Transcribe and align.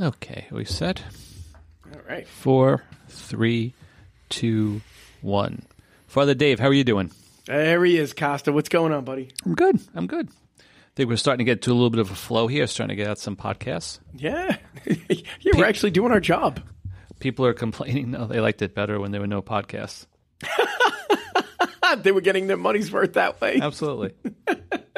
Okay, 0.00 0.46
we 0.50 0.64
set 0.64 1.02
All 1.92 2.00
right. 2.08 2.26
four, 2.26 2.82
three, 3.08 3.74
two, 4.28 4.80
one. 5.20 5.62
Father 6.06 6.34
Dave, 6.34 6.58
how 6.58 6.68
are 6.68 6.72
you 6.72 6.84
doing? 6.84 7.10
There 7.46 7.84
he 7.84 7.98
is, 7.98 8.14
Costa. 8.14 8.52
What's 8.52 8.68
going 8.68 8.92
on, 8.92 9.04
buddy? 9.04 9.30
I'm 9.44 9.54
good. 9.54 9.80
I'm 9.94 10.06
good. 10.06 10.28
I 10.58 10.94
think 10.94 11.08
we're 11.08 11.16
starting 11.16 11.44
to 11.44 11.50
get 11.50 11.62
to 11.62 11.72
a 11.72 11.74
little 11.74 11.90
bit 11.90 12.00
of 12.00 12.10
a 12.10 12.14
flow 12.14 12.46
here. 12.46 12.66
Starting 12.66 12.96
to 12.96 13.02
get 13.02 13.10
out 13.10 13.18
some 13.18 13.36
podcasts. 13.36 13.98
Yeah. 14.14 14.56
yeah, 14.86 15.52
we're 15.54 15.66
actually 15.66 15.90
doing 15.90 16.12
our 16.12 16.20
job. 16.20 16.60
People 17.18 17.46
are 17.46 17.54
complaining. 17.54 18.10
No, 18.12 18.26
they 18.26 18.40
liked 18.40 18.62
it 18.62 18.74
better 18.74 18.98
when 19.00 19.10
there 19.10 19.20
were 19.20 19.26
no 19.26 19.42
podcasts. 19.42 20.06
they 21.98 22.12
were 22.12 22.20
getting 22.20 22.46
their 22.46 22.56
money's 22.56 22.90
worth 22.90 23.14
that 23.14 23.40
way. 23.40 23.58
Absolutely. 23.60 24.12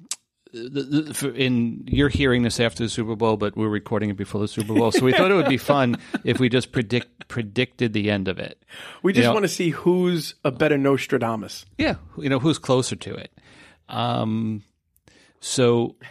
in 0.54 1.84
you're 1.88 2.10
hearing 2.10 2.44
this 2.44 2.60
after 2.60 2.84
the 2.84 2.90
Super 2.90 3.16
Bowl, 3.16 3.38
but 3.38 3.56
we're 3.56 3.70
recording 3.70 4.10
it 4.10 4.18
before 4.18 4.42
the 4.42 4.48
Super 4.48 4.74
Bowl. 4.74 4.92
So 4.92 5.06
we 5.06 5.14
thought 5.14 5.32
it 5.32 5.36
would 5.36 5.48
be 5.50 5.58
fun 5.74 5.98
if 6.24 6.40
we 6.40 6.50
just 6.50 6.72
predict 6.72 7.28
predicted 7.28 7.94
the 7.94 8.12
end 8.12 8.28
of 8.28 8.40
it. 8.40 8.62
We 9.04 9.14
just 9.14 9.24
You 9.24 9.30
know- 9.30 9.34
want 9.34 9.44
to 9.44 9.50
see 9.50 9.70
who's 9.70 10.36
a 10.44 10.52
better 10.52 10.78
Nostradamus. 10.78 11.66
Yeah, 11.78 11.96
you 12.18 12.30
know 12.30 12.40
who's 12.40 12.58
closer 12.58 12.96
to 12.98 13.16
it. 13.16 13.32
Um, 13.90 14.64
so 15.40 15.96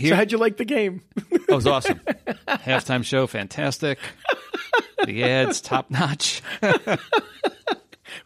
So 0.00 0.14
how'd 0.16 0.32
you 0.32 0.38
like 0.38 0.56
the 0.56 0.64
game? 0.64 1.02
That 1.46 1.56
was 1.56 1.66
awesome. 1.66 2.00
Halftime 2.48 3.04
show, 3.04 3.26
fantastic. 3.26 3.98
The 5.04 5.22
ads, 5.24 5.60
top 5.60 5.90
notch. 5.90 6.40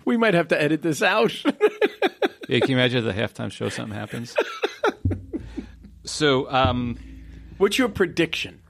we 0.05 0.16
might 0.16 0.34
have 0.34 0.48
to 0.48 0.62
edit 0.62 0.83
this 0.83 1.02
out. 1.02 1.33
Yeah, 2.48 2.61
can 2.61 2.70
you 2.70 2.77
imagine 2.77 3.05
the 3.05 3.12
halftime 3.12 3.52
show 3.52 3.69
something 3.69 3.97
happens? 3.97 4.34
So, 6.05 6.51
um, 6.51 6.97
What's 7.59 7.77
your 7.77 7.89
prediction? 7.91 8.61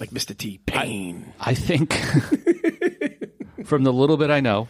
Like 0.00 0.10
Mr. 0.10 0.36
T 0.36 0.58
Pain. 0.64 1.32
I 1.38 1.52
think 1.54 1.92
from 3.64 3.84
the 3.84 3.92
little 3.92 4.16
bit 4.16 4.30
I 4.30 4.40
know, 4.40 4.68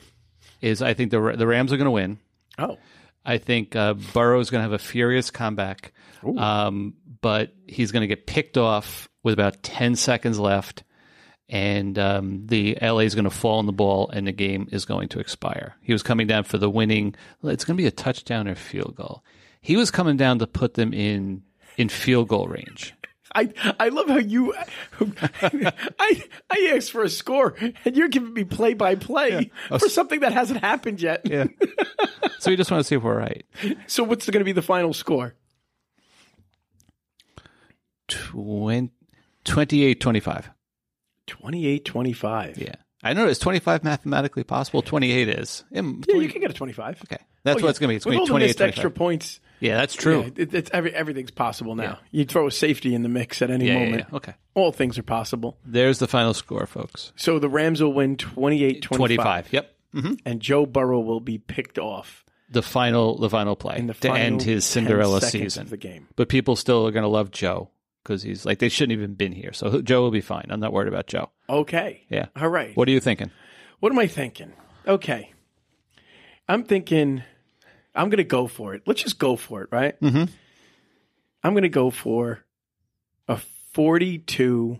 is 0.60 0.82
I 0.82 0.94
think 0.94 1.10
the 1.12 1.34
the 1.36 1.46
Rams 1.46 1.72
are 1.72 1.76
going 1.76 1.84
to 1.86 1.90
win. 1.92 2.18
oh. 2.58 2.78
I 3.24 3.38
think 3.38 3.76
uh, 3.76 3.94
is 3.96 4.14
going 4.16 4.40
to 4.42 4.62
have 4.62 4.72
a 4.72 4.78
furious 4.80 5.30
comeback, 5.30 5.92
um, 6.36 6.94
but 7.20 7.54
he's 7.68 7.92
going 7.92 8.00
to 8.00 8.08
get 8.08 8.26
picked 8.26 8.58
off 8.58 9.08
with 9.22 9.34
about 9.34 9.62
ten 9.62 9.94
seconds 9.94 10.40
left, 10.40 10.82
and 11.52 11.98
um, 11.98 12.46
the 12.46 12.78
LA 12.80 13.00
is 13.00 13.14
going 13.14 13.26
to 13.26 13.30
fall 13.30 13.58
on 13.58 13.66
the 13.66 13.72
ball, 13.72 14.08
and 14.08 14.26
the 14.26 14.32
game 14.32 14.66
is 14.72 14.86
going 14.86 15.08
to 15.10 15.20
expire. 15.20 15.76
He 15.82 15.92
was 15.92 16.02
coming 16.02 16.26
down 16.26 16.44
for 16.44 16.56
the 16.56 16.70
winning. 16.70 17.14
It's 17.44 17.64
going 17.64 17.76
to 17.76 17.82
be 17.82 17.86
a 17.86 17.92
touchdown 17.92 18.48
or 18.48 18.54
field 18.54 18.96
goal. 18.96 19.22
He 19.60 19.76
was 19.76 19.90
coming 19.90 20.16
down 20.16 20.38
to 20.38 20.46
put 20.46 20.74
them 20.74 20.94
in 20.94 21.42
in 21.76 21.90
field 21.90 22.28
goal 22.28 22.48
range. 22.48 22.94
I 23.34 23.52
I 23.78 23.90
love 23.90 24.08
how 24.08 24.16
you 24.16 24.54
I 25.00 26.22
I 26.50 26.72
asked 26.74 26.90
for 26.90 27.02
a 27.02 27.08
score 27.08 27.54
and 27.84 27.96
you're 27.96 28.08
giving 28.08 28.32
me 28.32 28.44
play 28.44 28.74
by 28.74 28.94
play 28.94 29.50
for 29.68 29.88
something 29.88 30.20
that 30.20 30.32
hasn't 30.32 30.60
happened 30.60 31.00
yet. 31.00 31.22
Yeah. 31.24 31.46
so 32.38 32.50
we 32.50 32.56
just 32.56 32.70
want 32.70 32.80
to 32.82 32.84
see 32.84 32.96
if 32.96 33.02
we're 33.02 33.16
right. 33.16 33.44
So 33.86 34.04
what's 34.04 34.28
going 34.28 34.40
to 34.40 34.44
be 34.44 34.52
the 34.52 34.62
final 34.62 34.92
score? 34.92 35.34
20, 38.08 38.90
28 41.32 41.84
25. 41.84 42.58
Yeah. 42.58 42.74
I 43.04 43.14
know 43.14 43.26
it's 43.26 43.40
25 43.40 43.82
mathematically 43.82 44.44
possible. 44.44 44.80
28 44.82 45.28
is. 45.28 45.64
Yeah, 45.72 45.80
you 45.82 46.28
can 46.28 46.40
get 46.40 46.50
a 46.50 46.54
25. 46.54 47.02
Okay. 47.04 47.16
That's 47.42 47.56
Oh, 47.56 47.62
what 47.62 47.64
yeah. 47.64 47.70
it's 47.70 47.78
going 47.80 47.88
to 47.88 47.92
be. 47.92 47.96
It's 47.96 48.04
going 48.04 48.18
to 48.18 48.22
be 48.22 48.28
28 48.28 48.46
missed 48.46 48.60
extra 48.60 48.90
points. 48.92 49.40
Yeah, 49.58 49.76
that's 49.76 49.94
true. 49.94 50.22
Yeah, 50.22 50.30
it, 50.44 50.54
it's 50.54 50.70
every, 50.72 50.94
everything's 50.94 51.32
possible 51.32 51.74
now. 51.74 51.98
You 52.12 52.24
throw 52.24 52.46
a 52.46 52.50
safety 52.52 52.94
in 52.94 53.02
the 53.02 53.08
mix 53.08 53.42
at 53.42 53.50
any 53.50 53.66
Yeah, 53.66 53.72
yeah, 53.72 53.84
moment. 53.84 54.06
yeah. 54.10 54.16
Okay. 54.16 54.34
All 54.54 54.70
things 54.70 54.98
are 54.98 55.02
possible. 55.02 55.58
There's 55.64 55.98
the 55.98 56.06
final 56.06 56.32
score, 56.34 56.64
folks. 56.66 57.12
So 57.16 57.38
the 57.40 57.48
Rams 57.48 57.82
will 57.82 57.92
win 57.92 58.16
28-25. 58.16 58.80
25. 58.82 59.52
Yep. 59.52 59.74
Mm-hmm. 59.94 60.12
And 60.24 60.40
Joe 60.40 60.66
Burrow 60.66 61.00
will 61.00 61.20
be 61.20 61.38
picked 61.38 61.78
off 61.78 62.24
The 62.50 62.62
final 62.62 63.18
the 63.18 63.28
final 63.28 63.56
play 63.56 63.80
the 63.80 63.94
to 63.94 64.00
final 64.08 64.16
end 64.16 64.42
his 64.42 64.64
Cinderella 64.64 65.20
season. 65.20 65.62
of 65.64 65.70
the 65.70 65.76
game. 65.76 66.06
But 66.16 66.28
people 66.28 66.54
still 66.56 66.86
are 66.86 66.92
going 66.92 67.02
to 67.02 67.08
love 67.08 67.30
Joe 67.32 67.70
because 68.02 68.22
he's 68.22 68.44
like 68.46 68.58
they 68.58 68.68
shouldn't 68.68 68.92
even 68.98 69.14
been 69.14 69.32
here. 69.32 69.52
So 69.52 69.80
Joe 69.82 70.02
will 70.02 70.10
be 70.10 70.20
fine. 70.20 70.46
I'm 70.50 70.60
not 70.60 70.72
worried 70.72 70.88
about 70.88 71.06
Joe. 71.06 71.30
Okay. 71.48 72.04
Yeah. 72.08 72.26
All 72.36 72.48
right. 72.48 72.76
What 72.76 72.88
are 72.88 72.92
you 72.92 73.00
thinking? 73.00 73.30
What 73.80 73.92
am 73.92 73.98
I 73.98 74.06
thinking? 74.06 74.52
Okay. 74.86 75.32
I'm 76.48 76.64
thinking 76.64 77.22
I'm 77.94 78.08
going 78.08 78.18
to 78.18 78.24
go 78.24 78.46
for 78.46 78.74
it. 78.74 78.82
Let's 78.86 79.02
just 79.02 79.18
go 79.18 79.36
for 79.36 79.62
it, 79.62 79.68
right? 79.72 79.98
Mhm. 80.00 80.28
I'm 81.44 81.52
going 81.52 81.62
to 81.62 81.68
go 81.68 81.90
for 81.90 82.44
a 83.28 83.36
42 83.72 84.78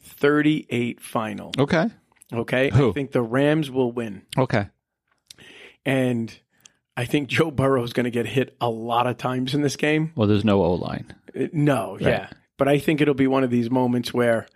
38 0.00 1.00
final. 1.00 1.52
Okay. 1.58 1.86
Okay. 2.32 2.70
Who? 2.70 2.90
I 2.90 2.92
think 2.92 3.12
the 3.12 3.22
Rams 3.22 3.70
will 3.70 3.92
win. 3.92 4.22
Okay. 4.36 4.68
And 5.84 6.36
I 6.96 7.04
think 7.04 7.28
Joe 7.28 7.50
Burrow 7.50 7.82
is 7.82 7.92
going 7.92 8.04
to 8.04 8.10
get 8.10 8.26
hit 8.26 8.56
a 8.60 8.68
lot 8.68 9.06
of 9.06 9.16
times 9.16 9.54
in 9.54 9.62
this 9.62 9.76
game. 9.76 10.12
Well, 10.16 10.28
there's 10.28 10.44
no 10.44 10.62
O 10.62 10.74
line. 10.74 11.14
Uh, 11.38 11.46
No, 11.52 11.96
yeah. 12.00 12.28
But 12.58 12.68
I 12.68 12.78
think 12.78 13.00
it'll 13.00 13.14
be 13.14 13.26
one 13.26 13.44
of 13.44 13.50
these 13.50 13.70
moments 13.70 14.12
where 14.12 14.46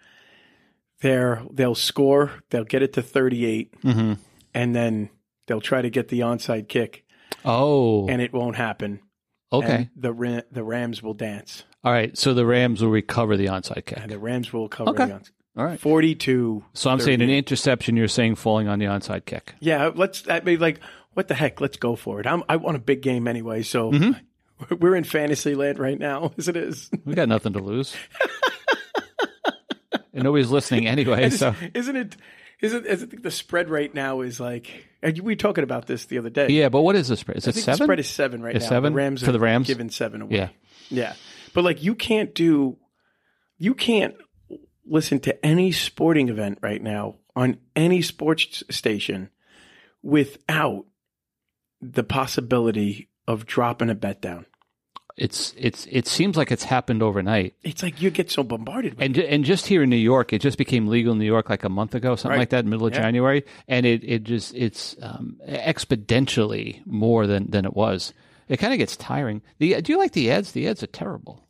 they're, 1.00 1.42
they'll 1.50 1.74
score, 1.74 2.32
they'll 2.50 2.64
get 2.64 2.82
it 2.82 2.92
to 2.94 3.02
38, 3.02 3.80
Mm-hmm. 3.82 4.12
and 4.54 4.74
then 4.74 5.10
they'll 5.46 5.60
try 5.60 5.82
to 5.82 5.90
get 5.90 6.08
the 6.08 6.20
onside 6.20 6.68
kick, 6.68 7.04
Oh. 7.44 8.06
and 8.08 8.20
it 8.22 8.32
won't 8.32 8.56
happen. 8.56 9.00
okay. 9.52 9.74
And 9.74 9.88
the 9.96 10.44
the 10.52 10.64
Rams 10.64 11.02
will 11.02 11.14
dance, 11.14 11.64
All 11.84 11.92
right. 11.92 12.16
So 12.16 12.32
the 12.34 12.46
Rams 12.46 12.82
will 12.82 12.90
recover 12.90 13.36
the 13.36 13.46
onside 13.46 13.86
kick. 13.86 13.98
and 14.00 14.10
the 14.10 14.18
Rams 14.18 14.52
will 14.52 14.68
cover 14.68 14.90
Okay. 14.90 15.06
the 15.06 15.12
onside. 15.14 15.30
All 15.56 15.64
right. 15.64 15.78
42. 15.78 16.64
So 16.74 16.90
I'm 16.90 16.98
saying 17.00 17.20
an 17.20 17.28
interception. 17.28 17.96
You're 17.96 18.08
saying 18.08 18.36
falling 18.36 18.68
on 18.68 18.78
the 18.78 18.86
onside 18.86 19.26
kick. 19.26 19.54
Yeah, 19.60 19.90
let's. 19.94 20.26
I 20.28 20.40
mean, 20.40 20.58
like, 20.60 20.80
what 21.12 21.28
the 21.28 21.34
heck? 21.34 21.60
Let's 21.60 21.76
go 21.76 21.94
for 21.96 22.20
it. 22.20 22.26
I'm, 22.26 22.42
I 22.48 22.56
want 22.56 22.76
a 22.78 22.80
big 22.80 23.02
game 23.02 23.28
anyway, 23.28 23.62
so 23.62 23.90
Mm-hmm. 23.92 24.12
we're 24.78 24.96
in 24.96 25.04
fantasy 25.04 25.54
land 25.54 25.78
right 25.78 25.98
now, 25.98 26.32
as 26.38 26.48
it 26.48 26.56
is. 26.56 26.90
We 27.04 27.14
got 27.14 27.28
nothing 27.28 27.52
to 27.54 27.58
lose. 27.60 27.94
and 30.12 30.24
nobody's 30.24 30.50
listening 30.50 30.86
anyway. 30.86 31.30
So 31.30 31.54
Isn't 31.74 31.96
it? 31.96 32.16
Isn't 32.60 32.86
I 32.86 32.94
think 32.96 33.22
the 33.22 33.30
spread 33.30 33.68
right 33.68 33.92
now 33.92 34.20
is 34.20 34.38
like 34.38 34.86
and 35.02 35.18
we 35.18 35.32
were 35.32 35.36
talking 35.36 35.64
about 35.64 35.86
this 35.86 36.04
the 36.06 36.18
other 36.18 36.30
day. 36.30 36.48
yeah, 36.48 36.68
but 36.68 36.82
what 36.82 36.94
is 36.94 37.08
the 37.08 37.16
spread? 37.16 37.38
Is 37.38 37.48
I 37.48 37.50
it 37.50 37.54
think 37.54 37.64
seven? 37.64 37.78
the 37.78 37.84
spread 37.84 38.00
is 38.00 38.08
seven 38.08 38.42
right 38.42 38.56
Is 38.56 38.62
now. 38.64 38.68
seven? 38.68 38.92
The 38.92 38.96
Rams 38.96 39.22
For 39.24 39.32
the 39.32 39.40
Rams? 39.40 39.66
giving 39.66 39.90
seven 39.90 40.22
away. 40.22 40.36
Yeah. 40.36 40.48
yeah. 40.88 41.14
But 41.54 41.64
like 41.64 41.82
you 41.82 41.94
can't 41.96 42.32
do, 42.34 42.78
you 43.58 43.74
can't 43.74 44.14
listen 44.86 45.18
to 45.20 45.44
any 45.44 45.72
sporting 45.72 46.28
event 46.28 46.58
right 46.62 46.80
now 46.80 47.16
on 47.34 47.58
any 47.74 48.00
sports 48.00 48.62
station 48.70 49.30
without 50.02 50.84
the 51.80 52.04
possibility 52.04 53.08
of 53.26 53.44
dropping 53.46 53.90
a 53.90 53.94
bet 53.94 54.20
down. 54.22 54.46
It's 55.16 55.52
it's 55.58 55.86
it 55.90 56.06
seems 56.06 56.36
like 56.36 56.50
it's 56.50 56.64
happened 56.64 57.02
overnight. 57.02 57.54
It's 57.62 57.82
like 57.82 58.00
you 58.00 58.10
get 58.10 58.30
so 58.30 58.42
bombarded. 58.42 58.94
With 58.94 59.02
And 59.04 59.14
ju- 59.14 59.22
and 59.28 59.44
just 59.44 59.66
here 59.66 59.82
in 59.82 59.90
New 59.90 59.96
York, 59.96 60.32
it 60.32 60.40
just 60.40 60.56
became 60.56 60.86
legal 60.88 61.12
in 61.12 61.18
New 61.18 61.26
York 61.26 61.50
like 61.50 61.64
a 61.64 61.68
month 61.68 61.94
ago, 61.94 62.16
something 62.16 62.30
Right. 62.30 62.38
like 62.42 62.50
that, 62.50 62.64
middle 62.64 62.86
of 62.86 62.94
Yeah. 62.94 63.02
January, 63.02 63.44
and 63.68 63.84
it 63.84 64.02
it 64.04 64.24
just 64.24 64.54
it's 64.54 64.96
um, 65.02 65.36
exponentially 65.46 66.80
more 66.86 67.26
than 67.26 67.50
than 67.50 67.64
it 67.64 67.74
was. 67.74 68.12
It 68.48 68.56
kind 68.58 68.72
of 68.72 68.78
gets 68.78 68.96
tiring. 68.96 69.42
The 69.58 69.80
do 69.82 69.92
you 69.92 69.98
like 69.98 70.12
the 70.12 70.30
ads? 70.30 70.52
The 70.52 70.66
ads 70.68 70.82
are 70.82 70.86
terrible. 70.88 71.44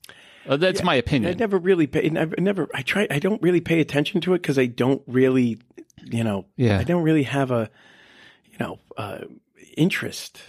Uh, 0.46 0.56
that's 0.56 0.82
my 0.82 0.96
opinion. 0.96 1.30
I 1.32 1.34
never 1.38 1.56
really 1.58 1.86
pay. 1.86 2.08
Never, 2.08 2.34
never. 2.38 2.68
I 2.74 2.82
try. 2.82 3.06
I 3.10 3.20
don't 3.20 3.40
really 3.42 3.60
pay 3.60 3.80
attention 3.80 4.20
to 4.22 4.34
it 4.34 4.42
because 4.42 4.58
I 4.58 4.66
don't 4.66 5.00
really, 5.06 5.58
you 6.04 6.24
know. 6.24 6.46
Yeah. 6.56 6.78
I 6.80 6.84
don't 6.84 7.04
really 7.04 7.22
have 7.22 7.52
a, 7.52 7.70
you 8.50 8.58
know, 8.58 8.78
uh, 8.96 9.18
interest. 9.76 10.40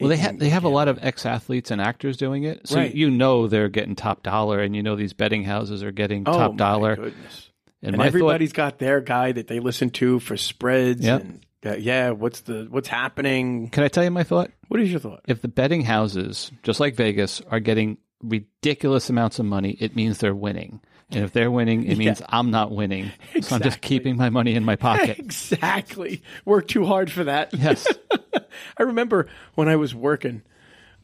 Well, 0.00 0.08
they 0.10 0.16
have 0.16 0.38
they 0.38 0.50
have 0.50 0.64
a 0.64 0.68
lot 0.68 0.88
of 0.88 0.98
ex 1.02 1.24
athletes 1.24 1.70
and 1.70 1.80
actors 1.80 2.16
doing 2.16 2.44
it, 2.44 2.68
so 2.68 2.76
Right. 2.76 2.94
you 2.94 3.10
know 3.10 3.46
they're 3.48 3.68
getting 3.70 3.94
top 3.96 4.22
dollar, 4.22 4.60
and 4.60 4.76
you 4.76 4.82
know 4.82 4.94
these 4.96 5.12
betting 5.14 5.42
houses 5.44 5.82
are 5.82 5.92
getting 5.92 6.24
Oh, 6.26 6.32
top 6.32 6.56
dollar. 6.56 6.96
goodness. 6.96 7.50
And, 7.82 7.88
And 7.94 7.96
my 7.98 8.04
thought, 8.04 8.08
everybody's 8.08 8.52
got 8.52 8.78
their 8.78 9.00
guy 9.00 9.32
that 9.32 9.48
they 9.48 9.60
listen 9.60 9.90
to 9.90 10.18
for 10.20 10.36
spreads. 10.36 11.04
Yep. 11.04 11.20
And 11.22 11.46
uh, 11.64 11.76
yeah, 11.76 12.10
what's 12.10 12.40
the 12.42 12.66
what's 12.70 12.88
happening? 12.88 13.70
can 13.70 13.84
I 13.84 13.88
tell 13.88 14.04
you 14.04 14.10
my 14.10 14.22
thought? 14.22 14.50
What 14.68 14.80
is 14.80 14.90
your 14.90 15.00
thought? 15.00 15.20
If 15.28 15.40
the 15.42 15.48
betting 15.48 15.82
houses, 15.82 16.50
just 16.62 16.78
like 16.80 16.94
Vegas, 16.96 17.40
are 17.50 17.60
getting 17.60 17.98
ridiculous 18.22 19.08
amounts 19.10 19.38
of 19.38 19.46
money, 19.46 19.76
it 19.80 19.96
means 19.96 20.18
they're 20.18 20.34
winning. 20.34 20.80
And 21.10 21.24
if 21.24 21.32
they're 21.32 21.50
winning, 21.50 21.84
it 21.84 21.96
means 21.98 22.20
I'm 22.28 22.50
not 22.50 22.72
winning. 22.72 23.12
So 23.40 23.56
I'm 23.56 23.62
just 23.62 23.80
keeping 23.80 24.16
my 24.16 24.30
money 24.30 24.54
in 24.54 24.64
my 24.64 24.76
pocket. 24.76 25.18
exactly. 25.18 26.22
Work 26.44 26.68
too 26.68 26.84
hard 26.84 27.10
for 27.12 27.24
that. 27.24 27.54
yes. 27.54 27.86
I 28.78 28.82
remember 28.82 29.28
when 29.54 29.68
I 29.68 29.76
was 29.76 29.94
working. 29.94 30.42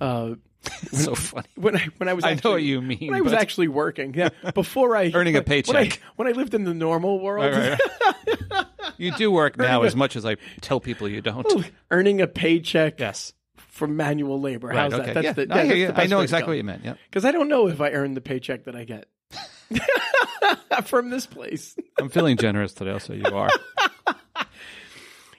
Uh, 0.01 0.35
so 0.93 1.15
funny. 1.17 1.49
when 1.57 1.77
I 1.77 1.89
when 1.97 2.09
I 2.09 2.13
was 2.15 2.25
I 2.25 2.35
know 2.35 2.53
what 2.53 2.63
you 2.63 2.81
mean, 2.81 3.09
when 3.11 3.15
I 3.15 3.21
was 3.21 3.33
actually 3.33 3.67
working 3.67 4.15
yeah 4.15 4.29
before 4.55 4.97
I 4.97 5.11
Earning 5.13 5.35
a 5.35 5.39
when 5.39 5.43
I, 5.43 5.45
paycheck. 5.45 6.01
when 6.15 6.29
I 6.29 6.33
lived 6.33 6.55
in 6.55 6.63
the 6.63 6.73
normal 6.73 7.19
world 7.19 7.53
Right, 7.53 7.79
right. 8.51 8.67
You 8.97 9.11
do 9.13 9.33
work 9.33 9.59
now 9.59 9.83
as 9.83 9.97
much 9.97 10.15
as 10.15 10.25
I 10.25 10.37
tell 10.61 10.79
people 10.79 11.09
you 11.09 11.21
don't. 11.21 11.69
earning 11.91 12.21
a 12.21 12.29
paycheck 12.29 13.01
Yes. 13.01 13.33
from 13.57 13.97
manual 13.97 14.41
labor. 14.41 14.69
Right, 14.69 14.77
How's 14.77 14.93
okay. 14.95 15.13
that? 15.15 15.15
That's 15.15 15.39
yeah. 15.39 15.87
the, 15.87 16.01
I. 16.01 16.03
I 16.05 16.07
know 16.07 16.21
exactly 16.21 16.23
exactly 16.25 16.49
what 16.53 16.57
you 16.59 16.65
meant. 16.65 16.85
Yeah. 16.85 16.95
Because 17.11 17.25
I 17.25 17.33
don't 17.33 17.49
know 17.49 17.67
if 17.67 17.81
I 17.81 17.91
earned 17.91 18.17
the 18.17 18.21
paycheck 18.21 18.65
that 18.65 18.77
I 18.77 18.85
get 18.85 19.07
from 20.85 21.11
this 21.11 21.27
place. 21.27 21.77
I'm 22.01 22.09
feeling 22.09 22.37
generous 22.37 22.73
today, 22.73 22.99
so 22.99 23.13
you 23.13 23.25
are. 23.27 23.51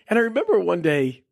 And 0.10 0.20
I 0.20 0.24
remember 0.24 0.60
one 0.60 0.82
day, 0.82 1.24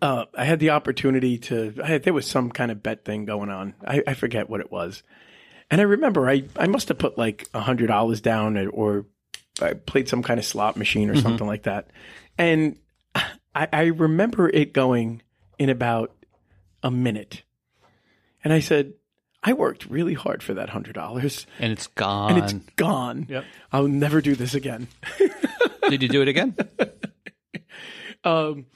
uh, 0.00 0.24
I 0.36 0.44
had 0.44 0.58
the 0.60 0.70
opportunity 0.70 1.38
to. 1.38 1.74
I 1.84 1.98
there 1.98 2.14
was 2.14 2.26
some 2.26 2.50
kind 2.50 2.72
of 2.72 2.82
bet 2.82 3.04
thing 3.04 3.26
going 3.26 3.50
on. 3.50 3.74
I, 3.86 4.02
I 4.06 4.14
forget 4.14 4.48
what 4.48 4.60
it 4.60 4.72
was. 4.72 5.02
And 5.70 5.80
I 5.80 5.84
remember 5.84 6.28
I, 6.28 6.44
I 6.56 6.66
must 6.68 6.88
have 6.88 6.98
put 6.98 7.18
like 7.18 7.46
a 7.52 7.60
hundred 7.60 7.88
dollars 7.88 8.20
down, 8.22 8.56
or, 8.56 8.68
or 8.70 9.06
I 9.60 9.74
played 9.74 10.08
some 10.08 10.22
kind 10.22 10.40
of 10.40 10.46
slot 10.46 10.76
machine 10.76 11.10
or 11.10 11.14
Mhm. 11.14 11.22
something 11.22 11.46
like 11.46 11.64
that. 11.64 11.90
And 12.38 12.78
I, 13.54 13.68
I 13.72 13.82
remember 13.84 14.48
it 14.48 14.72
going 14.72 15.22
in 15.58 15.68
about 15.68 16.12
a 16.82 16.90
minute. 16.90 17.42
And 18.42 18.52
I 18.52 18.60
said, 18.60 18.94
I 19.48 19.52
worked 19.52 19.86
really 19.86 20.14
hard 20.14 20.42
for 20.42 20.54
that 20.54 20.68
hundred 20.70 20.94
dollars, 20.94 21.46
And 21.60 21.72
it's 21.72 21.86
gone. 21.86 22.32
and 22.32 22.44
it's 22.44 22.52
gone. 22.74 23.26
Yep. 23.28 23.44
I'll 23.72 23.86
never 23.88 24.20
do 24.20 24.34
this 24.34 24.54
again. 24.54 24.88
Did 25.88 26.02
you 26.02 26.08
do 26.08 26.20
it 26.20 26.28
again? 26.28 26.56
Um, 28.24 28.66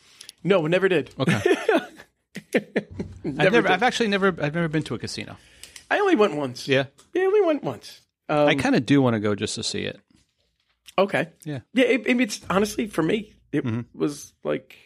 no, 0.45 0.67
never 0.69 0.89
did. 0.89 1.11
Okay. 1.19 1.41
I've, 2.55 3.53
never, 3.53 3.69
I've 3.69 3.83
actually 3.83 4.09
never 4.09 4.29
I've 4.29 4.55
never 4.55 4.69
been 4.69 4.85
to 4.85 4.95
a 4.95 4.99
casino. 4.99 5.37
I 5.91 5.99
only 5.99 6.15
went 6.17 6.37
once. 6.37 6.69
Yeah. 6.69 6.85
Yeah, 7.15 7.23
I 7.23 7.27
only 7.27 7.41
went 7.43 7.65
once. 7.65 8.01
Um, 8.29 8.47
I 8.49 8.55
kind 8.55 8.77
of 8.77 8.87
do 8.87 9.03
want 9.03 9.15
to 9.15 9.21
go 9.21 9.35
just 9.35 9.57
to 9.57 9.63
see 9.65 9.81
it. 9.83 9.99
okay. 10.97 11.31
Yeah. 11.45 11.61
Yeah, 11.75 11.87
it, 11.87 12.07
it- 12.07 12.21
it's 12.21 12.41
honestly 12.49 12.87
for 12.87 13.03
me, 13.03 13.35
it 13.53 13.65
Mhm. 13.65 13.87
was 13.93 14.33
like 14.45 14.77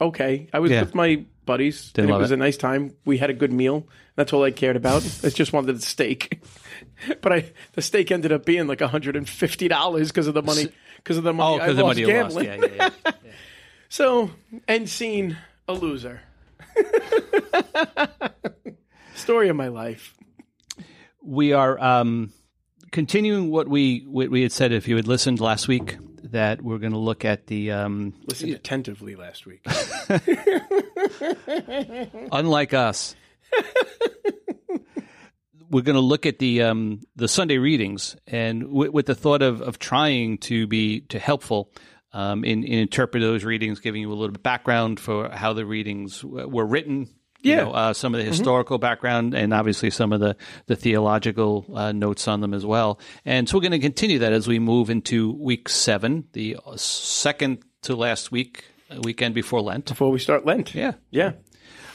okay. 0.00 0.48
I 0.52 0.58
was 0.58 0.70
Yeah. 0.70 0.82
with 0.82 0.94
my 0.94 1.24
buddies. 1.46 1.92
Didn't 1.92 2.10
and 2.10 2.18
it 2.18 2.20
was 2.20 2.30
it. 2.30 2.34
a 2.34 2.36
nice 2.36 2.56
time. 2.56 2.94
We 3.04 3.16
had 3.18 3.30
a 3.30 3.34
good 3.34 3.52
meal. 3.52 3.86
That's 4.16 4.32
all 4.32 4.42
I 4.44 4.50
cared 4.50 4.76
about. 4.76 5.02
I 5.24 5.28
just 5.30 5.52
wanted 5.52 5.76
the 5.76 5.80
steak. 5.82 6.42
but 7.22 7.32
I 7.32 7.52
the 7.72 7.82
steak 7.82 8.10
ended 8.10 8.32
up 8.32 8.44
being 8.44 8.66
like 8.66 8.80
hundred 8.80 9.16
and 9.16 9.28
fifty 9.28 9.68
dollars 9.68 10.08
because 10.08 10.26
of 10.26 10.34
the 10.34 10.42
money 10.42 10.68
because 10.96 11.16
of 11.16 11.24
the 11.24 11.32
money 11.32 11.58
Oh, 11.58 11.62
I 11.62 11.66
because 11.66 11.76
the 11.76 11.84
lost 11.84 11.98
money 12.00 12.12
you 12.12 12.22
lost. 12.22 12.36
gambling. 12.36 12.62
Yeah, 12.62 12.76
yeah, 12.76 12.90
yeah. 13.04 13.12
So 13.88 14.30
and 14.68 14.88
seen 14.88 15.38
a 15.68 15.72
loser. 15.72 16.20
Story 19.14 19.48
of 19.48 19.56
my 19.56 19.68
life. 19.68 20.14
we 21.22 21.52
are 21.52 21.78
um, 21.80 22.32
continuing 22.92 23.50
what 23.50 23.68
we 23.68 24.00
what 24.08 24.28
we 24.30 24.42
had 24.42 24.52
said. 24.52 24.72
If 24.72 24.88
you 24.88 24.96
had 24.96 25.06
listened 25.06 25.40
last 25.40 25.68
week, 25.68 25.96
that 26.32 26.62
we're 26.62 26.78
going 26.78 26.92
to 26.92 26.98
look 26.98 27.24
at 27.24 27.46
the 27.46 27.72
um, 27.72 28.14
Listened 28.26 28.54
attentively 28.54 29.16
last 29.16 29.46
week. 29.46 29.64
unlike 32.32 32.74
us. 32.74 33.14
we're 35.70 35.82
going 35.82 35.94
to 35.96 36.00
look 36.00 36.26
at 36.26 36.38
the 36.38 36.62
um, 36.62 37.00
the 37.16 37.28
Sunday 37.28 37.58
readings, 37.58 38.16
and 38.26 38.62
w- 38.62 38.90
with 38.90 39.06
the 39.06 39.14
thought 39.14 39.42
of 39.42 39.60
of 39.62 39.78
trying 39.78 40.38
to 40.38 40.66
be 40.66 41.00
to 41.02 41.18
helpful 41.18 41.70
um, 42.12 42.44
in 42.44 42.64
in 42.64 42.78
interpret 42.78 43.22
those 43.22 43.44
readings, 43.44 43.80
giving 43.80 44.02
you 44.02 44.08
a 44.08 44.14
little 44.14 44.28
bit 44.28 44.38
of 44.38 44.42
background 44.42 45.00
for 45.00 45.28
how 45.28 45.52
the 45.52 45.66
readings 45.66 46.20
w- 46.20 46.48
were 46.48 46.66
written. 46.66 47.08
You 47.46 47.52
Yeah. 47.54 47.64
know, 47.64 47.70
uh, 47.72 47.92
some 47.94 48.14
of 48.14 48.20
the 48.20 48.26
historical 48.26 48.78
background, 48.78 49.34
and 49.34 49.54
obviously 49.54 49.90
some 49.90 50.12
of 50.12 50.20
the 50.20 50.36
the 50.66 50.76
theological 50.76 51.64
uh, 51.74 51.92
notes 51.92 52.26
on 52.28 52.40
them 52.40 52.52
as 52.54 52.64
well. 52.66 52.98
And 53.24 53.48
so 53.48 53.56
we're 53.56 53.62
going 53.62 53.72
to 53.72 53.78
continue 53.78 54.18
that 54.20 54.32
as 54.32 54.46
we 54.48 54.58
move 54.58 54.90
into 54.90 55.32
week 55.32 55.68
seven, 55.68 56.24
the 56.32 56.56
second 56.76 57.58
to 57.82 57.94
last 57.96 58.32
week, 58.32 58.64
uh, 58.90 58.98
weekend 59.02 59.34
before 59.34 59.60
Lent. 59.60 59.86
Before 59.86 60.10
we 60.10 60.18
start 60.18 60.44
Lent. 60.44 60.74
Yeah. 60.74 60.92
Yeah. 61.10 61.32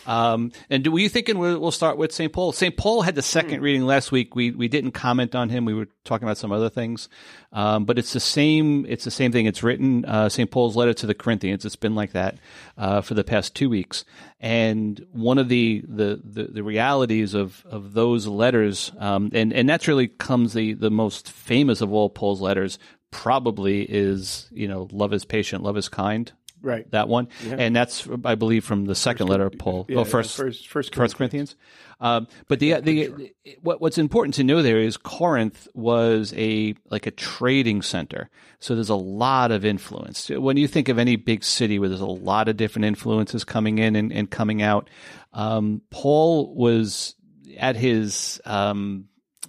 Um, 0.06 0.51
and 0.69 0.83
do, 0.83 0.92
were 0.92 1.00
you 1.00 1.09
thinking 1.09 1.38
we'll, 1.38 1.71
start 1.71 1.98
with 1.98 2.12
St. 2.12 2.31
Paul? 2.31 2.51
St. 2.51 2.75
Paul 2.75 3.01
had 3.01 3.15
the 3.15 3.21
second 3.21 3.59
Hmm. 3.59 3.63
reading 3.63 3.86
last 3.86 4.12
week. 4.12 4.36
We 4.36 4.51
we 4.51 4.68
didn't 4.68 4.92
comment 4.92 5.36
on 5.36 5.50
him. 5.50 5.65
We 5.65 5.74
were 5.74 5.88
talking 6.06 6.27
about 6.27 6.38
some 6.38 6.51
other 6.51 6.69
things, 6.69 7.07
um, 7.53 7.86
but 7.86 7.98
it's 8.00 8.13
the 8.13 8.19
same. 8.19 8.86
It's 8.88 9.03
the 9.03 9.12
same 9.12 9.31
thing. 9.31 9.45
It's 9.45 9.63
written 9.63 10.06
uh, 10.06 10.30
St. 10.30 10.50
Paul's 10.50 10.75
letter 10.75 10.94
to 10.94 11.06
the 11.06 11.13
Corinthians. 11.13 11.65
It's 11.65 11.75
been 11.75 11.95
like 11.95 12.13
that 12.13 12.38
uh, 12.77 13.01
for 13.01 13.13
the 13.13 13.24
past 13.24 13.56
two 13.56 13.69
weeks. 13.69 14.03
And 14.39 15.06
one 15.12 15.38
of 15.38 15.50
the 15.50 15.83
the, 15.88 16.19
the, 16.24 16.44
the 16.45 16.63
realities 16.63 17.33
of, 17.33 17.63
of 17.69 17.94
those 17.94 18.25
letters, 18.27 18.92
um, 18.97 19.30
and 19.33 19.54
and 19.54 19.69
that's 19.69 19.88
really 19.88 20.07
comes 20.07 20.54
the 20.54 20.74
the 20.74 20.89
most 20.92 21.30
famous 21.31 21.81
of 21.81 21.94
all 21.94 22.09
Paul's 22.09 22.42
letters. 22.42 22.80
Probably 23.12 23.83
is 23.83 24.47
you 24.51 24.68
know 24.68 24.88
love 24.92 25.13
is 25.13 25.25
patient, 25.25 25.63
love 25.63 25.77
is 25.77 25.89
kind 25.89 26.31
Right. 26.62 26.90
that 26.92 27.08
one, 27.08 27.28
and 27.50 27.75
that's 27.75 28.08
I 28.24 28.36
believe 28.36 28.63
from 28.63 28.86
the 28.86 28.96
second 28.96 29.28
letter 29.28 29.46
of 29.46 29.58
Paul. 29.58 29.86
Yeah, 29.90 29.98
well, 29.98 30.06
first, 30.06 30.36
first, 30.38 30.68
first, 30.68 30.94
First 30.94 31.16
Corinthians. 31.16 31.56
Um, 32.00 32.28
but 32.48 32.60
the 32.60 32.81
the 32.81 33.34
what, 33.62 33.80
what's 33.80 33.98
important 33.98 34.34
to 34.36 34.44
know 34.44 34.62
there 34.62 34.80
is 34.80 34.98
Corinth 34.98 35.68
was 35.74 36.34
a 36.36 36.75
like 36.90 37.06
a 37.06 37.12
trading 37.12 37.81
center, 37.81 38.30
so 38.60 38.75
there's 38.75 38.90
a 38.90 38.96
lot 38.96 39.52
of 39.52 39.63
influence. 39.63 40.30
When 40.30 40.58
you 40.58 40.68
think 40.68 40.90
of 40.90 40.98
any 40.98 41.16
big 41.16 41.44
city 41.44 41.78
where 41.80 41.90
there's 41.90 42.02
a 42.02 42.06
lot 42.06 42.50
of 42.50 42.58
different 42.58 42.86
influences 42.86 43.44
coming 43.44 43.78
in 43.78 43.96
and, 43.96 44.12
and 44.12 44.30
coming 44.30 44.62
out, 44.62 44.90
um, 45.34 45.81
Paul 45.92 46.56
was 46.56 47.16
at 47.57 47.75
his 47.75 48.42
um, 48.46 49.06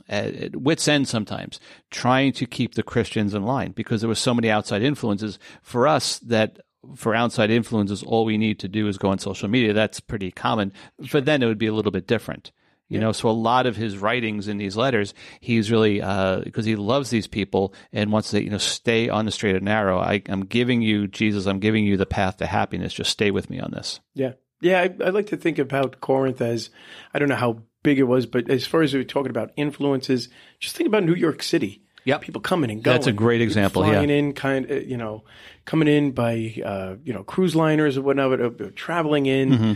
at 0.08 0.54
wits 0.54 0.88
end 0.88 1.08
sometimes 1.08 1.58
trying 1.90 2.32
to 2.32 2.46
keep 2.46 2.74
the 2.74 2.82
Christians 2.82 3.34
in 3.34 3.44
line 3.44 3.72
because 3.72 4.02
there 4.02 4.08
were 4.08 4.14
so 4.14 4.34
many 4.34 4.50
outside 4.50 4.82
influences 4.82 5.38
for 5.62 5.88
us 5.88 6.18
that 6.20 6.58
for 6.96 7.14
outside 7.14 7.50
influences 7.50 8.02
all 8.02 8.24
we 8.24 8.38
need 8.38 8.58
to 8.60 8.68
do 8.68 8.88
is 8.88 8.98
go 8.98 9.08
on 9.08 9.18
social 9.18 9.48
media. 9.48 9.72
That's 9.72 10.00
pretty 10.00 10.30
common. 10.30 10.72
But 11.12 11.24
then 11.24 11.42
it 11.42 11.46
would 11.46 11.58
be 11.58 11.68
a 11.68 11.74
little 11.74 11.92
bit 11.92 12.06
different 12.06 12.52
you 12.92 13.00
know? 13.00 13.12
So 13.12 13.28
a 13.28 13.30
lot 13.30 13.66
of 13.66 13.74
his 13.74 13.96
writings 13.96 14.48
in 14.48 14.58
these 14.58 14.76
letters 14.76 15.14
he's 15.40 15.70
really 15.70 16.02
uh, 16.02 16.40
because 16.40 16.66
he 16.66 16.76
loves 16.76 17.10
these 17.10 17.26
people 17.26 17.74
and 17.92 18.12
wants 18.12 18.30
to 18.30 18.42
you 18.42 18.50
know 18.50 18.58
stay 18.58 19.08
on 19.08 19.24
the 19.24 19.32
straight 19.32 19.56
and 19.56 19.64
narrow. 19.64 19.98
I, 19.98 20.22
i'm 20.28 20.44
giving 20.44 20.82
you 20.82 21.08
jesus 21.08 21.46
i'm 21.46 21.58
giving 21.58 21.84
you 21.84 21.96
the 21.96 22.06
path 22.06 22.36
to 22.36 22.46
happiness. 22.46 22.92
Just 22.92 23.10
stay 23.10 23.30
with 23.30 23.48
me 23.48 23.58
on 23.58 23.70
this. 23.72 24.00
Yeah. 24.14 24.32
Yeah. 24.60 24.80
I, 24.82 25.06
I 25.06 25.08
like 25.08 25.28
to 25.28 25.36
think 25.36 25.58
about 25.58 26.00
Corinth 26.00 26.42
as, 26.42 26.70
I 27.14 27.18
don't 27.18 27.28
know 27.28 27.34
how 27.34 27.62
big 27.82 27.98
it 27.98 28.04
was, 28.04 28.26
but 28.26 28.50
as 28.50 28.66
far 28.66 28.82
as 28.82 28.92
we're 28.92 29.04
talking 29.04 29.30
about 29.30 29.52
influences, 29.56 30.28
just 30.60 30.76
think 30.76 30.86
about 30.86 31.04
New 31.04 31.14
York 31.14 31.42
City. 31.42 31.82
Yep. 32.04 32.20
People 32.22 32.40
coming 32.40 32.70
and 32.70 32.82
going. 32.82 32.94
That's 32.94 33.06
a 33.06 33.12
great 33.12 33.40
example, 33.40 33.82
Flying 33.82 34.08
yeah. 34.10 34.16
in, 34.16 34.32
kind 34.32 34.70
of, 34.70 34.88
you 34.88 34.96
know, 34.96 35.22
coming 35.64 35.88
in 35.88 36.12
by, 36.12 36.54
uh, 36.64 36.96
you 37.04 37.12
know, 37.12 37.22
cruise 37.22 37.54
liners 37.54 37.96
or 37.96 38.02
whatnot, 38.02 38.40
uh, 38.40 38.50
traveling 38.74 39.26
in. 39.26 39.50
Mm-hmm. 39.50 39.72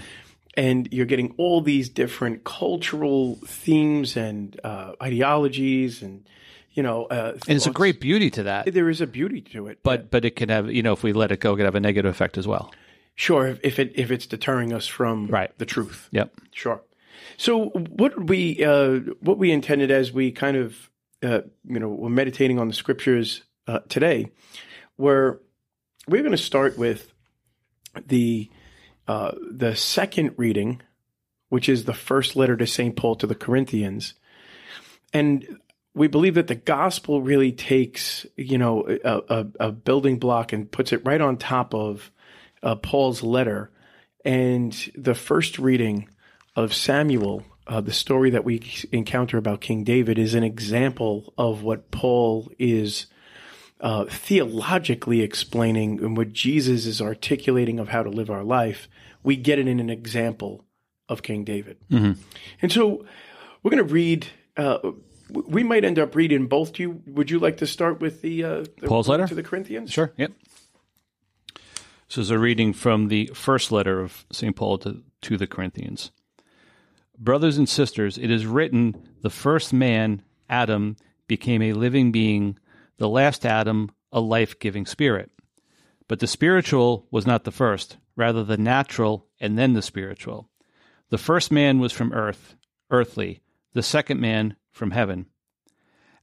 And 0.58 0.88
you're 0.90 1.06
getting 1.06 1.34
all 1.36 1.60
these 1.60 1.90
different 1.90 2.44
cultural 2.44 3.34
themes 3.46 4.16
and 4.16 4.58
uh, 4.64 4.92
ideologies 5.02 6.02
and, 6.02 6.26
you 6.72 6.82
know, 6.82 7.04
uh, 7.06 7.32
and 7.46 7.56
it's 7.56 7.66
a 7.66 7.70
great 7.70 8.00
beauty 8.00 8.30
to 8.30 8.42
that 8.44 8.72
There 8.72 8.88
is 8.90 9.00
a 9.00 9.06
beauty 9.06 9.40
to 9.52 9.66
it, 9.68 9.78
but 9.82 10.10
but 10.10 10.24
it 10.24 10.36
can 10.36 10.48
have 10.50 10.70
you 10.70 10.82
know 10.82 10.92
if 10.92 11.02
we 11.02 11.12
let 11.14 11.32
it 11.32 11.40
go 11.40 11.52
it 11.54 11.56
could 11.56 11.64
have 11.64 11.74
a 11.74 11.80
negative 11.80 12.10
effect 12.10 12.36
as 12.36 12.46
well 12.46 12.70
sure, 13.14 13.46
if, 13.46 13.60
if 13.62 13.78
it 13.78 13.92
if 13.94 14.10
it's 14.10 14.26
deterring 14.26 14.74
us 14.74 14.86
from 14.86 15.26
Right. 15.28 15.56
the 15.58 15.64
truth. 15.64 16.08
yep 16.10 16.32
Sure. 16.52 16.82
So 17.38 17.68
what 17.70 18.26
we 18.26 18.62
uh, 18.64 19.00
what 19.20 19.38
we 19.38 19.52
intended 19.52 19.90
as 19.90 20.12
we 20.12 20.32
kind 20.32 20.56
of 20.56 20.90
uh, 21.22 21.40
you 21.64 21.80
know 21.80 21.88
we're 21.88 22.08
meditating 22.08 22.58
on 22.58 22.68
the 22.68 22.74
scriptures 22.74 23.42
uh, 23.66 23.80
today, 23.88 24.30
where 24.96 25.40
we're 26.08 26.22
going 26.22 26.32
to 26.32 26.38
start 26.38 26.78
with 26.78 27.12
the 28.06 28.50
uh, 29.08 29.32
the 29.50 29.74
second 29.76 30.34
reading, 30.36 30.82
which 31.48 31.68
is 31.68 31.84
the 31.84 31.94
first 31.94 32.36
letter 32.36 32.56
to 32.56 32.66
Saint 32.66 32.96
Paul 32.96 33.16
to 33.16 33.26
the 33.26 33.34
Corinthians, 33.34 34.14
and 35.12 35.58
we 35.94 36.08
believe 36.08 36.34
that 36.34 36.46
the 36.46 36.54
gospel 36.54 37.22
really 37.22 37.52
takes 37.52 38.26
you 38.36 38.58
know 38.58 38.86
a, 39.04 39.20
a, 39.28 39.46
a 39.60 39.72
building 39.72 40.18
block 40.18 40.52
and 40.52 40.70
puts 40.70 40.92
it 40.92 41.04
right 41.04 41.20
on 41.20 41.36
top 41.36 41.74
of 41.74 42.10
uh, 42.62 42.76
Paul's 42.76 43.22
letter, 43.22 43.70
and 44.24 44.72
the 44.94 45.14
first 45.14 45.58
reading 45.58 46.08
of 46.54 46.74
Samuel, 46.74 47.44
uh, 47.66 47.80
the 47.80 47.92
story 47.92 48.30
that 48.30 48.44
we 48.44 48.62
encounter 48.92 49.38
about 49.38 49.60
King 49.60 49.84
David, 49.84 50.18
is 50.18 50.34
an 50.34 50.44
example 50.44 51.32
of 51.36 51.62
what 51.62 51.90
Paul 51.90 52.50
is 52.58 53.06
uh, 53.80 54.04
theologically 54.06 55.20
explaining 55.20 56.00
and 56.02 56.16
what 56.16 56.32
Jesus 56.32 56.86
is 56.86 57.00
articulating 57.00 57.78
of 57.78 57.88
how 57.88 58.02
to 58.02 58.10
live 58.10 58.30
our 58.30 58.44
life. 58.44 58.88
We 59.22 59.36
get 59.36 59.58
it 59.58 59.68
in 59.68 59.80
an 59.80 59.90
example 59.90 60.64
of 61.08 61.22
King 61.22 61.44
David. 61.44 61.78
And 62.62 62.72
so 62.72 63.04
we're 63.62 63.70
going 63.70 63.86
to 63.86 63.92
read. 63.92 64.28
Uh, 64.56 64.78
we 65.28 65.64
might 65.64 65.84
end 65.84 65.98
up 65.98 66.14
reading 66.14 66.46
both. 66.46 66.74
Do 66.74 66.82
you? 66.82 67.02
Would 67.06 67.30
you 67.30 67.38
like 67.38 67.58
to 67.58 67.66
start 67.66 68.00
with 68.00 68.22
the, 68.22 68.44
uh, 68.44 68.64
the 68.80 68.86
Paul's 68.86 69.08
letter? 69.08 69.26
to 69.26 69.34
the 69.34 69.42
Corinthians? 69.42 69.90
Sure. 69.90 70.12
Yep. 70.16 70.32
So, 72.08 72.20
is 72.20 72.30
a 72.30 72.38
reading 72.38 72.72
from 72.72 73.08
the 73.08 73.26
first 73.34 73.72
letter 73.72 74.00
of 74.00 74.24
St. 74.30 74.54
Paul 74.54 74.78
to, 74.78 75.02
to 75.22 75.36
the 75.36 75.48
Corinthians. 75.48 76.12
Brothers 77.18 77.56
and 77.56 77.68
sisters, 77.68 78.18
it 78.18 78.30
is 78.30 78.46
written, 78.46 79.08
the 79.22 79.30
first 79.30 79.72
man, 79.72 80.22
Adam, 80.50 80.96
became 81.26 81.62
a 81.62 81.72
living 81.72 82.12
being, 82.12 82.58
the 82.98 83.08
last 83.08 83.46
Adam, 83.46 83.90
a 84.12 84.20
life 84.20 84.58
giving 84.58 84.86
spirit. 84.86 85.30
But 86.08 86.20
the 86.20 86.26
spiritual 86.26 87.06
was 87.10 87.26
not 87.26 87.44
the 87.44 87.50
first, 87.50 87.96
rather, 88.16 88.44
the 88.44 88.58
natural, 88.58 89.26
and 89.40 89.58
then 89.58 89.72
the 89.72 89.82
spiritual. 89.82 90.50
The 91.10 91.18
first 91.18 91.50
man 91.50 91.78
was 91.78 91.92
from 91.92 92.12
earth, 92.12 92.54
earthly, 92.90 93.40
the 93.72 93.82
second 93.82 94.20
man 94.20 94.56
from 94.70 94.90
heaven. 94.90 95.26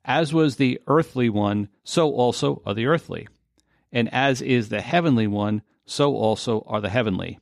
As 0.05 0.33
was 0.33 0.57
the 0.57 0.79
earthly 0.87 1.29
one, 1.29 1.69
so 1.83 2.11
also 2.11 2.61
are 2.65 2.73
the 2.73 2.85
earthly. 2.85 3.27
And 3.91 4.13
as 4.13 4.41
is 4.41 4.69
the 4.69 4.81
heavenly 4.81 5.27
one, 5.27 5.63
so 5.85 6.15
also 6.15 6.63
are 6.67 6.81
the 6.81 6.89
heavenly. 6.89 7.39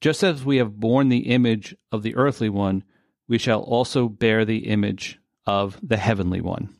Just 0.00 0.22
as 0.22 0.44
we 0.44 0.58
have 0.58 0.78
borne 0.78 1.08
the 1.08 1.30
image 1.30 1.76
of 1.90 2.02
the 2.02 2.14
earthly 2.14 2.48
one, 2.48 2.84
we 3.26 3.38
shall 3.38 3.60
also 3.60 4.08
bear 4.08 4.44
the 4.44 4.68
image 4.68 5.18
of 5.46 5.78
the 5.82 5.96
heavenly 5.96 6.40
one. 6.40 6.74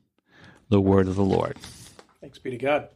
The 0.69 0.81
word 0.81 1.09
of 1.09 1.17
the 1.17 1.25
Lord. 1.25 1.57
Thanks 2.21 2.39
be 2.39 2.51
to 2.51 2.59
God. 2.59 2.89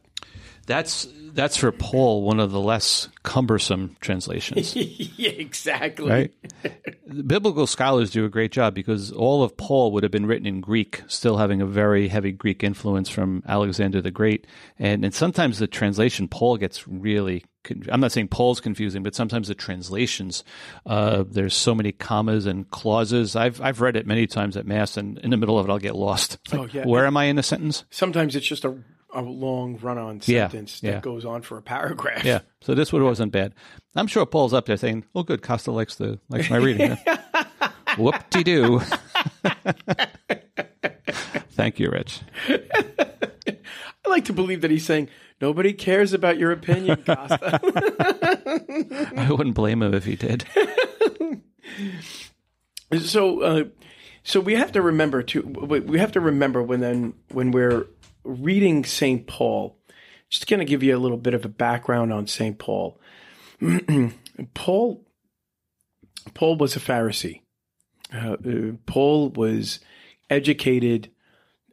That's 0.65 1.07
that's 1.33 1.57
for 1.57 1.71
Paul 1.71 2.21
one 2.21 2.39
of 2.39 2.51
the 2.51 2.59
less 2.59 3.09
cumbersome 3.23 3.97
translations. 3.99 4.75
yeah, 4.75 5.31
exactly. 5.31 6.09
Right? 6.09 6.33
biblical 7.27 7.67
scholars 7.67 8.11
do 8.11 8.23
a 8.23 8.29
great 8.29 8.51
job 8.51 8.73
because 8.73 9.11
all 9.11 9.43
of 9.43 9.57
Paul 9.57 9.91
would 9.91 10.03
have 10.03 10.11
been 10.11 10.25
written 10.25 10.47
in 10.47 10.61
Greek, 10.61 11.01
still 11.07 11.37
having 11.37 11.61
a 11.61 11.65
very 11.65 12.07
heavy 12.07 12.31
Greek 12.31 12.63
influence 12.63 13.09
from 13.09 13.43
Alexander 13.47 14.01
the 14.01 14.11
Great. 14.11 14.47
And 14.79 15.03
and 15.03 15.13
sometimes 15.13 15.59
the 15.59 15.67
translation 15.67 16.27
Paul 16.27 16.57
gets 16.57 16.87
really 16.87 17.43
I'm 17.91 17.99
not 18.01 18.11
saying 18.11 18.27
Paul's 18.29 18.59
confusing, 18.59 19.03
but 19.03 19.15
sometimes 19.15 19.47
the 19.47 19.55
translations 19.55 20.43
uh, 20.85 21.23
there's 21.27 21.53
so 21.55 21.73
many 21.73 21.91
commas 21.91 22.45
and 22.45 22.69
clauses. 22.69 23.35
I've 23.35 23.61
I've 23.61 23.79
read 23.81 23.95
it 23.95 24.05
many 24.05 24.27
times 24.27 24.57
at 24.57 24.65
mass, 24.67 24.97
and 24.97 25.17
in 25.19 25.29
the 25.29 25.37
middle 25.37 25.57
of 25.57 25.67
it, 25.67 25.71
I'll 25.71 25.79
get 25.79 25.95
lost. 25.95 26.37
Like, 26.51 26.59
Oh, 26.61 26.67
yeah. 26.71 26.85
Where 26.85 27.05
am 27.05 27.15
I 27.17 27.25
in 27.25 27.37
a 27.39 27.43
sentence? 27.43 27.85
Sometimes 27.89 28.35
it's 28.35 28.45
just 28.45 28.65
a, 28.65 28.75
a 29.13 29.21
long 29.21 29.77
run-on 29.77 30.21
Yeah, 30.25 30.47
sentence 30.49 30.79
that 30.81 31.01
goes 31.03 31.23
on 31.25 31.41
for 31.41 31.57
a 31.57 31.61
paragraph. 31.61 32.23
Yeah. 32.25 32.39
So 32.61 32.75
this 32.75 32.91
one 32.91 33.03
wasn't 33.03 33.31
bad. 33.31 33.53
I'm 33.95 34.07
sure 34.07 34.25
Paul's 34.25 34.53
up 34.53 34.65
there 34.65 34.77
saying, 34.77 35.05
"Oh, 35.15 35.23
good, 35.23 35.41
Costa 35.41 35.71
likes 35.71 35.95
the 35.95 36.19
likes 36.29 36.49
my 36.49 36.57
reading." 36.57 36.97
Whoop 37.97 38.15
de 38.31 38.43
doo. 38.43 38.81
Thank 41.51 41.79
you, 41.79 41.89
Rich. 41.91 42.21
I 42.49 44.09
like 44.09 44.25
to 44.25 44.33
believe 44.33 44.61
that 44.61 44.71
he's 44.71 44.85
saying 44.85 45.09
nobody 45.41 45.73
cares 45.73 46.13
about 46.13 46.37
your 46.37 46.51
opinion, 46.51 47.03
Costa. 47.05 47.59
I 49.17 49.27
wouldn't 49.31 49.55
blame 49.55 49.81
him 49.81 49.93
if 49.93 50.05
he 50.05 50.15
did. 50.15 50.45
so, 53.01 53.41
uh, 53.41 53.63
so 54.23 54.39
we 54.39 54.55
have 54.55 54.71
to 54.73 54.81
remember 54.81 55.23
to 55.23 55.41
we 55.41 55.99
have 55.99 56.11
to 56.13 56.21
remember 56.21 56.61
when 56.63 56.79
then 56.79 57.13
when 57.29 57.51
we're 57.51 57.87
reading 58.23 58.85
Saint 58.85 59.27
Paul. 59.27 59.77
Just 60.29 60.47
going 60.47 60.59
to 60.59 60.65
give 60.65 60.81
you 60.81 60.95
a 60.95 60.99
little 60.99 61.17
bit 61.17 61.35
of 61.35 61.45
a 61.45 61.49
background 61.49 62.11
on 62.11 62.25
Saint 62.25 62.57
Paul. 62.57 62.99
Paul 64.53 65.05
Paul 66.33 66.57
was 66.57 66.75
a 66.75 66.79
Pharisee. 66.79 67.41
Uh, 68.13 68.33
uh, 68.33 68.71
Paul 68.85 69.29
was 69.29 69.79
educated 70.29 71.11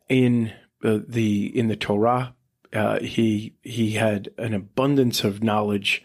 in 0.09 0.53
uh, 0.85 0.99
the 1.07 1.57
in 1.57 1.69
the 1.69 1.77
Torah. 1.77 2.35
Uh, 2.73 3.01
he 3.01 3.55
he 3.63 3.93
had 3.93 4.31
an 4.39 4.55
abundance 4.55 5.25
of 5.25 5.43
knowledge 5.43 6.05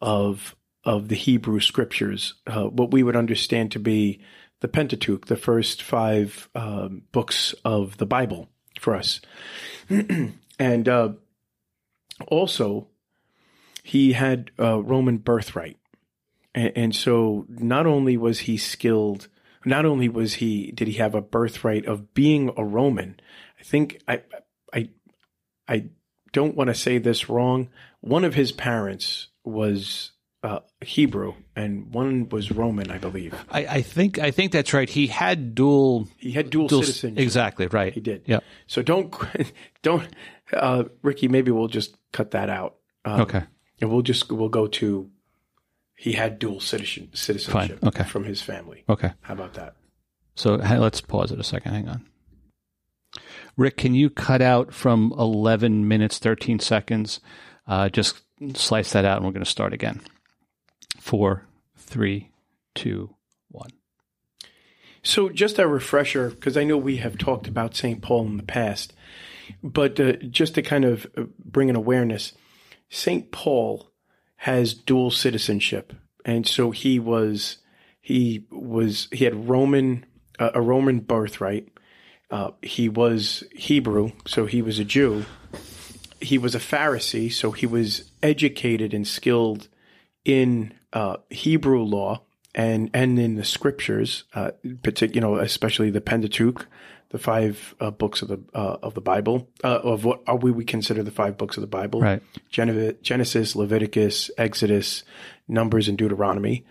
of 0.00 0.56
of 0.84 1.08
the 1.08 1.16
Hebrew 1.16 1.60
scriptures, 1.60 2.34
uh, 2.46 2.64
what 2.64 2.92
we 2.92 3.02
would 3.02 3.16
understand 3.16 3.72
to 3.72 3.80
be 3.80 4.20
the 4.60 4.68
Pentateuch, 4.68 5.26
the 5.26 5.36
first 5.36 5.82
five 5.82 6.48
um, 6.54 7.02
books 7.12 7.54
of 7.64 7.98
the 7.98 8.06
Bible 8.06 8.48
for 8.80 8.94
us, 8.94 9.20
and 10.58 10.88
uh, 10.88 11.10
also 12.28 12.86
he 13.82 14.12
had 14.12 14.52
a 14.58 14.80
Roman 14.80 15.18
birthright, 15.18 15.78
and, 16.54 16.72
and 16.76 16.96
so 16.96 17.44
not 17.48 17.86
only 17.86 18.16
was 18.16 18.40
he 18.40 18.56
skilled, 18.56 19.28
not 19.66 19.84
only 19.84 20.08
was 20.08 20.34
he 20.34 20.70
did 20.70 20.88
he 20.88 20.94
have 20.94 21.14
a 21.14 21.20
birthright 21.20 21.84
of 21.84 22.14
being 22.14 22.52
a 22.56 22.64
Roman. 22.64 23.20
I 23.60 23.64
think 23.64 24.00
I 24.08 24.22
I 24.72 24.88
I 25.68 25.86
don't 26.32 26.54
want 26.56 26.68
to 26.68 26.74
say 26.74 26.98
this 26.98 27.28
wrong. 27.28 27.68
One 28.00 28.24
of 28.24 28.34
his 28.34 28.52
parents 28.52 29.28
was 29.44 30.12
uh, 30.42 30.60
Hebrew 30.80 31.34
and 31.54 31.92
one 31.92 32.28
was 32.28 32.52
Roman, 32.52 32.90
I 32.90 32.98
believe. 32.98 33.34
I, 33.50 33.66
I 33.66 33.82
think 33.82 34.18
I 34.18 34.30
think 34.30 34.52
that's 34.52 34.72
right. 34.72 34.88
He 34.88 35.06
had 35.08 35.54
dual 35.54 36.08
He 36.18 36.32
had 36.32 36.50
dual, 36.50 36.68
dual 36.68 36.82
citizenship. 36.82 37.20
Exactly 37.22 37.66
right. 37.66 37.92
He 37.92 38.00
did. 38.00 38.22
Yeah. 38.26 38.40
So 38.66 38.82
don't 38.82 39.14
don't 39.82 40.06
uh, 40.52 40.84
Ricky. 41.02 41.28
Maybe 41.28 41.50
we'll 41.50 41.68
just 41.68 41.96
cut 42.12 42.32
that 42.32 42.48
out. 42.50 42.76
Um, 43.04 43.22
Okay. 43.22 43.42
And 43.80 43.90
we'll 43.90 44.02
just 44.02 44.30
we'll 44.30 44.48
go 44.48 44.66
to 44.68 45.10
he 45.96 46.12
had 46.12 46.38
dual 46.38 46.60
citizen 46.60 47.10
citizenship 47.14 47.80
Fine. 47.80 47.88
Okay. 47.88 48.04
from 48.04 48.24
his 48.24 48.40
family. 48.40 48.84
Okay. 48.88 49.12
How 49.22 49.34
about 49.34 49.54
that? 49.54 49.74
So 50.34 50.54
let's 50.56 51.00
pause 51.00 51.32
it 51.32 51.40
a 51.40 51.44
second. 51.44 51.72
Hang 51.72 51.88
on. 51.88 52.06
Rick, 53.56 53.78
can 53.78 53.94
you 53.94 54.10
cut 54.10 54.42
out 54.42 54.74
from 54.74 55.14
11 55.18 55.88
minutes, 55.88 56.18
13 56.18 56.58
seconds? 56.58 57.20
Uh, 57.66 57.88
just 57.88 58.22
slice 58.54 58.92
that 58.92 59.04
out 59.04 59.16
and 59.16 59.26
we're 59.26 59.32
going 59.32 59.44
to 59.44 59.50
start 59.50 59.72
again. 59.72 60.00
Four, 61.00 61.46
three, 61.76 62.32
two, 62.74 63.14
one. 63.48 63.70
So, 65.02 65.28
just 65.28 65.58
a 65.58 65.68
refresher, 65.68 66.30
because 66.30 66.56
I 66.56 66.64
know 66.64 66.76
we 66.76 66.96
have 66.96 67.16
talked 67.16 67.46
about 67.46 67.76
St. 67.76 68.02
Paul 68.02 68.26
in 68.26 68.36
the 68.36 68.42
past, 68.42 68.92
but 69.62 69.98
uh, 70.00 70.14
just 70.30 70.54
to 70.56 70.62
kind 70.62 70.84
of 70.84 71.06
uh, 71.16 71.24
bring 71.44 71.70
an 71.70 71.76
awareness, 71.76 72.32
St. 72.88 73.30
Paul 73.30 73.92
has 74.36 74.74
dual 74.74 75.10
citizenship, 75.10 75.92
and 76.24 76.46
so 76.46 76.72
he 76.72 76.98
was 76.98 77.58
he 78.00 78.46
was 78.50 79.08
he 79.12 79.24
had 79.24 79.48
Roman 79.48 80.04
uh, 80.38 80.50
a 80.54 80.60
Roman 80.60 81.00
birthright. 81.00 81.68
Uh, 82.30 82.50
he 82.62 82.88
was 82.88 83.44
Hebrew, 83.52 84.12
so 84.26 84.46
he 84.46 84.62
was 84.62 84.78
a 84.78 84.84
Jew. 84.84 85.24
He 86.20 86.38
was 86.38 86.54
a 86.54 86.58
Pharisee, 86.58 87.32
so 87.32 87.52
he 87.52 87.66
was 87.66 88.10
educated 88.22 88.92
and 88.92 89.06
skilled 89.06 89.68
in 90.24 90.74
uh, 90.92 91.18
Hebrew 91.30 91.82
law 91.82 92.22
and 92.54 92.90
and 92.94 93.18
in 93.18 93.36
the 93.36 93.44
scriptures, 93.44 94.24
uh, 94.34 94.50
partic- 94.64 95.14
you 95.14 95.20
know, 95.20 95.36
especially 95.36 95.90
the 95.90 96.00
Pentateuch, 96.00 96.66
the 97.10 97.18
five 97.18 97.74
uh, 97.80 97.90
books 97.90 98.22
of 98.22 98.28
the 98.28 98.40
uh, 98.54 98.78
of 98.82 98.94
the 98.94 99.00
Bible, 99.02 99.48
uh, 99.62 99.78
of 99.84 100.04
what 100.04 100.22
are 100.26 100.36
we 100.36 100.50
we 100.50 100.64
consider 100.64 101.02
the 101.02 101.10
five 101.10 101.36
books 101.36 101.56
of 101.56 101.60
the 101.60 101.66
Bible, 101.66 102.00
Right. 102.00 102.22
Gen- 102.48 102.96
Genesis, 103.02 103.54
Leviticus, 103.54 104.30
Exodus, 104.38 105.04
Numbers, 105.46 105.86
and 105.86 105.98
Deuteronomy. 105.98 106.64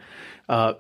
Uh, 0.50 0.74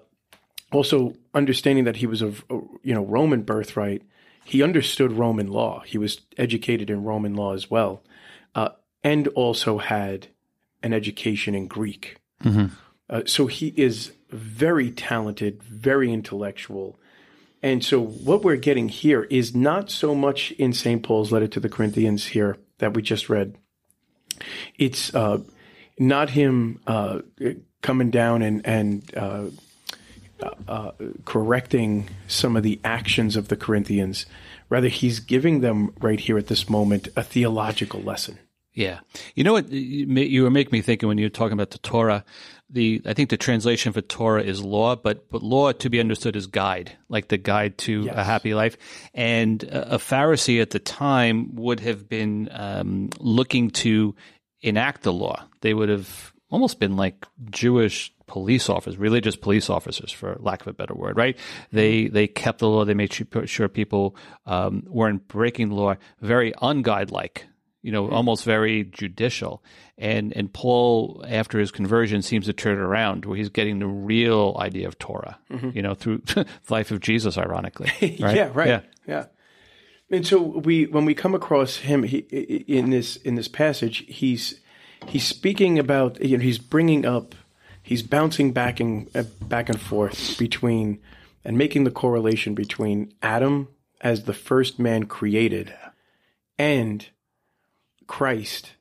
also, 0.71 1.13
understanding 1.33 1.85
that 1.85 1.97
he 1.97 2.07
was 2.07 2.21
of 2.23 2.43
uh, 2.49 2.57
you 2.83 2.95
know 2.95 3.05
Roman 3.05 3.43
birthright, 3.43 4.01
he 4.45 4.61
understood 4.61 5.11
Roman 5.11 5.47
law. 5.47 5.81
He 5.85 5.97
was 5.97 6.21
educated 6.37 6.89
in 6.89 7.03
Roman 7.03 7.33
law 7.33 7.53
as 7.53 7.69
well, 7.69 8.03
uh, 8.53 8.69
and 9.03 9.27
also 9.29 9.79
had 9.79 10.27
an 10.83 10.93
education 10.93 11.55
in 11.55 11.67
Greek. 11.67 12.17
Uh, 13.09 13.21
so 13.25 13.47
he 13.47 13.73
is 13.75 14.13
very 14.29 14.91
talented, 14.91 15.63
very 15.63 16.13
intellectual. 16.13 16.99
And 17.63 17.83
so 17.83 17.99
what 17.99 18.43
we're 18.43 18.55
getting 18.55 18.87
here 18.87 19.23
is 19.23 19.55
not 19.55 19.89
so 19.89 20.13
much 20.13 20.51
in 20.51 20.73
St. 20.73 21.01
Paul's 21.01 21.31
letter 21.31 21.47
to 21.47 21.59
the 21.59 21.69
Corinthians 21.69 22.27
here 22.27 22.57
that 22.77 22.93
we 22.93 23.01
just 23.01 23.29
read. 23.29 23.57
It's 24.77 25.13
uh, 25.15 25.39
not 25.97 26.29
him 26.29 26.81
uh, 26.85 27.21
coming 27.81 28.11
down 28.11 28.43
and, 28.43 28.65
and 28.65 29.17
uh, 30.41 30.49
uh, 30.67 30.91
correcting 31.25 32.09
some 32.27 32.55
of 32.55 32.63
the 32.63 32.79
actions 32.83 33.35
of 33.35 33.47
the 33.47 33.55
Corinthians. 33.55 34.25
Rather, 34.69 34.87
he's 34.87 35.19
giving 35.19 35.61
them 35.61 35.93
right 36.01 36.19
here 36.19 36.37
at 36.37 36.47
this 36.47 36.69
moment 36.69 37.07
a 37.15 37.23
theological 37.23 38.01
lesson. 38.01 38.39
Yeah. 38.75 38.99
You 39.35 39.45
know 39.45 39.53
what 39.53 39.71
you 39.71 40.43
were 40.43 40.51
making 40.51 40.71
me 40.73 40.81
thinking 40.81 41.07
when 41.07 41.17
you 41.17 41.25
were 41.25 41.29
talking 41.29 41.53
about 41.53 41.71
the 41.71 41.77
Torah. 41.77 42.25
The 42.69 43.01
I 43.05 43.13
think 43.13 43.29
the 43.29 43.37
translation 43.37 43.93
for 43.93 44.01
Torah 44.01 44.43
is 44.43 44.61
law, 44.61 44.97
but 44.97 45.29
but 45.29 45.41
law 45.41 45.71
to 45.71 45.89
be 45.89 46.01
understood 46.01 46.35
as 46.35 46.47
guide, 46.47 46.91
like 47.07 47.29
the 47.29 47.37
guide 47.37 47.77
to 47.79 48.09
a 48.11 48.23
happy 48.23 48.53
life. 48.53 48.75
And 49.13 49.63
a, 49.63 49.95
a 49.95 49.97
Pharisee 49.97 50.61
at 50.61 50.71
the 50.71 50.79
time 50.79 51.55
would 51.55 51.79
have 51.79 52.09
been 52.09 52.49
um, 52.51 53.11
looking 53.19 53.69
to 53.71 54.13
enact 54.61 55.03
the 55.03 55.13
law. 55.13 55.45
They 55.61 55.73
would 55.73 55.89
have 55.89 56.33
almost 56.49 56.79
been 56.79 56.97
like 56.97 57.25
Jewish 57.49 58.13
police 58.27 58.69
officers, 58.69 58.97
religious 58.97 59.35
police 59.35 59.69
officers, 59.69 60.11
for 60.11 60.37
lack 60.39 60.61
of 60.61 60.67
a 60.67 60.73
better 60.73 60.93
word, 60.93 61.17
right? 61.17 61.37
They 61.71 62.07
they 62.07 62.27
kept 62.27 62.59
the 62.59 62.67
law. 62.67 62.85
They 62.85 62.93
made 62.93 63.13
sure 63.45 63.67
people 63.69 64.15
um, 64.45 64.83
weren't 64.87 65.27
breaking 65.27 65.69
the 65.69 65.75
law. 65.75 65.95
Very 66.21 66.51
unguide 66.53 67.11
like 67.11 67.47
you 67.85 67.91
know, 67.91 68.09
almost 68.09 68.43
very 68.43 68.83
judicial. 68.83 69.63
And 69.95 70.35
and 70.35 70.51
Paul, 70.51 71.23
after 71.27 71.59
his 71.59 71.69
conversion, 71.69 72.23
seems 72.23 72.47
to 72.47 72.53
turn 72.53 72.79
it 72.79 72.81
around, 72.81 73.25
where 73.25 73.37
he's 73.37 73.49
getting 73.49 73.77
the 73.77 73.85
real 73.85 74.57
idea 74.59 74.87
of 74.87 74.97
Torah, 74.97 75.37
you 75.71 75.83
know, 75.83 75.93
through 75.93 76.23
the 76.25 76.47
life 76.69 76.89
of 76.89 76.99
Jesus, 76.99 77.37
ironically. 77.37 77.91
Right? 78.19 78.35
Yeah, 78.35 78.49
right. 78.55 78.67
Yeah. 78.67 78.81
Yeah. 79.07 79.25
And 80.09 80.25
so 80.25 80.41
we, 80.41 80.87
when 80.87 81.05
we 81.05 81.13
come 81.13 81.35
across 81.35 81.77
him 81.77 82.01
he, 82.01 82.17
in 82.17 82.89
this 82.89 83.17
in 83.17 83.35
this 83.35 83.47
passage, 83.47 84.03
he's 84.07 84.59
he's 85.07 85.27
speaking 85.27 85.77
about 85.77 86.19
you 86.23 86.37
know 86.37 86.43
he's 86.43 86.57
bringing 86.57 87.05
up 87.05 87.35
he's 87.85 88.03
bouncing 88.03 88.51
back 88.51 88.79
and 88.81 89.09
uh, 89.15 89.23
back 89.41 89.69
and 89.69 89.79
forth 89.79 90.37
between 90.37 90.99
and 91.45 91.57
making 91.57 91.85
the 91.85 91.91
correlation 91.91 92.55
between 92.55 93.13
Adam 93.21 93.69
as 94.01 94.23
the 94.23 94.33
first 94.33 94.79
man 94.79 95.05
created 95.05 95.73
and 96.57 97.07
Christ 98.07 98.71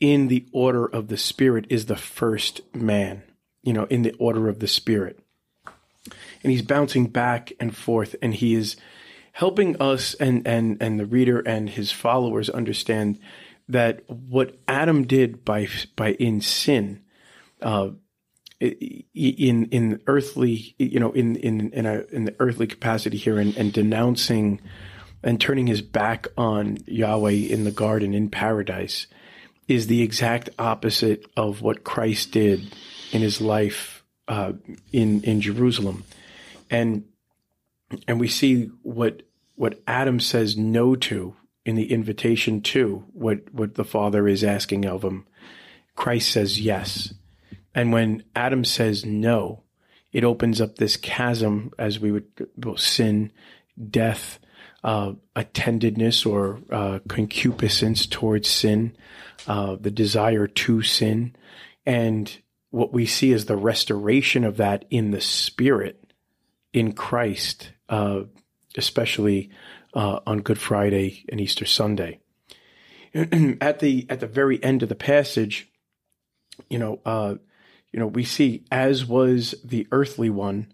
in 0.00 0.28
the 0.28 0.46
order 0.52 0.84
of 0.84 1.08
the 1.08 1.16
Spirit 1.16 1.66
is 1.70 1.86
the 1.86 1.96
first 1.96 2.60
man, 2.74 3.22
you 3.62 3.72
know, 3.72 3.84
in 3.84 4.02
the 4.02 4.12
order 4.18 4.48
of 4.48 4.60
the 4.60 4.68
Spirit. 4.68 5.18
And 6.42 6.52
he's 6.52 6.62
bouncing 6.62 7.06
back 7.06 7.52
and 7.58 7.74
forth, 7.74 8.14
and 8.20 8.34
he 8.34 8.54
is 8.54 8.76
helping 9.32 9.80
us 9.80 10.14
and, 10.14 10.46
and, 10.46 10.76
and 10.80 11.00
the 11.00 11.06
reader 11.06 11.40
and 11.40 11.70
his 11.70 11.90
followers 11.90 12.50
understand 12.50 13.18
that 13.68 14.08
what 14.08 14.58
Adam 14.68 15.06
did 15.06 15.44
by, 15.44 15.66
by 15.96 16.12
in 16.12 16.40
sin, 16.40 17.02
uh, 17.62 17.90
in 19.14 19.66
in 19.66 20.00
earthly 20.06 20.74
you 20.78 21.00
know 21.00 21.12
in 21.12 21.36
in 21.36 21.70
in, 21.72 21.86
a, 21.86 22.04
in 22.12 22.24
the 22.24 22.34
earthly 22.38 22.66
capacity 22.66 23.16
here 23.16 23.38
and, 23.38 23.56
and 23.56 23.72
denouncing 23.72 24.60
and 25.22 25.40
turning 25.40 25.66
his 25.66 25.82
back 25.82 26.26
on 26.36 26.78
Yahweh 26.86 27.30
in 27.30 27.64
the 27.64 27.70
garden 27.70 28.14
in 28.14 28.28
paradise 28.28 29.06
is 29.68 29.86
the 29.86 30.02
exact 30.02 30.50
opposite 30.58 31.26
of 31.36 31.62
what 31.62 31.84
Christ 31.84 32.32
did 32.32 32.74
in 33.12 33.22
his 33.22 33.40
life 33.40 34.04
uh, 34.28 34.52
in 34.92 35.22
in 35.22 35.40
Jerusalem, 35.40 36.04
and 36.70 37.04
and 38.06 38.20
we 38.20 38.28
see 38.28 38.70
what 38.82 39.22
what 39.54 39.82
Adam 39.86 40.20
says 40.20 40.56
no 40.56 40.94
to 40.96 41.36
in 41.64 41.76
the 41.76 41.92
invitation 41.92 42.60
to 42.60 43.04
what 43.12 43.52
what 43.52 43.74
the 43.74 43.84
Father 43.84 44.28
is 44.28 44.44
asking 44.44 44.84
of 44.84 45.02
him. 45.02 45.26
Christ 45.96 46.30
says 46.30 46.60
yes, 46.60 47.14
and 47.74 47.92
when 47.92 48.24
Adam 48.34 48.64
says 48.64 49.04
no, 49.04 49.62
it 50.12 50.24
opens 50.24 50.60
up 50.60 50.76
this 50.76 50.96
chasm 50.96 51.72
as 51.78 51.98
we 51.98 52.12
would 52.12 52.26
sin, 52.76 53.32
death, 53.90 54.38
uh, 54.84 55.14
attendedness 55.34 56.24
or 56.30 56.60
uh, 56.70 57.00
concupiscence 57.08 58.06
towards 58.06 58.48
sin, 58.48 58.96
uh, 59.48 59.76
the 59.80 59.90
desire 59.90 60.46
to 60.46 60.82
sin. 60.82 61.34
And 61.84 62.36
what 62.70 62.92
we 62.92 63.06
see 63.06 63.32
is 63.32 63.46
the 63.46 63.56
restoration 63.56 64.44
of 64.44 64.58
that 64.58 64.84
in 64.90 65.10
the 65.10 65.20
spirit 65.20 66.12
in 66.72 66.92
Christ, 66.92 67.72
uh, 67.88 68.22
especially 68.76 69.50
uh, 69.94 70.20
on 70.26 70.42
Good 70.42 70.58
Friday 70.58 71.24
and 71.28 71.40
Easter 71.40 71.64
Sunday. 71.64 72.20
at 73.14 73.78
the 73.78 74.06
at 74.10 74.20
the 74.20 74.26
very 74.26 74.62
end 74.62 74.82
of 74.82 74.88
the 74.88 74.96
passage, 74.96 75.70
you 76.68 76.78
know, 76.78 77.00
uh, 77.06 77.36
you 77.94 78.00
know, 78.00 78.08
we 78.08 78.24
see 78.24 78.64
as 78.72 79.06
was 79.06 79.54
the 79.62 79.86
earthly 79.92 80.28
one, 80.28 80.66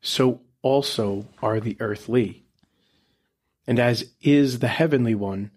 so 0.00 0.40
also 0.60 1.28
are 1.40 1.60
the 1.60 1.76
earthly. 1.78 2.44
And 3.64 3.78
as 3.78 4.10
is 4.20 4.58
the 4.58 4.66
heavenly 4.66 5.14
one, 5.14 5.52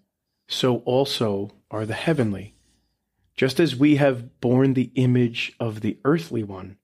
so 0.48 0.78
also 0.86 1.50
are 1.72 1.88
the 1.88 1.96
heavenly. 1.96 2.54
Just 3.36 3.60
as 3.60 3.76
we 3.76 3.96
have 3.96 4.40
borne 4.40 4.76
the 4.76 4.92
image 4.94 5.54
of 5.60 5.82
the 5.82 5.98
earthly 6.06 6.44
one, 6.44 6.78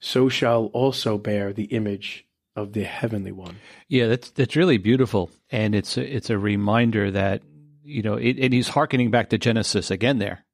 so 0.00 0.30
shall 0.30 0.66
also 0.72 1.18
bear 1.18 1.52
the 1.52 1.64
image 1.64 2.24
of 2.56 2.72
the 2.72 2.84
heavenly 2.84 3.32
one. 3.32 3.56
Yeah, 3.88 4.06
that's 4.06 4.30
that's 4.30 4.56
really 4.56 4.78
beautiful, 4.78 5.30
and 5.50 5.74
it's 5.74 5.98
a, 5.98 6.16
it's 6.16 6.30
a 6.30 6.38
reminder 6.38 7.10
that 7.10 7.42
you 7.84 8.00
know, 8.00 8.14
it, 8.14 8.38
and 8.38 8.54
he's 8.54 8.68
harkening 8.68 9.10
back 9.10 9.28
to 9.28 9.36
Genesis 9.36 9.90
again. 9.90 10.18
There, 10.20 10.46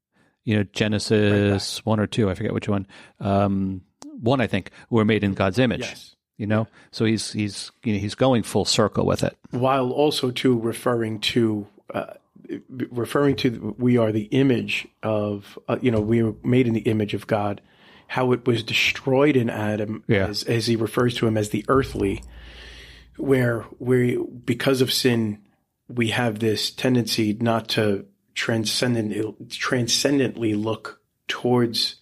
you 0.44 0.56
know, 0.56 0.64
Genesis 0.72 1.78
right 1.78 1.86
one 1.86 2.00
or 2.00 2.06
two, 2.06 2.30
I 2.30 2.34
forget 2.34 2.52
which 2.52 2.68
one. 2.68 2.86
Um, 3.20 3.82
one, 4.20 4.40
I 4.40 4.46
think, 4.46 4.70
were 4.90 5.04
made 5.04 5.24
in 5.24 5.34
God's 5.34 5.58
image. 5.58 5.80
Yes 5.80 6.14
you 6.36 6.46
know 6.46 6.66
so 6.90 7.04
he's 7.04 7.32
he's 7.32 7.70
you 7.84 7.92
know 7.92 7.98
he's 7.98 8.14
going 8.14 8.42
full 8.42 8.64
circle 8.64 9.06
with 9.06 9.22
it 9.22 9.36
while 9.50 9.90
also 9.90 10.30
to 10.30 10.58
referring 10.58 11.20
to 11.20 11.66
uh, 11.92 12.14
referring 12.69 13.36
to 13.36 13.75
we 13.78 13.97
are 13.97 14.12
the 14.12 14.25
image 14.25 14.86
of 15.02 15.58
uh, 15.69 15.78
you 15.80 15.90
know 15.90 16.00
we 16.00 16.23
were 16.23 16.34
made 16.42 16.66
in 16.66 16.75
the 16.75 16.80
image 16.80 17.14
of 17.14 17.26
God 17.26 17.60
how 18.06 18.32
it 18.32 18.47
was 18.47 18.62
destroyed 18.62 19.34
in 19.36 19.49
Adam 19.49 20.04
yeah. 20.06 20.26
as, 20.26 20.42
as 20.45 20.66
he 20.66 20.76
refers 20.76 21.14
to 21.16 21.26
him 21.26 21.36
as 21.36 21.50
the 21.50 21.64
earthly 21.69 22.23
where 23.16 23.64
we 23.78 24.19
because 24.45 24.80
of 24.80 24.92
sin 24.92 25.38
we 25.88 26.08
have 26.08 26.38
this 26.38 26.71
tendency 26.71 27.32
not 27.40 27.69
to 27.69 28.06
transcendently 28.34 29.34
transcendently 29.49 30.54
look 30.54 31.00
towards 31.28 31.97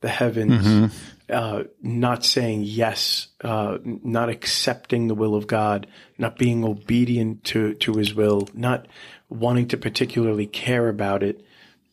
the 0.00 0.08
heavens 0.08 0.66
mm-hmm 0.66 0.86
uh, 1.28 1.64
not 1.82 2.24
saying 2.24 2.62
yes, 2.62 3.28
uh, 3.42 3.78
not 3.84 4.28
accepting 4.28 5.08
the 5.08 5.14
will 5.14 5.34
of 5.34 5.46
God, 5.46 5.86
not 6.18 6.38
being 6.38 6.64
obedient 6.64 7.44
to, 7.44 7.74
to 7.74 7.94
his 7.94 8.14
will, 8.14 8.48
not 8.54 8.86
wanting 9.28 9.68
to 9.68 9.76
particularly 9.76 10.46
care 10.46 10.88
about 10.88 11.22
it, 11.22 11.44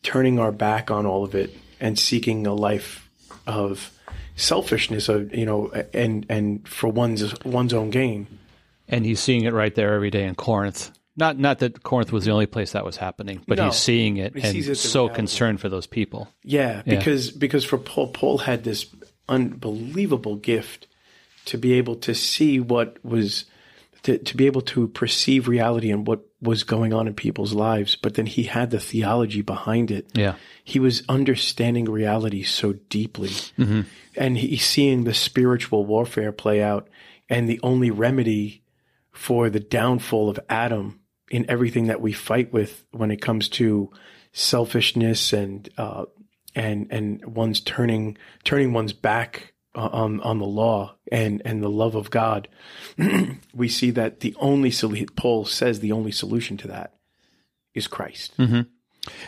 turning 0.03 0.37
our 0.37 0.51
back 0.51 0.91
on 0.91 1.05
all 1.05 1.23
of 1.23 1.33
it 1.33 1.55
and 1.79 1.97
seeking 1.97 2.45
a 2.45 2.53
life 2.53 3.09
of 3.47 3.91
selfishness 4.35 5.09
of, 5.09 5.33
you 5.33 5.45
know, 5.45 5.71
and, 5.93 6.25
and 6.29 6.67
for 6.67 6.87
one's, 6.87 7.33
one's 7.43 7.73
own 7.73 7.89
gain. 7.89 8.27
And 8.87 9.05
he's 9.05 9.19
seeing 9.19 9.45
it 9.45 9.53
right 9.53 9.73
there 9.73 9.93
every 9.93 10.11
day 10.11 10.25
in 10.25 10.35
Corinth. 10.35 10.91
Not 11.15 11.37
not 11.37 11.59
that 11.59 11.83
Corinth 11.83 12.11
was 12.11 12.25
the 12.25 12.31
only 12.31 12.47
place 12.47 12.71
that 12.71 12.83
was 12.83 12.97
happening, 12.97 13.43
but 13.47 13.57
no, 13.57 13.65
he's 13.65 13.75
seeing 13.75 14.17
it 14.17 14.35
he 14.35 14.41
and 14.41 14.57
it 14.57 14.75
so 14.75 15.03
reality. 15.03 15.15
concerned 15.15 15.61
for 15.61 15.69
those 15.69 15.85
people. 15.85 16.27
Yeah, 16.43 16.81
because 16.85 17.31
yeah. 17.31 17.37
because 17.37 17.63
for 17.63 17.77
Paul, 17.77 18.07
Paul 18.07 18.39
had 18.39 18.63
this 18.63 18.87
unbelievable 19.29 20.35
gift 20.37 20.87
to 21.45 21.57
be 21.57 21.73
able 21.73 21.95
to 21.95 22.15
see 22.15 22.59
what 22.59 23.03
was 23.03 23.45
to, 24.03 24.17
to 24.17 24.37
be 24.37 24.45
able 24.45 24.61
to 24.61 24.87
perceive 24.89 25.47
reality 25.47 25.89
and 25.89 26.05
what 26.05 26.21
was 26.41 26.63
going 26.63 26.93
on 26.93 27.07
in 27.07 27.13
people's 27.13 27.53
lives 27.53 27.95
but 27.95 28.15
then 28.15 28.25
he 28.25 28.43
had 28.43 28.69
the 28.69 28.79
theology 28.79 29.41
behind 29.41 29.89
it 29.91 30.07
yeah 30.13 30.35
he 30.63 30.79
was 30.79 31.03
understanding 31.07 31.85
reality 31.85 32.43
so 32.43 32.73
deeply 32.89 33.29
mm-hmm. 33.29 33.81
and 34.17 34.37
he's 34.37 34.65
seeing 34.65 35.05
the 35.05 35.13
spiritual 35.13 35.85
warfare 35.85 36.33
play 36.33 36.61
out 36.61 36.89
and 37.29 37.47
the 37.47 37.59
only 37.63 37.91
remedy 37.91 38.61
for 39.11 39.49
the 39.49 39.59
downfall 39.59 40.29
of 40.29 40.39
adam 40.49 40.99
in 41.33 41.49
everything 41.49 41.87
that 41.87 41.99
we 41.99 42.13
fight 42.13 42.53
with 42.53 42.85
when 42.91 43.09
it 43.09 43.19
comes 43.19 43.49
to 43.49 43.91
selfishness 44.33 45.33
and 45.33 45.67
uh, 45.79 46.05
and 46.53 46.87
and 46.91 47.25
one's 47.25 47.59
turning 47.59 48.15
turning 48.43 48.71
one's 48.71 48.93
back 48.93 49.53
on 49.73 50.21
on 50.21 50.37
the 50.37 50.45
law 50.45 50.95
and 51.11 51.41
and 51.43 51.63
the 51.63 51.69
love 51.69 51.95
of 51.95 52.11
God, 52.11 52.47
we 53.53 53.67
see 53.67 53.89
that 53.89 54.19
the 54.19 54.35
only 54.39 54.69
solution 54.69 55.07
Paul 55.15 55.45
says 55.45 55.79
the 55.79 55.91
only 55.91 56.11
solution 56.11 56.55
to 56.57 56.67
that 56.67 56.93
is 57.73 57.87
Christ. 57.87 58.37
Mm-hmm. 58.37 58.61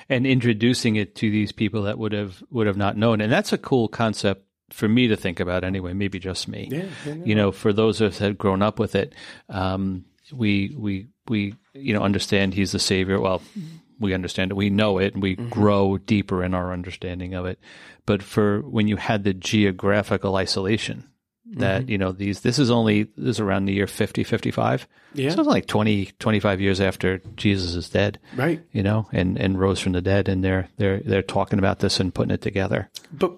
And 0.08 0.28
introducing 0.28 0.98
it 0.98 1.15
to 1.15 1.32
these 1.32 1.52
people 1.52 1.82
that 1.84 1.98
would 1.98 2.12
have 2.12 2.44
would 2.52 2.68
have 2.68 2.78
not 2.78 2.98
known, 2.98 3.20
and 3.20 3.32
that's 3.32 3.52
a 3.52 3.58
cool 3.58 3.88
concept 3.88 4.46
for 4.70 4.88
me 4.88 5.08
to 5.08 5.18
think 5.18 5.39
about 5.39 5.63
anyway. 5.63 5.94
Maybe 5.94 6.20
just 6.20 6.48
me. 6.48 6.70
Yeah, 6.72 6.86
yeah, 7.04 7.13
yeah. 7.15 7.26
You 7.26 7.34
know, 7.34 7.52
for 7.52 7.74
those 7.74 8.00
of 8.00 8.10
us 8.12 8.20
that 8.20 8.26
had 8.26 8.38
grown 8.38 8.62
up 8.62 8.78
with 8.78 8.94
it, 8.94 9.15
um, 9.50 10.06
we 10.32 10.74
we 10.78 11.08
we 11.28 11.56
you 11.74 11.94
know 11.94 12.02
understand 12.02 12.54
he's 12.54 12.72
the 12.72 12.80
savior. 12.80 13.20
Well, 13.20 13.42
we 14.00 14.14
understand 14.14 14.52
it, 14.52 14.56
we 14.56 14.70
know 14.70 14.98
it, 14.98 15.14
and 15.14 15.24
we 15.24 15.36
mm-hmm. 15.36 15.50
grow 15.50 15.98
deeper 15.98 16.44
in 16.44 16.54
our 16.54 16.74
understanding 16.74 17.34
of 17.34 17.46
it. 17.46 17.60
But 18.06 18.22
for 18.22 18.62
when 18.62 18.88
you 18.88 18.98
had 18.98 19.24
the 19.24 19.34
geographical 19.34 20.36
isolation, 20.36 21.10
that 21.46 21.82
mm-hmm. 21.82 21.92
you 21.92 21.98
know 21.98 22.12
these 22.12 22.42
this 22.42 22.58
is 22.60 22.72
only 22.72 23.04
this 23.04 23.36
is 23.36 23.40
around 23.40 23.66
the 23.66 23.74
year 23.74 23.86
50 23.86 24.24
55 24.24 24.88
yeah 25.14 25.30
so 25.30 25.40
it's 25.40 25.48
like 25.48 25.68
20 25.68 26.08
25 26.18 26.60
years 26.60 26.82
after 26.82 27.20
jesus 27.36 27.76
is 27.76 27.88
dead 27.90 28.20
right 28.36 28.62
you 28.72 28.82
know 28.82 29.08
and 29.12 29.38
and 29.38 29.60
rose 29.60 29.80
from 29.80 29.92
the 29.92 30.02
dead 30.02 30.28
and 30.28 30.44
they're 30.44 30.70
they're 30.78 31.00
they're 31.02 31.22
talking 31.22 31.60
about 31.60 31.80
this 31.80 32.00
and 32.00 32.16
putting 32.16 32.34
it 32.34 32.42
together 32.42 32.90
but 33.12 33.32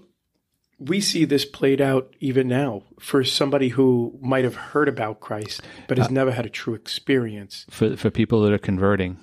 we 0.79 1.01
see 1.01 1.25
this 1.25 1.45
played 1.45 1.81
out 1.81 2.13
even 2.19 2.47
now 2.47 2.83
for 2.99 3.23
somebody 3.23 3.69
who 3.69 4.17
might 4.21 4.43
have 4.43 4.55
heard 4.55 4.87
about 4.87 5.19
christ 5.19 5.61
but 5.87 5.97
has 5.97 6.07
uh, 6.07 6.11
never 6.11 6.31
had 6.31 6.45
a 6.45 6.49
true 6.49 6.73
experience 6.73 7.65
for 7.69 7.97
for 7.97 8.09
people 8.09 8.41
that 8.41 8.53
are 8.53 8.57
converting 8.57 9.17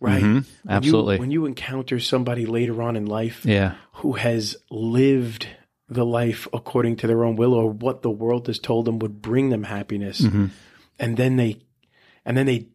right? 0.00 0.22
Mm-hmm. 0.22 0.70
Absolutely. 0.70 1.18
When 1.18 1.30
you, 1.30 1.42
when 1.42 1.44
you, 1.44 1.46
encounter 1.46 2.00
somebody 2.00 2.46
later 2.46 2.82
on 2.82 2.96
in 2.96 3.06
life 3.06 3.44
yeah. 3.44 3.74
who 3.94 4.14
has 4.14 4.56
lived 4.70 5.46
the 5.88 6.06
life 6.06 6.48
according 6.52 6.96
to 6.96 7.06
their 7.06 7.24
own 7.24 7.36
will 7.36 7.52
or 7.52 7.68
what 7.68 8.02
the 8.02 8.10
world 8.10 8.46
has 8.46 8.58
told 8.58 8.86
them 8.86 8.98
would 9.00 9.20
bring 9.20 9.50
them 9.50 9.64
happiness, 9.64 10.20
mm-hmm. 10.20 10.46
and 10.98 11.16
then 11.16 11.36
they 11.36 11.60
and 12.24 12.36
then 12.36 12.46
they 12.46 12.68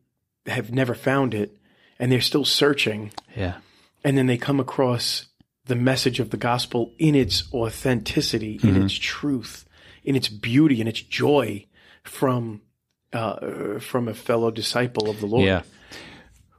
have 0.45 0.71
never 0.71 0.93
found 0.93 1.33
it 1.33 1.57
and 1.97 2.11
they're 2.11 2.21
still 2.21 2.45
searching. 2.45 3.11
Yeah. 3.35 3.55
And 4.03 4.17
then 4.17 4.27
they 4.27 4.37
come 4.37 4.59
across 4.59 5.27
the 5.65 5.75
message 5.75 6.19
of 6.19 6.29
the 6.29 6.37
gospel 6.37 6.93
in 6.97 7.15
its 7.15 7.51
authenticity, 7.53 8.57
mm-hmm. 8.57 8.69
in 8.69 8.83
its 8.83 8.93
truth, 8.93 9.65
in 10.03 10.15
its 10.15 10.29
beauty, 10.29 10.81
in 10.81 10.87
its 10.87 11.01
joy 11.01 11.65
from 12.03 12.61
uh, 13.13 13.79
from 13.79 14.07
a 14.07 14.13
fellow 14.13 14.51
disciple 14.51 15.09
of 15.09 15.19
the 15.19 15.25
Lord. 15.25 15.45
Yeah 15.45 15.61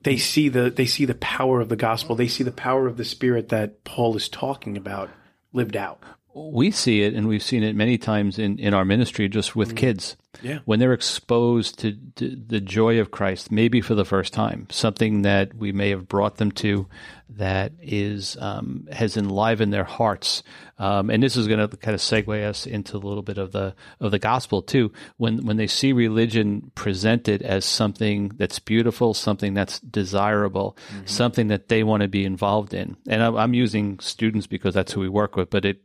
they 0.06 0.16
see 0.16 0.48
the 0.48 0.70
they 0.70 0.86
see 0.86 1.04
the 1.04 1.16
power 1.16 1.60
of 1.60 1.68
the 1.68 1.74
gospel. 1.74 2.14
They 2.14 2.28
see 2.28 2.44
the 2.44 2.52
power 2.52 2.86
of 2.86 2.96
the 2.96 3.04
spirit 3.04 3.48
that 3.48 3.82
Paul 3.82 4.16
is 4.16 4.28
talking 4.28 4.76
about 4.76 5.10
lived 5.52 5.76
out. 5.76 6.00
we 6.32 6.70
see 6.70 7.02
it, 7.02 7.12
and 7.12 7.26
we've 7.26 7.42
seen 7.42 7.64
it 7.64 7.74
many 7.74 7.98
times 7.98 8.38
in, 8.38 8.58
in 8.60 8.72
our 8.72 8.84
ministry, 8.84 9.28
just 9.28 9.56
with 9.56 9.74
kids. 9.74 10.16
Yeah. 10.42 10.60
When 10.64 10.78
they're 10.78 10.92
exposed 10.92 11.80
to, 11.80 11.96
to 12.16 12.36
the 12.36 12.60
joy 12.60 13.00
of 13.00 13.10
Christ, 13.10 13.50
maybe 13.50 13.80
for 13.80 13.96
the 13.96 14.04
first 14.04 14.32
time, 14.32 14.68
something 14.70 15.22
that 15.22 15.54
we 15.54 15.72
may 15.72 15.90
have 15.90 16.06
brought 16.06 16.36
them 16.36 16.52
to 16.52 16.86
that 17.30 17.72
is 17.80 18.36
um, 18.40 18.88
has 18.92 19.16
enlivened 19.16 19.72
their 19.72 19.84
hearts. 19.84 20.42
Um, 20.78 21.08
and 21.08 21.22
this 21.22 21.36
is 21.36 21.48
going 21.48 21.66
to 21.66 21.74
kind 21.76 21.94
of 21.94 22.00
segue 22.00 22.44
us 22.46 22.66
into 22.66 22.96
a 22.96 22.98
little 22.98 23.22
bit 23.22 23.38
of 23.38 23.50
the 23.52 23.74
of 23.98 24.10
the 24.10 24.18
gospel 24.18 24.62
too. 24.62 24.92
When 25.16 25.44
when 25.44 25.56
they 25.56 25.66
see 25.66 25.92
religion 25.92 26.70
presented 26.74 27.42
as 27.42 27.64
something 27.64 28.28
that's 28.36 28.58
beautiful, 28.58 29.14
something 29.14 29.54
that's 29.54 29.80
desirable, 29.80 30.76
mm-hmm. 30.88 31.06
something 31.06 31.48
that 31.48 31.68
they 31.68 31.82
want 31.82 32.02
to 32.02 32.08
be 32.08 32.24
involved 32.24 32.74
in. 32.74 32.96
And 33.08 33.22
I'm, 33.22 33.36
I'm, 33.36 33.54
using 33.54 33.98
students 34.00 34.46
because 34.46 34.74
that's 34.74 34.92
who 34.92 35.00
we 35.00 35.08
work 35.08 35.34
with. 35.34 35.48
But 35.48 35.64
it, 35.64 35.80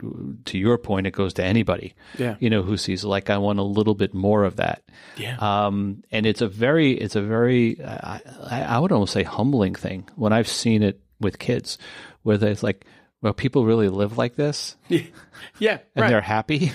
to 0.45 0.57
your 0.57 0.77
point, 0.77 1.07
it 1.07 1.11
goes 1.11 1.33
to 1.35 1.43
anybody. 1.43 1.95
Yeah. 2.17 2.35
You 2.39 2.49
know 2.49 2.63
who 2.63 2.75
sees 2.75 3.05
like 3.05 3.29
I 3.29 3.37
want 3.37 3.59
a 3.59 3.63
little 3.63 3.95
bit 3.95 4.13
more 4.13 4.43
of 4.43 4.57
that. 4.57 4.83
Yeah. 5.15 5.37
Um, 5.37 6.03
and 6.11 6.25
it's 6.25 6.41
a 6.41 6.49
very 6.49 6.93
it's 6.93 7.15
a 7.15 7.21
very 7.21 7.81
I, 7.81 8.21
I 8.67 8.79
would 8.79 8.91
almost 8.91 9.13
say 9.13 9.23
humbling 9.23 9.73
thing 9.73 10.09
when 10.15 10.33
I've 10.33 10.49
seen 10.49 10.83
it 10.83 10.99
with 11.21 11.39
kids, 11.39 11.77
where 12.23 12.43
it's 12.43 12.63
like, 12.63 12.85
well, 13.21 13.33
people 13.33 13.65
really 13.65 13.89
live 13.89 14.17
like 14.17 14.35
this. 14.35 14.75
Yeah, 14.87 15.01
yeah 15.59 15.77
and 15.95 16.03
right. 16.03 16.09
they're 16.09 16.21
happy. 16.21 16.71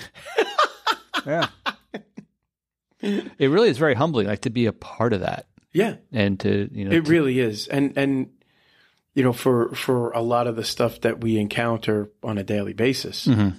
yeah, 1.25 1.47
it 3.01 3.49
really 3.49 3.69
is 3.69 3.77
very 3.77 3.93
humbling, 3.93 4.27
like 4.27 4.41
to 4.41 4.49
be 4.49 4.65
a 4.65 4.73
part 4.73 5.13
of 5.13 5.21
that. 5.21 5.47
Yeah, 5.73 5.95
and 6.11 6.39
to 6.39 6.69
you 6.71 6.85
know, 6.85 6.91
it 6.91 7.05
to, 7.05 7.11
really 7.11 7.39
is, 7.39 7.67
and 7.67 7.97
and 7.97 8.29
you 9.13 9.23
know, 9.23 9.33
for 9.33 9.73
for 9.75 10.11
a 10.11 10.21
lot 10.21 10.47
of 10.47 10.55
the 10.55 10.63
stuff 10.63 11.01
that 11.01 11.21
we 11.21 11.37
encounter 11.37 12.09
on 12.23 12.37
a 12.37 12.43
daily 12.43 12.73
basis 12.73 13.25
mm-hmm. 13.25 13.57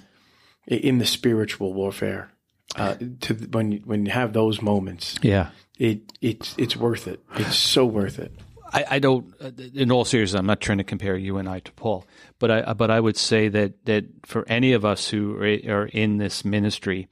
in 0.67 0.97
the 0.97 1.05
spiritual 1.05 1.73
warfare, 1.73 2.31
uh, 2.75 2.95
to 3.21 3.33
when 3.51 3.73
you, 3.73 3.81
when 3.85 4.05
you 4.05 4.11
have 4.11 4.33
those 4.33 4.61
moments, 4.61 5.17
yeah, 5.21 5.49
it 5.77 6.13
it's 6.21 6.55
it's 6.57 6.75
worth 6.75 7.07
it. 7.07 7.21
It's 7.35 7.57
so 7.57 7.85
worth 7.85 8.19
it. 8.19 8.33
I, 8.71 8.85
I, 8.91 8.99
don't. 8.99 9.33
Uh, 9.41 9.51
in 9.73 9.91
all 9.91 10.05
seriousness, 10.05 10.39
I'm 10.39 10.45
not 10.45 10.61
trying 10.61 10.77
to 10.77 10.83
compare 10.83 11.17
you 11.17 11.37
and 11.37 11.49
I 11.49 11.59
to 11.59 11.71
Paul, 11.73 12.05
but 12.39 12.51
I 12.51 12.59
uh, 12.61 12.73
but 12.73 12.91
I 12.91 12.99
would 12.99 13.17
say 13.17 13.47
that 13.49 13.85
that 13.85 14.05
for 14.25 14.45
any 14.47 14.73
of 14.73 14.85
us 14.85 15.09
who 15.09 15.35
are 15.37 15.85
in 15.85 16.17
this 16.17 16.45
ministry, 16.45 17.07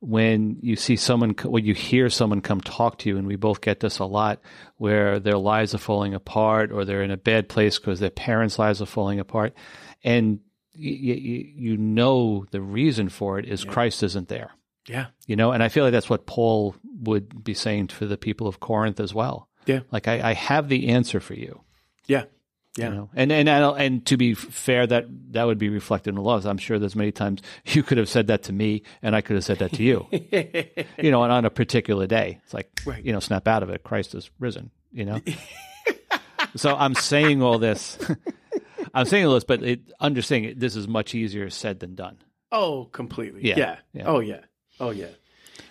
when 0.00 0.58
you 0.60 0.76
see 0.76 0.96
someone, 0.96 1.34
when 1.44 1.64
you 1.64 1.74
hear 1.74 2.10
someone 2.10 2.40
come 2.40 2.60
talk 2.60 2.98
to 2.98 3.08
you, 3.08 3.16
and 3.16 3.26
we 3.26 3.36
both 3.36 3.60
get 3.60 3.80
this 3.80 3.98
a 3.98 4.04
lot, 4.04 4.40
where 4.76 5.18
their 5.18 5.38
lives 5.38 5.74
are 5.74 5.78
falling 5.78 6.14
apart 6.14 6.72
or 6.72 6.84
they're 6.84 7.02
in 7.02 7.10
a 7.10 7.16
bad 7.16 7.48
place 7.48 7.78
because 7.78 8.00
their 8.00 8.10
parents' 8.10 8.58
lives 8.58 8.82
are 8.82 8.86
falling 8.86 9.20
apart, 9.20 9.54
and 10.04 10.40
you, 10.74 11.14
you 11.14 11.76
know 11.76 12.44
the 12.50 12.60
reason 12.60 13.08
for 13.08 13.38
it 13.38 13.46
is 13.46 13.64
yeah. 13.64 13.72
Christ 13.72 14.02
isn't 14.02 14.28
there. 14.28 14.52
Yeah, 14.86 15.06
you 15.26 15.36
know, 15.36 15.52
and 15.52 15.62
I 15.62 15.68
feel 15.68 15.84
like 15.84 15.92
that's 15.92 16.10
what 16.10 16.26
Paul 16.26 16.74
would 17.02 17.44
be 17.44 17.54
saying 17.54 17.88
to 17.88 18.06
the 18.06 18.16
people 18.16 18.46
of 18.46 18.60
Corinth 18.60 19.00
as 19.00 19.14
well 19.14 19.47
yeah. 19.68 19.80
Like 19.92 20.08
I, 20.08 20.30
I 20.30 20.32
have 20.32 20.68
the 20.68 20.88
answer 20.88 21.20
for 21.20 21.34
you. 21.34 21.60
Yeah. 22.06 22.24
Yeah. 22.76 22.88
You 22.88 22.94
know? 22.94 23.10
And 23.14 23.32
and 23.32 23.48
and 23.48 24.06
to 24.06 24.16
be 24.16 24.34
fair, 24.34 24.86
that 24.86 25.06
that 25.32 25.44
would 25.44 25.58
be 25.58 25.68
reflected 25.68 26.10
in 26.10 26.14
the 26.14 26.22
laws. 26.22 26.46
I'm 26.46 26.58
sure 26.58 26.78
there's 26.78 26.96
many 26.96 27.12
times 27.12 27.42
you 27.66 27.82
could 27.82 27.98
have 27.98 28.08
said 28.08 28.28
that 28.28 28.44
to 28.44 28.52
me, 28.52 28.82
and 29.02 29.14
I 29.14 29.20
could 29.20 29.34
have 29.34 29.44
said 29.44 29.58
that 29.58 29.72
to 29.74 29.82
you. 29.82 30.06
you 30.10 31.10
know, 31.10 31.22
and 31.22 31.32
on 31.32 31.44
a 31.44 31.50
particular 31.50 32.06
day, 32.06 32.40
it's 32.44 32.54
like 32.54 32.80
right. 32.86 33.04
you 33.04 33.12
know, 33.12 33.20
snap 33.20 33.46
out 33.46 33.62
of 33.62 33.70
it. 33.70 33.82
Christ 33.82 34.14
is 34.14 34.30
risen. 34.38 34.70
You 34.92 35.04
know. 35.04 35.20
so 36.56 36.74
I'm 36.74 36.94
saying 36.94 37.42
all 37.42 37.58
this. 37.58 37.98
I'm 38.94 39.04
saying 39.04 39.26
all 39.26 39.34
this, 39.34 39.44
but 39.44 39.62
it, 39.62 39.80
understanding 40.00 40.52
it, 40.52 40.60
this 40.60 40.74
is 40.74 40.88
much 40.88 41.14
easier 41.14 41.50
said 41.50 41.80
than 41.80 41.94
done. 41.94 42.18
Oh, 42.50 42.84
completely. 42.86 43.46
Yeah. 43.46 43.58
yeah. 43.58 43.76
yeah. 43.92 44.04
Oh 44.06 44.20
yeah. 44.20 44.40
Oh 44.80 44.90
yeah. 44.90 45.08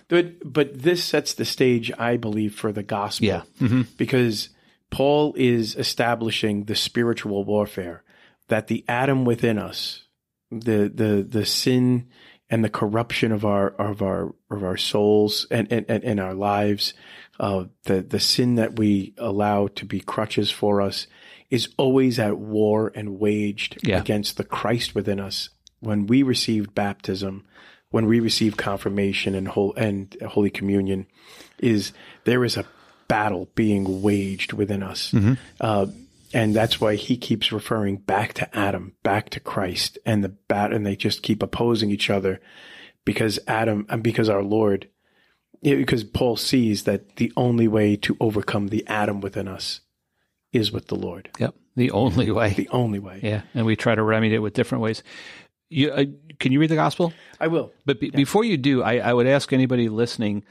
But 0.09 0.51
but 0.51 0.81
this 0.81 1.03
sets 1.03 1.33
the 1.33 1.45
stage, 1.45 1.91
I 1.97 2.17
believe, 2.17 2.55
for 2.55 2.71
the 2.71 2.83
gospel. 2.83 3.27
Yeah. 3.27 3.41
Mm-hmm. 3.59 3.81
Because 3.97 4.49
Paul 4.89 5.33
is 5.37 5.75
establishing 5.75 6.63
the 6.63 6.75
spiritual 6.75 7.43
warfare 7.43 8.03
that 8.47 8.67
the 8.67 8.85
Adam 8.87 9.25
within 9.25 9.57
us, 9.57 10.03
the 10.49 10.91
the 10.93 11.25
the 11.27 11.45
sin 11.45 12.07
and 12.49 12.63
the 12.63 12.69
corruption 12.69 13.31
of 13.31 13.43
our 13.43 13.69
of 13.71 14.01
our 14.01 14.33
of 14.49 14.63
our 14.63 14.77
souls 14.77 15.45
and 15.51 15.71
and, 15.71 15.85
and 15.89 16.19
our 16.19 16.33
lives, 16.33 16.93
uh, 17.39 17.65
the 17.83 18.01
the 18.01 18.19
sin 18.19 18.55
that 18.55 18.77
we 18.77 19.13
allow 19.17 19.67
to 19.67 19.85
be 19.85 19.99
crutches 19.99 20.49
for 20.49 20.81
us, 20.81 21.07
is 21.49 21.69
always 21.77 22.17
at 22.17 22.37
war 22.37 22.91
and 22.95 23.19
waged 23.19 23.77
yeah. 23.83 23.99
against 23.99 24.37
the 24.37 24.43
Christ 24.45 24.95
within 24.95 25.19
us. 25.19 25.49
When 25.79 26.07
we 26.07 26.23
received 26.23 26.73
baptism, 26.73 27.45
when 27.91 28.05
we 28.05 28.19
receive 28.19 28.57
confirmation 28.57 29.35
and, 29.35 29.47
whole, 29.47 29.73
and 29.75 30.15
Holy 30.27 30.49
Communion 30.49 31.07
is 31.59 31.93
there 32.25 32.43
is 32.43 32.57
a 32.57 32.65
battle 33.07 33.49
being 33.55 34.01
waged 34.01 34.53
within 34.53 34.83
us. 34.83 35.11
Mm-hmm. 35.11 35.33
Uh, 35.59 35.87
and 36.33 36.53
that's 36.53 36.81
why 36.81 36.95
he 36.95 37.17
keeps 37.17 37.51
referring 37.51 37.97
back 37.97 38.33
to 38.33 38.57
Adam, 38.57 38.95
back 39.03 39.29
to 39.31 39.39
Christ, 39.39 39.97
and 40.05 40.23
the 40.23 40.29
bat, 40.29 40.73
and 40.73 40.85
they 40.85 40.95
just 40.95 41.23
keep 41.23 41.41
opposing 41.41 41.89
each 41.89 42.09
other 42.09 42.41
because 43.05 43.39
Adam 43.47 43.85
and 43.89 44.03
because 44.03 44.27
our 44.27 44.43
Lord, 44.43 44.89
because 45.61 46.03
Paul 46.03 46.35
sees 46.35 46.83
that 46.83 47.15
the 47.15 47.31
only 47.37 47.67
way 47.67 47.95
to 47.97 48.17
overcome 48.19 48.67
the 48.67 48.85
Adam 48.87 49.21
within 49.21 49.47
us 49.47 49.79
is 50.51 50.71
with 50.71 50.87
the 50.87 50.95
Lord. 50.95 51.29
Yep, 51.39 51.55
the 51.77 51.91
only 51.91 52.29
way. 52.29 52.53
The 52.53 52.69
only 52.69 52.99
way. 52.99 53.21
Yeah, 53.23 53.43
and 53.53 53.65
we 53.65 53.77
try 53.77 53.95
to 53.95 54.03
remedy 54.03 54.35
it 54.35 54.39
with 54.39 54.53
different 54.53 54.81
ways. 54.81 55.03
You, 55.69 55.91
uh, 55.91 56.05
can 56.39 56.51
you 56.51 56.59
read 56.59 56.69
the 56.69 56.75
gospel? 56.75 57.13
I 57.39 57.47
will. 57.47 57.71
But 57.85 57.99
be, 57.99 58.07
yeah. 58.07 58.15
before 58.15 58.43
you 58.43 58.57
do, 58.57 58.83
I, 58.83 58.97
I, 58.97 59.13
would 59.13 59.27
ask 59.27 59.51
anybody 59.51 59.89
listening, 59.89 60.43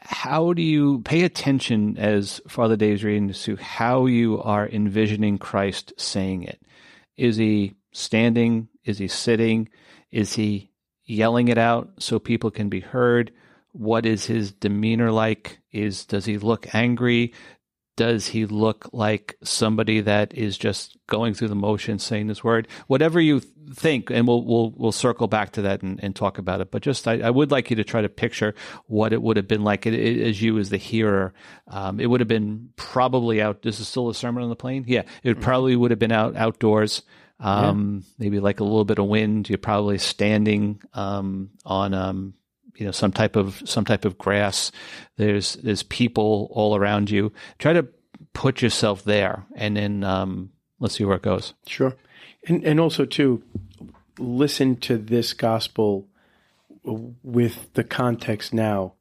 how 0.00 0.52
do 0.52 0.62
you 0.62 1.00
pay 1.00 1.22
attention 1.22 1.96
as 1.98 2.40
Father 2.48 2.76
Dave's 2.76 3.04
reading 3.04 3.28
this 3.28 3.44
to 3.44 3.56
how 3.56 4.06
you 4.06 4.42
are 4.42 4.68
envisioning 4.68 5.38
Christ 5.38 5.92
saying 5.96 6.44
it? 6.44 6.60
Is 7.16 7.36
he 7.36 7.74
standing? 7.92 8.68
Is 8.84 8.98
he 8.98 9.08
sitting? 9.08 9.68
Is 10.10 10.34
he 10.34 10.70
yelling 11.04 11.48
it 11.48 11.58
out 11.58 11.90
so 11.98 12.18
people 12.18 12.50
can 12.50 12.68
be 12.68 12.80
heard? 12.80 13.32
What 13.72 14.06
is 14.06 14.26
his 14.26 14.52
demeanor 14.52 15.12
like? 15.12 15.58
Is 15.72 16.04
does 16.06 16.24
he 16.24 16.38
look 16.38 16.74
angry? 16.74 17.34
Does 17.96 18.28
he 18.28 18.46
look 18.46 18.90
like 18.92 19.36
somebody 19.42 20.02
that 20.02 20.34
is 20.34 20.58
just 20.58 20.96
going 21.06 21.34
through 21.34 21.48
the 21.48 21.54
motions 21.54 22.04
saying 22.04 22.26
this 22.26 22.44
word? 22.44 22.68
Whatever 22.86 23.20
you 23.20 23.40
think 23.74 24.10
and 24.10 24.28
we'll 24.28 24.44
we'll 24.44 24.72
we'll 24.76 24.92
circle 24.92 25.26
back 25.26 25.52
to 25.52 25.62
that 25.62 25.82
and, 25.82 25.98
and 26.02 26.14
talk 26.14 26.38
about 26.38 26.60
it. 26.60 26.70
But 26.70 26.82
just 26.82 27.08
I, 27.08 27.20
I, 27.20 27.30
would 27.30 27.50
like 27.50 27.70
you 27.70 27.76
to 27.76 27.84
try 27.84 28.00
to 28.00 28.08
picture 28.08 28.54
what 28.86 29.12
it 29.12 29.20
would 29.20 29.36
have 29.36 29.48
been 29.48 29.64
like. 29.64 29.86
It, 29.86 29.94
it, 29.94 30.26
as 30.28 30.40
you 30.40 30.58
as 30.58 30.70
the 30.70 30.76
hearer 30.76 31.34
um, 31.68 31.98
it 31.98 32.06
would 32.06 32.20
have 32.20 32.28
been 32.28 32.70
probably 32.76 33.42
out 33.42 33.62
this 33.62 33.80
is 33.80 33.88
still 33.88 34.08
a 34.08 34.14
sermon 34.14 34.42
on 34.42 34.50
the 34.50 34.56
plain? 34.56 34.84
Yeah. 34.86 35.02
It 35.22 35.32
mm-hmm. 35.32 35.42
probably 35.42 35.74
would 35.74 35.90
have 35.90 35.98
been 35.98 36.12
out 36.12 36.36
outdoors 36.36 37.02
um, 37.40 38.02
yeah. 38.02 38.12
maybe 38.18 38.40
like 38.40 38.60
a 38.60 38.64
little 38.64 38.84
bit 38.84 38.98
of 38.98 39.06
wind. 39.06 39.48
You're 39.48 39.58
probably 39.58 39.98
standing 39.98 40.80
um, 40.94 41.50
on 41.64 41.94
um, 41.94 42.34
you 42.76 42.86
know 42.86 42.92
some 42.92 43.12
type 43.12 43.36
of 43.36 43.62
some 43.64 43.84
type 43.84 44.04
of 44.04 44.18
grass. 44.18 44.70
There's 45.16 45.54
there's 45.54 45.82
people 45.82 46.48
all 46.50 46.76
around 46.76 47.10
you. 47.10 47.32
Try 47.58 47.72
to 47.72 47.86
put 48.32 48.62
yourself 48.62 49.04
there, 49.04 49.46
and 49.54 49.76
then 49.76 50.04
um, 50.04 50.50
let's 50.78 50.94
see 50.94 51.04
where 51.04 51.16
it 51.16 51.22
goes. 51.22 51.54
Sure, 51.66 51.96
and 52.46 52.64
and 52.64 52.78
also 52.80 53.04
too, 53.04 53.42
listen 54.18 54.76
to 54.76 54.98
this 54.98 55.32
gospel 55.32 56.08
with 56.84 57.72
the 57.74 57.84
context 57.84 58.54
now 58.54 58.94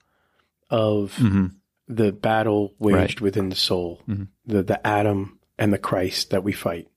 of 0.69 1.15
mm-hmm. 1.17 1.47
the 1.87 2.11
battle 2.11 2.73
waged 2.79 2.97
right. 2.97 3.21
within 3.21 3.49
the 3.49 3.55
soul, 3.55 4.01
mm-hmm. 4.07 4.23
the 4.45 4.63
the 4.63 4.85
Adam 4.87 5.39
and 5.57 5.71
the 5.71 5.77
Christ 5.77 6.31
that 6.31 6.43
we 6.43 6.51
fight, 6.51 6.87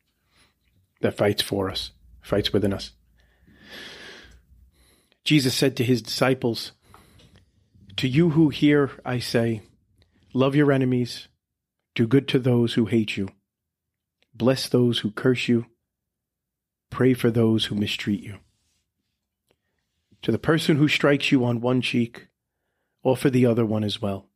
that 1.01 1.17
fights 1.17 1.43
for 1.43 1.71
us, 1.71 1.93
fights 2.23 2.53
within 2.53 2.73
us. 2.73 2.93
Jesus 5.29 5.55
said 5.55 5.77
to 5.77 5.85
his 5.85 6.01
disciples, 6.01 6.73
To 7.99 8.09
you 8.09 8.31
who 8.31 8.49
hear, 8.49 8.93
I 9.05 9.19
say, 9.19 9.61
love 10.33 10.57
your 10.57 10.73
enemies, 10.73 11.29
do 11.95 12.07
good 12.07 12.27
to 12.29 12.39
those 12.39 12.73
who 12.73 12.87
hate 12.87 13.19
you, 13.19 13.29
bless 14.33 14.71
those 14.71 15.01
who 15.01 15.11
curse 15.11 15.47
you, 15.47 15.67
pray 16.89 17.13
for 17.13 17.31
those 17.31 17.67
who 17.67 17.75
mistreat 17.75 18.23
you. 18.23 18.39
To 20.23 20.33
the 20.33 20.39
person 20.39 20.79
who 20.79 20.89
strikes 20.89 21.31
you 21.31 21.45
on 21.45 21.61
one 21.61 21.83
cheek, 21.83 22.29
offer 23.03 23.29
the 23.29 23.45
other 23.45 23.67
one 23.67 23.85
as 23.85 24.01
well. 24.01 24.31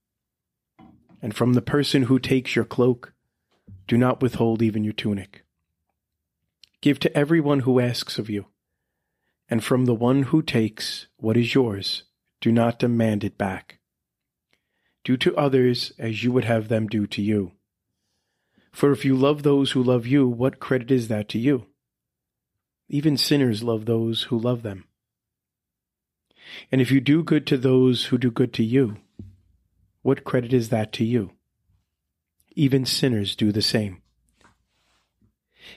And 1.22 1.34
from 1.34 1.54
the 1.54 1.62
person 1.62 2.02
who 2.02 2.18
takes 2.18 2.54
your 2.54 2.66
cloak, 2.66 3.14
do 3.88 3.96
not 3.96 4.20
withhold 4.20 4.60
even 4.60 4.84
your 4.84 4.92
tunic. 4.92 5.46
Give 6.82 7.00
to 7.00 7.16
everyone 7.16 7.60
who 7.60 7.80
asks 7.80 8.18
of 8.18 8.28
you 8.28 8.44
and 9.52 9.62
from 9.62 9.84
the 9.84 9.94
one 9.94 10.22
who 10.22 10.40
takes 10.40 11.08
what 11.18 11.36
is 11.36 11.54
yours, 11.54 12.04
do 12.40 12.50
not 12.50 12.78
demand 12.78 13.22
it 13.22 13.36
back. 13.36 13.80
Do 15.04 15.14
to 15.18 15.36
others 15.36 15.92
as 15.98 16.24
you 16.24 16.32
would 16.32 16.46
have 16.46 16.68
them 16.68 16.86
do 16.86 17.06
to 17.08 17.20
you. 17.20 17.52
For 18.72 18.92
if 18.92 19.04
you 19.04 19.14
love 19.14 19.42
those 19.42 19.72
who 19.72 19.82
love 19.82 20.06
you, 20.06 20.26
what 20.26 20.58
credit 20.58 20.90
is 20.90 21.08
that 21.08 21.28
to 21.28 21.38
you? 21.38 21.66
Even 22.88 23.18
sinners 23.18 23.62
love 23.62 23.84
those 23.84 24.22
who 24.22 24.38
love 24.38 24.62
them. 24.62 24.86
And 26.70 26.80
if 26.80 26.90
you 26.90 27.02
do 27.02 27.22
good 27.22 27.46
to 27.48 27.58
those 27.58 28.06
who 28.06 28.16
do 28.16 28.30
good 28.30 28.54
to 28.54 28.64
you, 28.64 28.96
what 30.00 30.24
credit 30.24 30.54
is 30.54 30.70
that 30.70 30.94
to 30.94 31.04
you? 31.04 31.32
Even 32.56 32.86
sinners 32.86 33.36
do 33.36 33.52
the 33.52 33.60
same. 33.60 34.00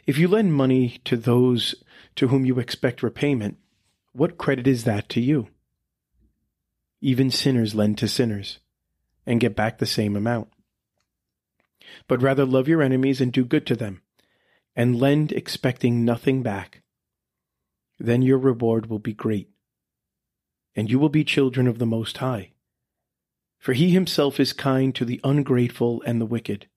If 0.07 0.17
you 0.17 0.29
lend 0.29 0.53
money 0.53 1.01
to 1.03 1.17
those 1.17 1.75
to 2.15 2.29
whom 2.29 2.45
you 2.45 2.57
expect 2.57 3.03
repayment, 3.03 3.57
what 4.15 4.37
credit 4.37 4.65
is 4.65 4.85
that 4.85 5.09
to 5.09 5.19
you? 5.19 5.49
Even 7.01 7.29
sinners 7.29 7.75
lend 7.75 7.97
to 7.97 8.07
sinners 8.07 8.59
and 9.25 9.41
get 9.41 9.57
back 9.57 9.77
the 9.77 9.85
same 9.85 10.15
amount. 10.15 10.47
But 12.07 12.21
rather 12.21 12.45
love 12.45 12.69
your 12.69 12.81
enemies 12.81 13.19
and 13.19 13.33
do 13.33 13.43
good 13.43 13.67
to 13.67 13.75
them, 13.75 14.01
and 14.73 14.99
lend 14.99 15.33
expecting 15.33 16.05
nothing 16.05 16.43
back. 16.43 16.81
Then 17.99 18.21
your 18.21 18.37
reward 18.37 18.85
will 18.89 18.99
be 18.99 19.13
great, 19.13 19.49
and 20.75 20.89
you 20.89 20.97
will 20.97 21.09
be 21.09 21.25
children 21.25 21.67
of 21.67 21.77
the 21.77 21.85
Most 21.85 22.17
High. 22.17 22.51
For 23.59 23.73
he 23.73 23.89
himself 23.89 24.39
is 24.39 24.53
kind 24.53 24.95
to 24.95 25.03
the 25.03 25.19
ungrateful 25.25 26.01
and 26.03 26.21
the 26.21 26.25
wicked. 26.25 26.67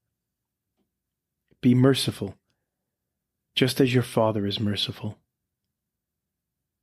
Be 1.61 1.74
merciful, 1.74 2.35
just 3.55 3.81
as 3.81 3.94
your 3.94 4.03
Father 4.03 4.44
is 4.44 4.59
merciful. 4.59 5.18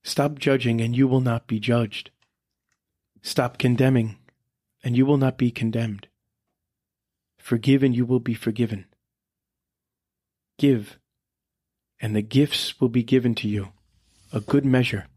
Stop 0.05 0.37
judging, 0.37 0.81
and 0.81 0.95
you 0.95 1.07
will 1.07 1.19
not 1.19 1.47
be 1.47 1.59
judged. 1.59 2.11
Stop 3.23 3.57
condemning, 3.57 4.17
and 4.83 4.95
you 4.95 5.03
will 5.03 5.17
not 5.17 5.35
be 5.35 5.49
condemned. 5.49 6.05
Forgive, 7.39 7.81
and 7.81 7.95
you 7.95 8.05
will 8.05 8.19
be 8.19 8.35
forgiven. 8.35 8.85
Give, 10.59 10.99
and 11.99 12.15
the 12.15 12.21
gifts 12.21 12.79
will 12.79 12.87
be 12.87 13.01
given 13.01 13.33
to 13.33 13.47
you, 13.47 13.69
a 14.31 14.39
good 14.39 14.63
measure, 14.63 15.07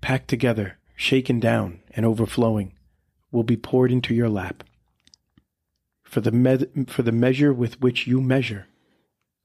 packed 0.00 0.28
together, 0.28 0.78
shaken 0.96 1.38
down, 1.38 1.80
and 1.90 2.06
overflowing, 2.06 2.72
will 3.30 3.42
be 3.42 3.58
poured 3.58 3.92
into 3.92 4.14
your 4.14 4.30
lap. 4.30 4.64
For 6.02 6.22
the, 6.22 6.32
me- 6.32 6.86
for 6.86 7.02
the 7.02 7.12
measure 7.12 7.52
with 7.52 7.78
which 7.82 8.06
you 8.06 8.22
measure 8.22 8.68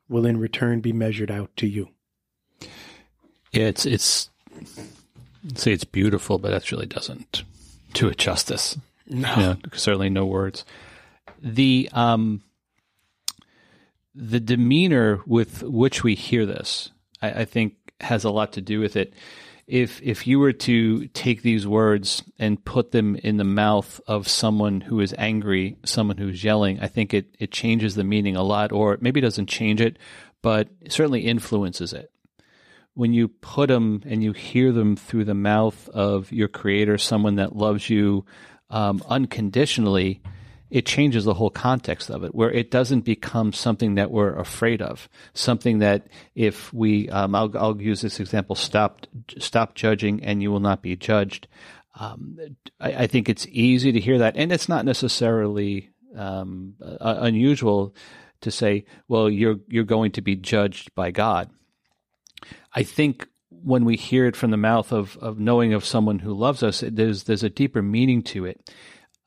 will 0.08 0.26
in 0.26 0.38
return 0.38 0.80
be 0.80 0.94
measured 0.94 1.30
out 1.30 1.54
to 1.58 1.68
you. 1.68 1.90
Yeah, 3.52 3.66
it's 3.66 3.86
it's 3.86 4.30
say 5.56 5.72
it's 5.72 5.84
beautiful, 5.84 6.38
but 6.38 6.52
that 6.52 6.72
really 6.72 6.86
doesn't 6.86 7.44
do 7.94 8.08
it 8.08 8.18
justice. 8.18 8.78
No. 9.08 9.36
Yeah, 9.38 9.56
certainly 9.74 10.10
no 10.10 10.26
words. 10.26 10.66
The 11.42 11.90
um 11.94 12.42
the 14.14 14.40
demeanor 14.40 15.22
with 15.26 15.64
which 15.64 16.04
we 16.04 16.16
hear 16.16 16.46
this, 16.46 16.90
I, 17.22 17.32
I 17.42 17.46
think, 17.46 17.76
has 18.02 18.24
a 18.24 18.32
lot 18.32 18.54
to 18.54 18.62
do 18.62 18.80
with 18.80 18.96
it. 18.96 19.14
If 19.66 20.02
if 20.02 20.26
you 20.28 20.40
were 20.40 20.54
to 20.54 21.08
take 21.08 21.42
these 21.42 21.66
words 21.68 22.24
and 22.40 22.64
put 22.64 22.92
them 22.92 23.16
in 23.16 23.38
the 23.38 23.44
mouth 23.44 24.02
of 24.08 24.28
someone 24.28 24.82
who 24.82 25.00
is 25.00 25.14
angry, 25.18 25.78
someone 25.86 26.18
who's 26.18 26.44
yelling, 26.44 26.80
I 26.80 26.88
think 26.88 27.14
it 27.14 27.36
it 27.40 27.52
changes 27.52 27.96
the 27.96 28.04
meaning 28.04 28.36
a 28.36 28.44
lot, 28.44 28.72
or 28.72 28.98
maybe 29.00 29.22
doesn't 29.22 29.48
change 29.48 29.80
it, 29.80 29.98
but 30.42 30.70
certainly 30.90 31.22
influences 31.22 31.94
it 31.94 32.12
when 33.00 33.14
you 33.14 33.30
put 33.30 33.70
them 33.70 34.04
and 34.06 34.22
you 34.22 34.34
hear 34.34 34.74
them 34.74 34.98
through 34.98 35.24
the 35.24 35.34
mouth 35.34 35.88
of 35.94 36.34
your 36.34 36.50
creator, 36.50 36.98
someone 36.98 37.36
that 37.36 37.56
loves 37.56 37.90
you 37.90 38.26
um, 38.70 39.02
unconditionally, 39.08 40.22
it 40.70 40.86
changes 40.86 41.24
the 41.24 41.34
whole 41.34 41.50
context 41.50 42.10
of 42.10 42.26
it, 42.26 42.36
where 42.36 42.52
it 42.52 42.70
doesn't 42.70 43.06
become 43.06 43.54
something 43.54 43.96
that 43.96 44.12
we're 44.12 44.38
afraid 44.38 44.82
of, 44.82 45.08
something 45.34 45.80
that 45.80 46.08
if 46.36 46.74
we, 46.74 47.08
um, 47.08 47.36
I'll, 47.36 47.58
I'll, 47.58 47.82
use 47.82 48.02
this 48.02 48.20
example, 48.20 48.58
stop, 48.58 49.08
stop 49.38 49.76
judging 49.76 50.22
and 50.22 50.44
you 50.44 50.52
will 50.52 50.60
not 50.60 50.82
be 50.82 50.98
judged. 50.98 51.48
Um, 51.98 52.38
I, 52.82 53.04
I, 53.04 53.08
think 53.08 53.30
it's 53.30 53.48
easy 53.50 53.94
to 53.94 54.00
hear 54.02 54.18
that, 54.18 54.36
and 54.36 54.52
it's 54.52 54.68
not 54.68 54.84
necessarily 54.84 55.92
um, 56.18 56.74
uh, 56.82 57.20
unusual 57.22 57.96
to 58.42 58.52
say, 58.52 58.84
well, 59.08 59.30
you're 59.30 59.60
you're 59.70 59.86
going 59.86 60.12
to 60.12 60.22
be 60.22 60.36
judged 60.36 60.94
by 60.96 61.12
God. 61.12 61.50
I 62.74 62.84
think 62.84 63.28
when 63.50 63.86
we 63.86 63.96
hear 63.96 64.26
it 64.26 64.36
from 64.36 64.52
the 64.52 64.58
mouth 64.58 64.92
of, 64.92 65.18
of 65.18 65.40
knowing 65.40 65.74
of 65.74 65.86
someone 65.86 66.20
who 66.20 66.34
loves 66.34 66.64
us, 66.64 66.84
it, 66.84 66.96
there's 66.96 67.24
there's 67.24 67.44
a 67.44 67.50
deeper 67.50 67.82
meaning 67.82 68.24
to 68.24 68.46
it. 68.46 68.72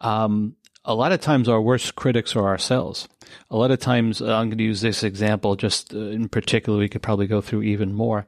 Um, 0.01 0.57
a 0.85 0.95
lot 0.95 1.13
of 1.13 1.21
times, 1.21 1.49
our 1.49 1.61
worst 1.61 1.95
critics 1.95 2.35
are 2.35 2.47
ourselves. 2.47 3.09
A 3.51 3.57
lot 3.57 3.71
of 3.71 3.79
times, 3.79 4.21
uh, 4.21 4.35
I'm 4.35 4.49
going 4.49 4.59
to 4.59 4.65
use 4.65 4.81
this 4.81 5.05
example 5.05 5.55
just 5.55 5.95
uh, 5.95 5.99
in 5.99 6.29
particular. 6.29 6.79
We 6.79 6.89
could 6.89 7.03
probably 7.03 7.27
go 7.27 7.41
through 7.41 7.63
even 7.63 7.93
more. 7.93 8.27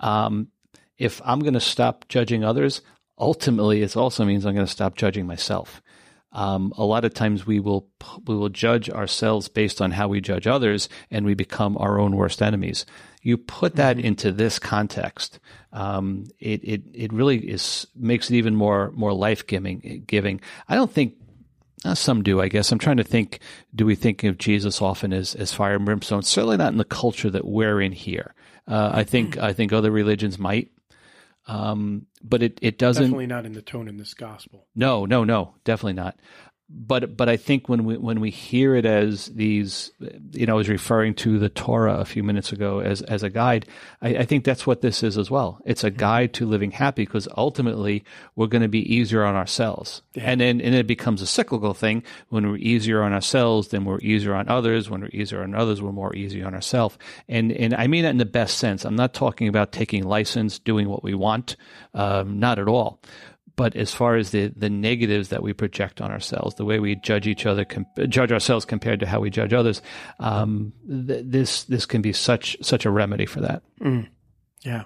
Um, 0.00 0.48
if 0.96 1.20
I'm 1.24 1.40
going 1.40 1.54
to 1.54 1.60
stop 1.60 2.08
judging 2.08 2.44
others, 2.44 2.80
ultimately, 3.18 3.82
it 3.82 3.96
also 3.96 4.24
means 4.24 4.46
I'm 4.46 4.54
going 4.54 4.66
to 4.66 4.72
stop 4.72 4.96
judging 4.96 5.26
myself. 5.26 5.82
Um, 6.32 6.72
a 6.78 6.84
lot 6.84 7.04
of 7.04 7.12
times 7.12 7.46
we 7.46 7.60
will 7.60 7.88
we 8.26 8.34
will 8.34 8.48
judge 8.48 8.88
ourselves 8.88 9.48
based 9.48 9.80
on 9.80 9.90
how 9.90 10.08
we 10.08 10.20
judge 10.20 10.46
others, 10.46 10.88
and 11.10 11.26
we 11.26 11.34
become 11.34 11.76
our 11.78 12.00
own 12.00 12.16
worst 12.16 12.40
enemies. 12.40 12.86
You 13.22 13.36
put 13.36 13.76
that 13.76 13.96
mm-hmm. 13.96 14.06
into 14.06 14.32
this 14.32 14.58
context, 14.58 15.38
um, 15.72 16.24
it, 16.38 16.64
it 16.64 16.82
it 16.94 17.12
really 17.12 17.38
is 17.38 17.86
makes 17.94 18.30
it 18.30 18.36
even 18.36 18.56
more 18.56 18.90
more 18.92 19.12
life 19.12 19.46
giving. 19.46 20.04
Giving. 20.06 20.40
I 20.68 20.74
don't 20.74 20.90
think 20.90 21.14
uh, 21.84 21.94
some 21.94 22.22
do, 22.22 22.40
I 22.40 22.48
guess. 22.48 22.72
I'm 22.72 22.78
trying 22.78 22.96
to 22.96 23.04
think. 23.04 23.40
Do 23.74 23.84
we 23.84 23.94
think 23.94 24.24
of 24.24 24.38
Jesus 24.38 24.80
often 24.80 25.12
as 25.12 25.34
as 25.34 25.52
fire 25.52 25.76
and 25.76 25.84
brimstone? 25.84 26.22
Certainly 26.22 26.56
not 26.58 26.72
in 26.72 26.78
the 26.78 26.84
culture 26.84 27.30
that 27.30 27.44
we're 27.44 27.80
in 27.80 27.92
here. 27.92 28.34
Uh, 28.66 28.90
I 28.94 29.04
think 29.04 29.36
I 29.38 29.52
think 29.52 29.72
other 29.72 29.90
religions 29.90 30.38
might, 30.38 30.70
um, 31.46 32.06
but 32.22 32.42
it 32.42 32.58
it 32.62 32.78
doesn't. 32.78 33.04
Definitely 33.04 33.26
not 33.26 33.46
in 33.46 33.52
the 33.52 33.62
tone 33.62 33.88
in 33.88 33.96
this 33.96 34.14
gospel. 34.14 34.66
No, 34.74 35.04
no, 35.06 35.24
no, 35.24 35.54
definitely 35.64 35.94
not 35.94 36.16
but 36.74 37.16
but 37.16 37.28
I 37.28 37.36
think 37.36 37.68
when 37.68 37.84
we 37.84 37.96
when 37.98 38.20
we 38.20 38.30
hear 38.30 38.74
it 38.74 38.86
as 38.86 39.26
these, 39.26 39.92
you 40.32 40.46
know, 40.46 40.54
I 40.54 40.56
was 40.56 40.68
referring 40.68 41.14
to 41.16 41.38
the 41.38 41.50
Torah 41.50 41.98
a 41.98 42.04
few 42.04 42.22
minutes 42.22 42.50
ago 42.50 42.80
as 42.80 43.02
as 43.02 43.22
a 43.22 43.28
guide. 43.28 43.66
I, 44.00 44.08
I 44.16 44.24
think 44.24 44.44
that's 44.44 44.66
what 44.66 44.80
this 44.80 45.02
is 45.02 45.18
as 45.18 45.30
well. 45.30 45.60
It's 45.66 45.84
a 45.84 45.90
mm-hmm. 45.90 45.98
guide 45.98 46.34
to 46.34 46.46
living 46.46 46.70
happy 46.70 47.04
because 47.04 47.28
ultimately 47.36 48.04
we're 48.36 48.46
going 48.46 48.62
to 48.62 48.68
be 48.68 48.94
easier 48.94 49.22
on 49.24 49.34
ourselves, 49.34 50.02
yeah. 50.14 50.24
and 50.24 50.40
then 50.40 50.60
and 50.60 50.74
it 50.74 50.86
becomes 50.86 51.20
a 51.20 51.26
cyclical 51.26 51.74
thing. 51.74 52.02
When 52.30 52.48
we're 52.48 52.56
easier 52.56 53.02
on 53.02 53.12
ourselves, 53.12 53.68
then 53.68 53.84
we're 53.84 54.00
easier 54.00 54.34
on 54.34 54.48
others. 54.48 54.88
When 54.88 55.02
we're 55.02 55.08
easier 55.08 55.42
on 55.42 55.54
others, 55.54 55.82
we're 55.82 55.92
more 55.92 56.14
easy 56.16 56.42
on 56.42 56.54
ourselves. 56.54 56.96
And 57.28 57.52
and 57.52 57.74
I 57.74 57.86
mean 57.86 58.04
that 58.04 58.10
in 58.10 58.18
the 58.18 58.24
best 58.24 58.56
sense. 58.56 58.86
I'm 58.86 58.96
not 58.96 59.12
talking 59.12 59.48
about 59.48 59.72
taking 59.72 60.04
license, 60.04 60.58
doing 60.58 60.88
what 60.88 61.04
we 61.04 61.14
want, 61.14 61.56
um, 61.92 62.40
not 62.40 62.58
at 62.58 62.68
all 62.68 63.00
but 63.56 63.76
as 63.76 63.92
far 63.92 64.16
as 64.16 64.30
the 64.30 64.48
the 64.56 64.70
negatives 64.70 65.28
that 65.28 65.42
we 65.42 65.52
project 65.52 66.00
on 66.00 66.10
ourselves, 66.10 66.54
the 66.54 66.64
way 66.64 66.78
we 66.78 66.96
judge 66.96 67.26
each 67.26 67.46
other, 67.46 67.64
com- 67.64 67.86
judge 68.08 68.32
ourselves 68.32 68.64
compared 68.64 69.00
to 69.00 69.06
how 69.06 69.20
we 69.20 69.30
judge 69.30 69.52
others, 69.52 69.82
um, 70.20 70.72
th- 70.88 71.24
this 71.26 71.64
this 71.64 71.86
can 71.86 72.02
be 72.02 72.12
such 72.12 72.56
such 72.62 72.84
a 72.84 72.90
remedy 72.90 73.26
for 73.26 73.40
that. 73.40 73.62
Mm. 73.80 74.08
Yeah, 74.62 74.84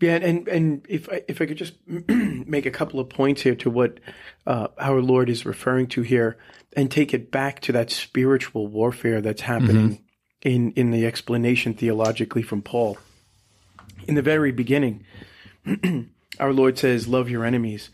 yeah, 0.00 0.16
and 0.16 0.46
and 0.48 0.86
if 0.88 1.08
I, 1.08 1.22
if 1.28 1.40
I 1.40 1.46
could 1.46 1.56
just 1.56 1.74
make 1.86 2.66
a 2.66 2.70
couple 2.70 3.00
of 3.00 3.08
points 3.08 3.42
here 3.42 3.56
to 3.56 3.70
what 3.70 3.98
uh, 4.46 4.68
our 4.78 5.00
Lord 5.00 5.30
is 5.30 5.46
referring 5.46 5.86
to 5.88 6.02
here, 6.02 6.36
and 6.74 6.90
take 6.90 7.14
it 7.14 7.30
back 7.30 7.60
to 7.60 7.72
that 7.72 7.90
spiritual 7.90 8.66
warfare 8.66 9.20
that's 9.20 9.42
happening 9.42 9.90
mm-hmm. 9.90 10.48
in 10.48 10.72
in 10.72 10.90
the 10.90 11.06
explanation 11.06 11.74
theologically 11.74 12.42
from 12.42 12.62
Paul. 12.62 12.98
In 14.06 14.14
the 14.14 14.22
very 14.22 14.52
beginning. 14.52 15.04
our 16.40 16.52
Lord 16.52 16.78
says, 16.78 17.08
"Love 17.08 17.28
your 17.28 17.44
enemies," 17.44 17.90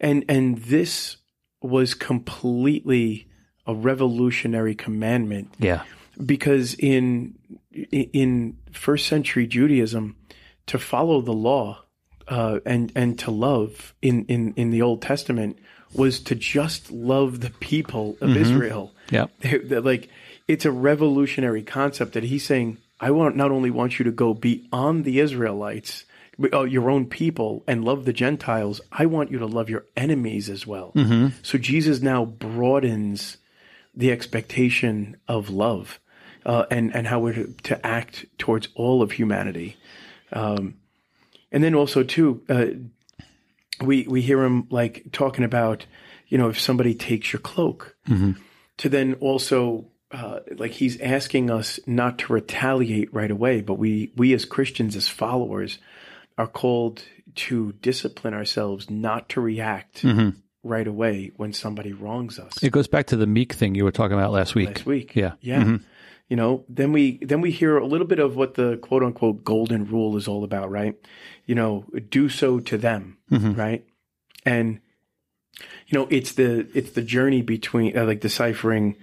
and 0.00 0.24
and 0.28 0.58
this 0.58 1.16
was 1.60 1.94
completely 1.94 3.28
a 3.66 3.74
revolutionary 3.74 4.74
commandment. 4.74 5.54
Yeah, 5.58 5.82
because 6.24 6.74
in 6.74 7.38
in 7.70 8.56
first 8.72 9.06
century 9.06 9.46
Judaism, 9.46 10.16
to 10.66 10.78
follow 10.78 11.20
the 11.20 11.32
law 11.32 11.84
uh, 12.28 12.60
and 12.64 12.92
and 12.94 13.18
to 13.20 13.30
love 13.30 13.94
in 14.00 14.24
in 14.26 14.54
in 14.54 14.70
the 14.70 14.82
Old 14.82 15.02
Testament 15.02 15.58
was 15.92 16.20
to 16.20 16.34
just 16.34 16.90
love 16.90 17.40
the 17.40 17.50
people 17.50 18.16
of 18.20 18.30
mm-hmm. 18.30 18.42
Israel. 18.42 18.92
Yeah, 19.10 19.26
like 19.68 20.08
it's 20.46 20.64
a 20.64 20.70
revolutionary 20.70 21.62
concept 21.62 22.14
that 22.14 22.24
he's 22.24 22.44
saying. 22.44 22.78
I 23.02 23.12
want 23.12 23.34
not 23.34 23.50
only 23.50 23.70
want 23.70 23.98
you 23.98 24.04
to 24.04 24.10
go 24.10 24.34
beyond 24.34 25.06
the 25.06 25.20
Israelites 25.20 26.04
uh, 26.52 26.62
your 26.62 26.90
own 26.90 27.06
people 27.06 27.64
and 27.66 27.84
love 27.84 28.04
the 28.04 28.12
Gentiles, 28.12 28.80
I 28.90 29.06
want 29.06 29.30
you 29.30 29.38
to 29.38 29.46
love 29.46 29.68
your 29.68 29.86
enemies 29.96 30.48
as 30.48 30.66
well. 30.66 30.92
Mm-hmm. 30.94 31.28
So 31.42 31.58
Jesus 31.58 32.00
now 32.00 32.24
broadens 32.24 33.38
the 33.94 34.10
expectation 34.12 35.16
of 35.28 35.50
love 35.50 36.00
uh, 36.46 36.64
and 36.70 36.94
and 36.94 37.06
how 37.06 37.20
we're 37.20 37.34
to, 37.34 37.54
to, 37.64 37.86
act 37.86 38.24
towards 38.38 38.68
all 38.74 39.02
of 39.02 39.12
humanity. 39.12 39.76
Um, 40.32 40.76
and 41.52 41.62
then 41.62 41.74
also 41.74 42.02
too, 42.02 42.42
uh, 42.48 42.66
we 43.84 44.06
we 44.06 44.22
hear 44.22 44.42
him 44.42 44.66
like 44.70 45.06
talking 45.12 45.44
about, 45.44 45.86
you 46.28 46.38
know, 46.38 46.48
if 46.48 46.58
somebody 46.58 46.94
takes 46.94 47.32
your 47.32 47.40
cloak, 47.40 47.96
mm-hmm. 48.08 48.32
to 48.78 48.88
then 48.88 49.14
also 49.14 49.86
uh, 50.12 50.40
like 50.56 50.72
he's 50.72 51.00
asking 51.00 51.50
us 51.50 51.78
not 51.86 52.18
to 52.18 52.32
retaliate 52.32 53.12
right 53.12 53.30
away, 53.30 53.60
but 53.60 53.74
we 53.74 54.12
we 54.16 54.32
as 54.32 54.44
Christians 54.44 54.96
as 54.96 55.08
followers 55.08 55.78
are 56.40 56.46
called 56.46 57.02
to 57.34 57.72
discipline 57.82 58.34
ourselves 58.34 58.88
not 58.88 59.28
to 59.28 59.40
react 59.40 60.04
right 60.62 60.86
away 60.86 61.30
when 61.36 61.52
somebody 61.52 61.92
wrongs 61.92 62.38
us. 62.38 62.62
It 62.62 62.70
goes 62.72 62.88
back 62.88 63.06
to 63.08 63.16
the 63.16 63.26
meek 63.26 63.52
thing 63.52 63.74
you 63.74 63.84
were 63.84 63.92
talking 63.92 64.16
about 64.16 64.32
last 64.32 64.54
week. 64.54 64.68
Last 64.68 64.86
week, 64.86 65.14
Yeah. 65.14 65.32
yeah. 65.40 65.76
You 66.28 66.36
know, 66.36 66.64
then 66.68 66.92
we 66.92 67.18
then 67.30 67.40
we 67.40 67.50
hear 67.50 67.76
a 67.76 67.86
little 67.86 68.06
bit 68.06 68.20
of 68.20 68.36
what 68.36 68.54
the 68.54 68.76
quote 68.78 69.02
unquote 69.02 69.42
golden 69.44 69.84
rule 69.86 70.16
is 70.16 70.28
all 70.28 70.44
about, 70.44 70.70
right? 70.70 70.94
You 71.44 71.56
know, 71.56 71.84
do 72.08 72.28
so 72.28 72.60
to 72.60 72.78
them, 72.78 73.18
right? 73.30 73.84
And 74.46 74.80
you 75.88 75.98
know, 75.98 76.06
it's 76.08 76.32
the 76.34 76.68
it's 76.72 76.92
the 76.92 77.02
journey 77.02 77.42
between 77.42 77.98
uh, 77.98 78.04
like 78.04 78.20
deciphering, 78.20 78.96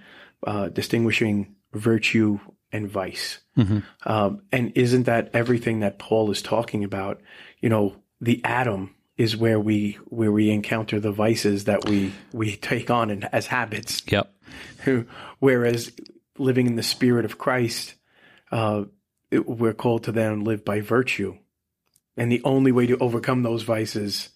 uh, 0.46 0.70
distinguishing 0.70 1.54
virtue 1.74 2.40
and 2.72 2.88
vice. 2.88 3.38
Um, 4.04 4.42
and 4.52 4.72
isn't 4.76 5.04
that 5.04 5.30
everything 5.34 5.80
that 5.80 5.98
Paul 5.98 6.30
is 6.30 6.42
talking 6.42 6.84
about? 6.84 7.20
You 7.60 7.68
know, 7.68 7.96
the 8.20 8.40
Adam 8.44 8.94
is 9.16 9.36
where 9.36 9.58
we 9.58 9.98
where 10.06 10.30
we 10.30 10.50
encounter 10.50 11.00
the 11.00 11.10
vices 11.10 11.64
that 11.64 11.88
we 11.88 12.12
we 12.32 12.54
take 12.56 12.88
on 12.90 13.10
and 13.10 13.28
as 13.32 13.46
habits. 13.48 14.02
Yep. 14.06 14.32
Whereas 15.40 15.92
living 16.38 16.66
in 16.66 16.76
the 16.76 16.82
spirit 16.82 17.24
of 17.24 17.38
Christ, 17.38 17.94
uh, 18.52 18.84
it- 19.30 19.46
we're 19.48 19.72
called 19.74 20.04
to 20.04 20.12
then 20.12 20.44
live 20.44 20.64
by 20.64 20.80
virtue. 20.80 21.36
And 22.16 22.30
the 22.32 22.42
only 22.44 22.72
way 22.72 22.86
to 22.86 22.98
overcome 22.98 23.42
those 23.42 23.62
vices 23.62 24.30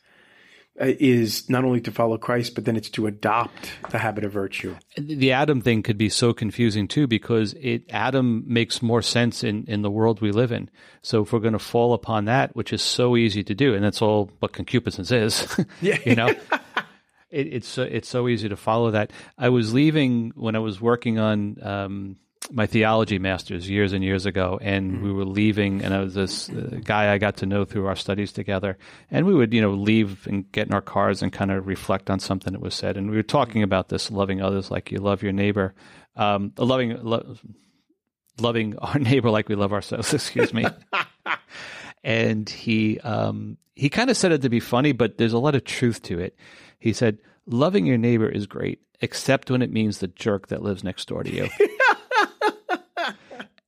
is 0.76 1.48
not 1.50 1.64
only 1.64 1.80
to 1.82 1.90
follow 1.92 2.16
Christ, 2.16 2.54
but 2.54 2.64
then 2.64 2.76
it's 2.76 2.88
to 2.90 3.06
adopt 3.06 3.70
the 3.90 3.98
habit 3.98 4.24
of 4.24 4.32
virtue. 4.32 4.74
The 4.96 5.32
Adam 5.32 5.61
thing 5.61 5.82
could 5.82 5.98
be 5.98 6.08
so 6.08 6.32
confusing 6.32 6.88
too 6.88 7.06
because 7.06 7.54
it 7.61 7.85
Adam 7.90 8.44
makes 8.46 8.80
more 8.82 9.02
sense 9.02 9.44
in, 9.44 9.64
in 9.68 9.82
the 9.82 9.90
world 9.90 10.20
we 10.20 10.32
live 10.32 10.50
in. 10.50 10.70
So 11.02 11.22
if 11.22 11.32
we're 11.32 11.40
going 11.40 11.52
to 11.52 11.58
fall 11.58 11.92
upon 11.92 12.24
that, 12.24 12.56
which 12.56 12.72
is 12.72 12.80
so 12.82 13.16
easy 13.16 13.42
to 13.44 13.54
do, 13.54 13.74
and 13.74 13.85
that's 13.85 14.00
all 14.00 14.30
what 14.40 14.52
concupiscence 14.52 15.11
is, 15.12 15.46
Yeah. 15.82 15.98
you 16.06 16.14
know, 16.14 16.28
it, 17.30 17.46
it's 17.54 17.76
it's 17.78 18.08
so 18.08 18.28
easy 18.28 18.48
to 18.48 18.56
follow 18.56 18.90
that. 18.92 19.11
I 19.37 19.50
was 19.50 19.74
leaving 19.74 20.32
when 20.35 20.56
I 20.56 20.61
was 20.61 20.80
working 20.80 21.18
on 21.18 21.56
um, 21.62 22.16
my 22.50 22.66
theology 22.66 23.18
masters 23.18 23.68
years 23.68 23.92
and 23.92 24.02
years 24.02 24.26
ago, 24.26 24.59
and 24.61 25.02
we 25.02 25.12
were 25.12 25.24
leaving, 25.24 25.83
and 25.83 25.94
I 25.94 26.00
was 26.00 26.14
this 26.14 26.50
uh, 26.50 26.81
guy 26.83 27.12
I 27.12 27.18
got 27.18 27.37
to 27.38 27.46
know 27.46 27.64
through 27.64 27.87
our 27.87 27.96
studies 27.96 28.33
together, 28.33 28.76
and 29.11 29.26
we 29.26 29.35
would 29.35 29.52
you 29.55 29.61
know 29.61 29.72
leave 29.72 30.26
and 30.26 30.50
get 30.52 30.66
in 30.66 30.74
our 30.74 30.83
cars 30.83 31.22
and 31.22 31.33
kind 31.33 31.50
of 31.50 31.66
reflect 31.66 32.11
on 32.11 32.18
something 32.18 32.52
that 32.52 32.61
was 32.61 32.74
said, 32.74 32.96
and 32.96 33.11
we 33.11 33.16
were 33.16 33.22
talking 33.22 33.62
about 33.62 33.88
this 33.88 34.11
loving 34.11 34.42
others 34.42 34.70
like 34.70 34.90
you 34.90 34.98
love 34.98 35.22
your 35.22 35.33
neighbor, 35.33 35.74
um, 36.16 36.52
loving. 36.59 37.02
Lo- 37.02 37.37
loving 38.40 38.78
our 38.78 38.98
neighbor 38.98 39.28
like 39.28 39.50
we 39.50 39.55
love 39.55 39.74
ourselves 39.74 40.14
excuse 40.14 40.55
me 40.55 40.64
and 42.02 42.48
he 42.48 42.98
um, 43.00 43.59
he 43.74 43.88
kind 43.88 44.11
of 44.11 44.16
said 44.16 44.33
it 44.33 44.42
to 44.42 44.48
be 44.48 44.61
funny, 44.61 44.92
but 44.92 45.18
there's 45.18 45.33
a 45.33 45.38
lot 45.38 45.55
of 45.55 45.64
truth 45.64 46.02
to 46.02 46.18
it. 46.18 46.37
He 46.78 46.92
said, 46.92 47.18
"Loving 47.46 47.87
your 47.87 47.98
neighbor 47.98 48.28
is 48.28 48.46
great, 48.46 48.81
except 49.00 49.50
when 49.50 49.62
it 49.62 49.72
means 49.72 49.98
the 49.98 50.09
jerk 50.09 50.48
that 50.48 50.62
lives 50.62 50.85
next 50.85 51.09
door 51.09 51.22
to 51.22 51.33
you." 51.33 51.48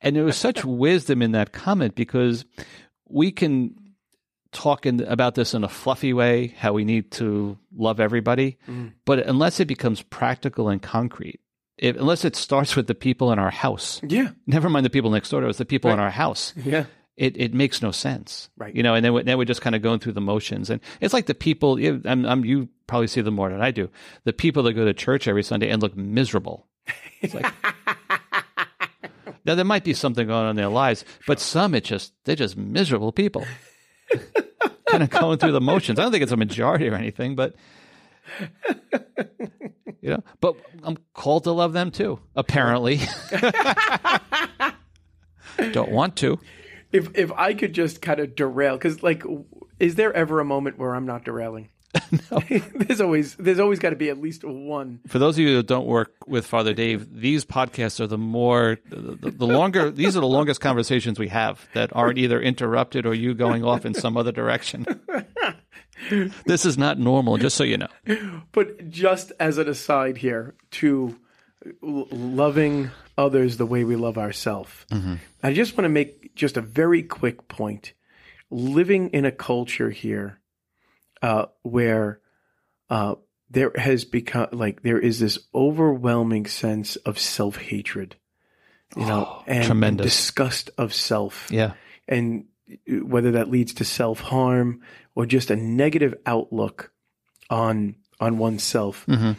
and 0.05 0.15
there 0.15 0.23
was 0.25 0.37
such 0.49 0.65
wisdom 0.65 1.21
in 1.23 1.33
that 1.33 1.53
comment 1.53 1.97
because 1.97 2.45
we 3.09 3.33
can 3.33 3.75
talk 4.53 4.87
in, 4.87 5.01
about 5.03 5.35
this 5.35 5.53
in 5.55 5.65
a 5.65 5.69
fluffy 5.69 6.13
way, 6.13 6.55
how 6.59 6.73
we 6.73 6.85
need 6.85 7.11
to 7.11 7.59
love 7.77 7.99
everybody, 7.99 8.57
mm. 8.69 8.93
but 9.05 9.19
unless 9.27 9.59
it 9.59 9.67
becomes 9.67 10.03
practical 10.03 10.69
and 10.69 10.81
concrete, 10.81 11.41
if, 11.77 11.97
unless 11.97 12.25
it 12.25 12.37
starts 12.37 12.77
with 12.77 12.87
the 12.87 12.95
people 12.95 13.33
in 13.33 13.41
our 13.41 13.51
house, 13.51 14.01
Yeah. 14.07 14.29
never 14.47 14.71
mind 14.71 14.87
the 14.87 14.91
people 14.91 15.11
next 15.11 15.31
door 15.31 15.41
to 15.41 15.49
us, 15.49 15.57
the 15.59 15.65
people 15.65 15.91
in 15.91 15.99
our 15.99 16.11
house 16.11 16.53
Yeah. 16.57 16.85
it, 17.17 17.37
it 17.37 17.53
makes 17.53 17.83
no 17.83 17.91
sense. 17.91 18.49
Right. 18.57 18.75
You 18.77 18.85
know, 18.85 18.95
and 18.95 19.05
then, 19.05 19.13
we- 19.13 19.23
then 19.25 19.39
we're 19.39 19.45
just 19.45 19.61
kind 19.61 19.75
of 19.75 19.83
going 19.83 19.99
through 19.99 20.13
the 20.13 20.21
motions. 20.21 20.71
And 20.71 20.81
it's 21.01 21.13
like 21.13 21.27
the 21.27 21.35
people, 21.35 21.81
you- 21.81 22.01
I'm, 22.05 22.25
I'm, 22.25 22.45
you 22.45 22.69
probably 22.87 23.09
see 23.09 23.23
them 23.23 23.35
more 23.35 23.51
than 23.51 23.61
I 23.61 23.73
do. 23.73 23.91
The 24.23 24.33
people 24.33 24.63
that 24.65 24.75
go 24.75 24.85
to 24.85 24.95
church 24.95 25.27
every 25.27 25.43
Sunday 25.43 25.69
and 25.69 25.83
look 25.83 25.97
miserable. 25.97 26.69
It's 27.21 27.35
like, 27.35 27.53
now 29.45 29.55
there 29.55 29.65
might 29.65 29.85
be 29.85 29.95
something 29.95 30.27
going 30.27 30.45
on 30.45 30.51
in 30.51 30.57
their 30.57 30.69
lives, 30.69 31.05
but 31.27 31.41
some, 31.41 31.75
it 31.75 31.85
just, 31.85 32.13
they're 32.25 32.37
just 32.37 32.57
miserable 32.57 33.13
people. 33.13 33.47
kind 34.89 35.03
of 35.03 35.11
going 35.11 35.39
through 35.39 35.53
the 35.53 35.61
motions. 35.61 35.99
I 35.99 36.03
don't 36.03 36.13
think 36.13 36.23
it's 36.23 36.33
a 36.33 36.37
majority 36.37 36.89
or 36.89 36.95
anything, 36.95 37.35
but, 37.35 37.55
you 40.01 40.11
know, 40.11 40.23
but 40.41 40.57
I'm 40.83 40.99
called 41.15 41.45
to 41.45 41.53
love 41.53 41.73
them 41.73 41.91
too, 41.91 42.21
apparently. 42.37 43.01
don't 45.73 45.91
want 45.91 46.17
to. 46.17 46.39
If 46.93 47.17
if 47.17 47.33
I 47.33 47.55
could 47.55 47.73
just 47.73 48.01
kind 48.01 48.21
of 48.21 48.37
derail, 48.37 48.77
because 48.77 49.03
like, 49.03 49.25
is 49.81 49.97
there 49.97 50.13
ever 50.13 50.41
a 50.41 50.45
moment 50.45 50.79
where 50.79 50.95
I'm 50.95 51.07
not 51.07 51.25
derailing? 51.25 51.71
No. 52.31 52.43
there's 52.75 53.01
always 53.01 53.35
there's 53.37 53.61
always 53.61 53.79
got 53.79 53.91
to 53.91 53.97
be 53.97 54.11
at 54.11 54.21
least 54.21 54.45
one. 54.45 55.01
For 55.07 55.19
those 55.19 55.37
of 55.37 55.41
you 55.41 55.57
that 55.57 55.67
don't 55.67 55.87
work 55.87 56.15
with 56.27 56.47
Father 56.47 56.75
Dave, 56.75 57.13
these 57.13 57.45
podcasts 57.45 58.01
are 58.01 58.07
the 58.07 58.19
more 58.19 58.79
the, 58.89 59.31
the 59.31 59.47
longer. 59.47 59.91
These 59.91 60.17
are 60.17 60.21
the 60.21 60.27
longest 60.27 60.61
conversations 60.61 61.19
we 61.19 61.29
have 61.29 61.67
that 61.75 61.95
aren't 61.95 62.19
either 62.19 62.41
interrupted 62.41 63.07
or 63.07 63.15
you 63.15 63.35
going 63.35 63.65
off 63.65 63.85
in 63.87 63.95
some 63.95 64.17
other 64.17 64.33
direction. 64.33 64.87
this 66.47 66.67
is 66.67 66.77
not 66.77 66.99
normal, 66.99 67.37
just 67.37 67.57
so 67.57 67.65
you 67.65 67.79
know. 67.79 67.89
But 68.53 68.91
just 68.91 69.33
as 69.39 69.59
an 69.59 69.69
aside 69.69 70.17
here 70.17 70.55
to 70.73 71.19
loving 71.81 72.91
others 73.17 73.57
the 73.57 73.67
way 73.67 73.85
we 73.85 73.97
love 73.97 74.19
ourselves, 74.19 74.71
mm-hmm. 74.91 75.15
I 75.43 75.53
just 75.53 75.77
want 75.77 75.85
to 75.85 75.91
make 75.91 76.35
just 76.35 76.57
a 76.57 76.63
very 76.63 77.03
quick 77.03 77.49
point. 77.49 77.93
Living 78.51 79.11
in 79.11 79.25
a 79.25 79.33
culture 79.33 79.91
here 79.91 80.41
uh, 81.25 81.47
where 81.63 82.21
uh, 82.91 83.15
there 83.51 83.73
has 83.77 84.05
become 84.05 84.49
like 84.53 84.83
there 84.83 84.99
is 84.99 85.19
this 85.21 85.39
overwhelming 85.55 86.47
sense 86.47 86.97
of 86.97 87.19
self 87.19 87.57
hatred, 87.57 88.17
you 88.97 89.07
know, 89.07 89.43
and, 89.47 89.57
and 89.59 89.65
tremendous. 89.67 90.05
disgust 90.05 90.71
of 90.77 90.93
self 90.93 91.51
Yeah, 91.51 91.73
and 92.07 92.45
whether 92.89 93.33
that 93.33 93.51
leads 93.51 93.75
to 93.75 93.85
self 93.85 94.21
harm 94.21 94.83
or 95.15 95.25
just 95.27 95.51
a 95.51 95.57
negative 95.57 96.15
outlook 96.27 96.93
on 97.49 97.97
on 98.21 98.39
oneself 98.39 99.05
Mhm. 99.07 99.37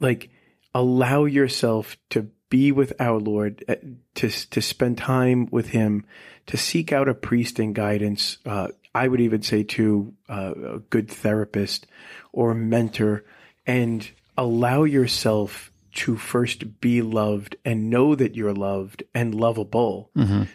like 0.00 0.30
allow 0.74 1.24
yourself 1.24 1.96
to 2.10 2.28
be 2.52 2.70
with 2.70 2.92
our 3.00 3.18
lord 3.18 3.64
uh, 3.66 3.76
to 4.14 4.28
to 4.28 4.60
spend 4.60 4.98
time 4.98 5.48
with 5.50 5.70
him 5.70 6.04
to 6.46 6.58
seek 6.58 6.92
out 6.92 7.08
a 7.08 7.14
priest 7.14 7.58
and 7.58 7.74
guidance 7.74 8.36
uh, 8.44 8.68
i 8.94 9.08
would 9.08 9.20
even 9.20 9.40
say 9.40 9.62
to 9.62 10.12
uh, 10.28 10.52
a 10.74 10.78
good 10.78 11.08
therapist 11.08 11.86
or 12.30 12.52
mentor 12.52 13.24
and 13.66 14.10
allow 14.36 14.84
yourself 14.84 15.72
to 15.94 16.16
first 16.16 16.80
be 16.80 17.00
loved 17.00 17.56
and 17.64 17.88
know 17.88 18.14
that 18.14 18.34
you're 18.34 18.54
loved 18.54 19.02
and 19.14 19.34
lovable 19.34 20.10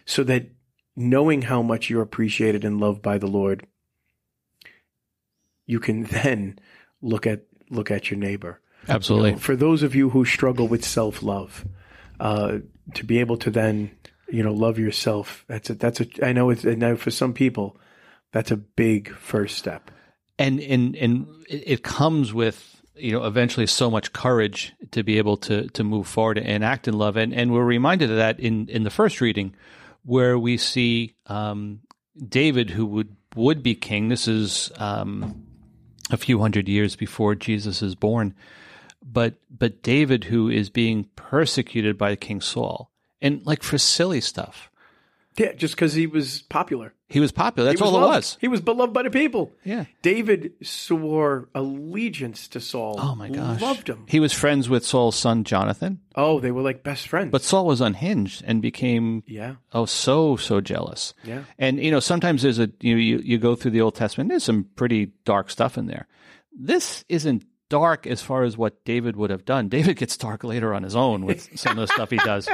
so 0.06 0.24
that 0.24 0.50
knowing 0.98 1.44
how 1.44 1.62
much 1.62 1.90
you're 1.90 2.02
appreciated 2.02 2.66
and 2.66 2.82
loved 2.82 3.02
by 3.02 3.20
the 3.20 3.28
Lord, 3.28 3.66
you 5.66 5.80
can 5.80 6.04
then 6.24 6.60
look 7.02 7.26
at 7.26 7.44
look 7.70 7.92
at 7.92 8.10
your 8.10 8.20
neighbor. 8.20 8.60
absolutely. 8.90 9.36
For 9.36 9.56
those 9.56 9.84
of 9.84 9.94
you 9.96 10.10
who 10.10 10.26
struggle 10.26 10.68
with 10.68 10.84
self 10.84 11.22
love, 11.22 11.66
uh, 12.20 12.60
to 12.94 13.04
be 13.04 13.20
able 13.20 13.38
to 13.38 13.52
then 13.52 13.92
you 14.30 14.44
know 14.44 14.54
love 14.54 14.80
yourself, 14.80 15.46
that's 15.48 15.70
a 15.70 15.76
that's 15.76 16.02
a 16.02 16.08
I 16.24 16.34
know 16.34 16.50
it's 16.50 16.66
I 16.66 16.76
know 16.76 16.96
for 16.96 17.12
some 17.12 17.34
people 17.34 17.78
that's 18.32 18.52
a 18.52 18.58
big 18.58 19.10
first 19.16 19.58
step. 19.58 19.92
and 20.40 20.60
and 20.60 20.96
and 20.96 21.28
it 21.50 21.64
it 21.66 21.84
comes 21.84 22.34
with 22.34 22.82
you 22.96 23.12
know 23.12 23.26
eventually 23.26 23.68
so 23.68 23.90
much 23.90 24.14
courage 24.14 24.74
to 24.92 25.04
be 25.04 25.18
able 25.18 25.38
to 25.38 25.68
to 25.70 25.84
move 25.84 26.08
forward 26.08 26.38
and 26.38 26.64
act 26.64 26.88
in 26.88 26.98
love. 26.98 27.18
And 27.18 27.34
and 27.34 27.52
we're 27.52 27.66
reminded 27.66 28.12
of 28.12 28.18
that 28.18 28.40
in 28.40 28.68
in 28.70 28.84
the 28.84 28.90
first 28.90 29.22
reading 29.22 29.56
where 30.04 30.38
we 30.40 30.58
see 30.58 31.16
um, 31.28 31.82
David 32.28 32.70
who 32.72 32.86
would 32.86 33.16
would 33.36 33.64
be 33.64 33.76
king. 33.76 34.10
This 34.10 34.28
is 34.28 34.72
um, 34.78 35.46
a 36.10 36.18
few 36.18 36.40
hundred 36.40 36.68
years 36.68 36.96
before 36.96 37.36
Jesus 37.36 37.82
is 37.82 37.96
born 37.96 38.36
but 39.04 39.36
but 39.50 39.82
David 39.84 40.26
who 40.26 40.50
is 40.50 40.70
being 40.70 41.06
persecuted 41.16 41.98
by 41.98 42.16
King 42.16 42.42
Saul 42.42 42.92
and 43.22 43.46
like 43.46 43.64
for 43.64 43.78
silly 43.78 44.22
stuff 44.22 44.70
Yeah, 45.38 45.54
just 45.54 45.76
because 45.76 45.94
he 45.94 46.08
was 46.08 46.42
popular. 46.44 46.94
he 47.10 47.20
was 47.20 47.32
popular 47.32 47.70
that's 47.70 47.82
was 47.82 47.92
all 47.92 48.02
loved. 48.02 48.12
it 48.14 48.16
was 48.16 48.38
He 48.42 48.48
was 48.48 48.62
beloved 48.62 48.94
by 48.94 49.04
the 49.04 49.10
people. 49.10 49.52
yeah 49.64 49.86
David 50.02 50.54
swore 50.64 51.48
allegiance 51.56 52.48
to 52.50 52.60
Saul. 52.60 52.96
oh 53.00 53.16
my 53.16 53.30
gosh 53.30 53.62
loved 53.62 53.88
him. 53.90 54.04
he 54.08 54.20
was 54.20 54.34
friends 54.34 54.68
with 54.70 54.86
Saul's 54.86 55.16
son 55.16 55.44
Jonathan 55.44 56.00
Oh, 56.16 56.40
they 56.40 56.50
were 56.52 56.64
like 56.64 56.82
best 56.84 57.08
friends. 57.08 57.32
But 57.32 57.44
Saul 57.44 57.68
was 57.68 57.80
unhinged 57.80 58.44
and 58.48 58.60
became 58.62 59.24
yeah, 59.28 59.56
oh 59.74 59.86
so 59.86 60.36
so 60.36 60.60
jealous. 60.62 61.14
yeah. 61.24 61.44
And 61.60 61.80
you 61.84 61.92
know 61.92 62.00
sometimes 62.00 62.42
there's 62.42 62.58
a 62.60 62.70
you 62.82 62.96
know, 62.96 63.00
you 63.02 63.20
you 63.20 63.38
go 63.38 63.56
through 63.56 63.72
the 63.72 63.82
Old 63.82 63.94
Testament. 63.96 64.30
There's 64.32 64.44
some 64.44 64.66
pretty 64.76 65.12
dark 65.26 65.52
stuff 65.52 65.78
in 65.78 65.86
there. 65.86 66.08
This 66.60 67.06
isn't 67.08 67.46
dark 67.70 68.08
as 68.08 68.22
far 68.22 68.44
as 68.44 68.58
what 68.58 68.84
David 68.86 69.16
would 69.16 69.30
have 69.30 69.46
done. 69.46 69.68
David 69.70 69.98
gets 69.98 70.16
dark 70.18 70.44
later 70.44 70.74
on 70.74 70.84
his 70.84 70.96
own 70.96 71.26
with 71.26 71.50
some 71.60 71.78
of 71.78 71.88
the 71.88 71.94
stuff 71.94 72.10
he 72.10 72.18
does. 72.18 72.48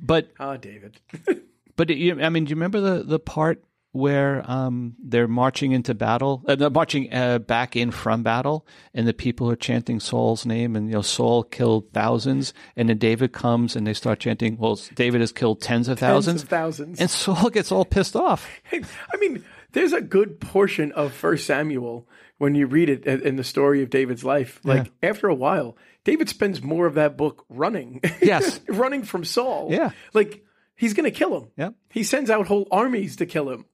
But 0.00 0.30
Ah, 0.38 0.56
David. 0.56 1.00
but 1.76 1.90
I 1.90 2.28
mean, 2.28 2.44
do 2.44 2.50
you 2.50 2.56
remember 2.56 2.80
the 2.80 3.02
the 3.02 3.18
part 3.18 3.62
where 3.92 4.44
um, 4.50 4.94
they're 5.02 5.26
marching 5.26 5.72
into 5.72 5.94
battle, 5.94 6.42
uh, 6.46 6.54
they're 6.54 6.68
marching 6.68 7.10
uh, 7.14 7.38
back 7.38 7.76
in 7.76 7.90
from 7.90 8.22
battle, 8.22 8.66
and 8.92 9.08
the 9.08 9.14
people 9.14 9.50
are 9.50 9.56
chanting 9.56 9.98
Saul's 10.00 10.44
name, 10.44 10.76
and 10.76 10.88
you 10.88 10.94
know 10.96 11.00
Saul 11.02 11.42
killed 11.42 11.90
thousands, 11.94 12.52
and 12.76 12.90
then 12.90 12.98
David 12.98 13.32
comes 13.32 13.74
and 13.74 13.86
they 13.86 13.94
start 13.94 14.20
chanting, 14.20 14.58
well, 14.58 14.78
David 14.94 15.22
has 15.22 15.32
killed 15.32 15.62
tens 15.62 15.88
of 15.88 15.98
thousands, 15.98 16.42
Tens 16.42 16.42
of 16.42 16.48
thousands. 16.50 17.00
and 17.00 17.08
Saul 17.10 17.48
gets 17.48 17.72
all 17.72 17.86
pissed 17.86 18.16
off. 18.16 18.46
I 18.72 19.16
mean, 19.18 19.42
there's 19.72 19.94
a 19.94 20.02
good 20.02 20.40
portion 20.40 20.92
of 20.92 21.14
First 21.14 21.46
Samuel 21.46 22.06
when 22.38 22.54
you 22.54 22.66
read 22.66 22.88
it 22.88 23.06
in 23.06 23.20
in 23.22 23.36
the 23.36 23.44
story 23.44 23.82
of 23.82 23.90
David's 23.90 24.24
life. 24.24 24.60
Like 24.64 24.90
after 25.02 25.28
a 25.28 25.34
while, 25.34 25.76
David 26.04 26.28
spends 26.28 26.62
more 26.62 26.86
of 26.86 26.94
that 26.94 27.16
book 27.16 27.44
running. 27.48 28.00
Yes. 28.20 28.60
running 28.68 29.04
from 29.04 29.24
Saul. 29.24 29.68
Yeah. 29.70 29.90
Like 30.12 30.44
he's 30.74 30.94
going 30.94 31.04
to 31.04 31.16
kill 31.16 31.36
him. 31.36 31.50
Yeah. 31.56 31.70
He 31.90 32.02
sends 32.02 32.30
out 32.30 32.46
whole 32.46 32.66
armies 32.70 33.16
to 33.16 33.26
kill 33.26 33.50
him. 33.50 33.66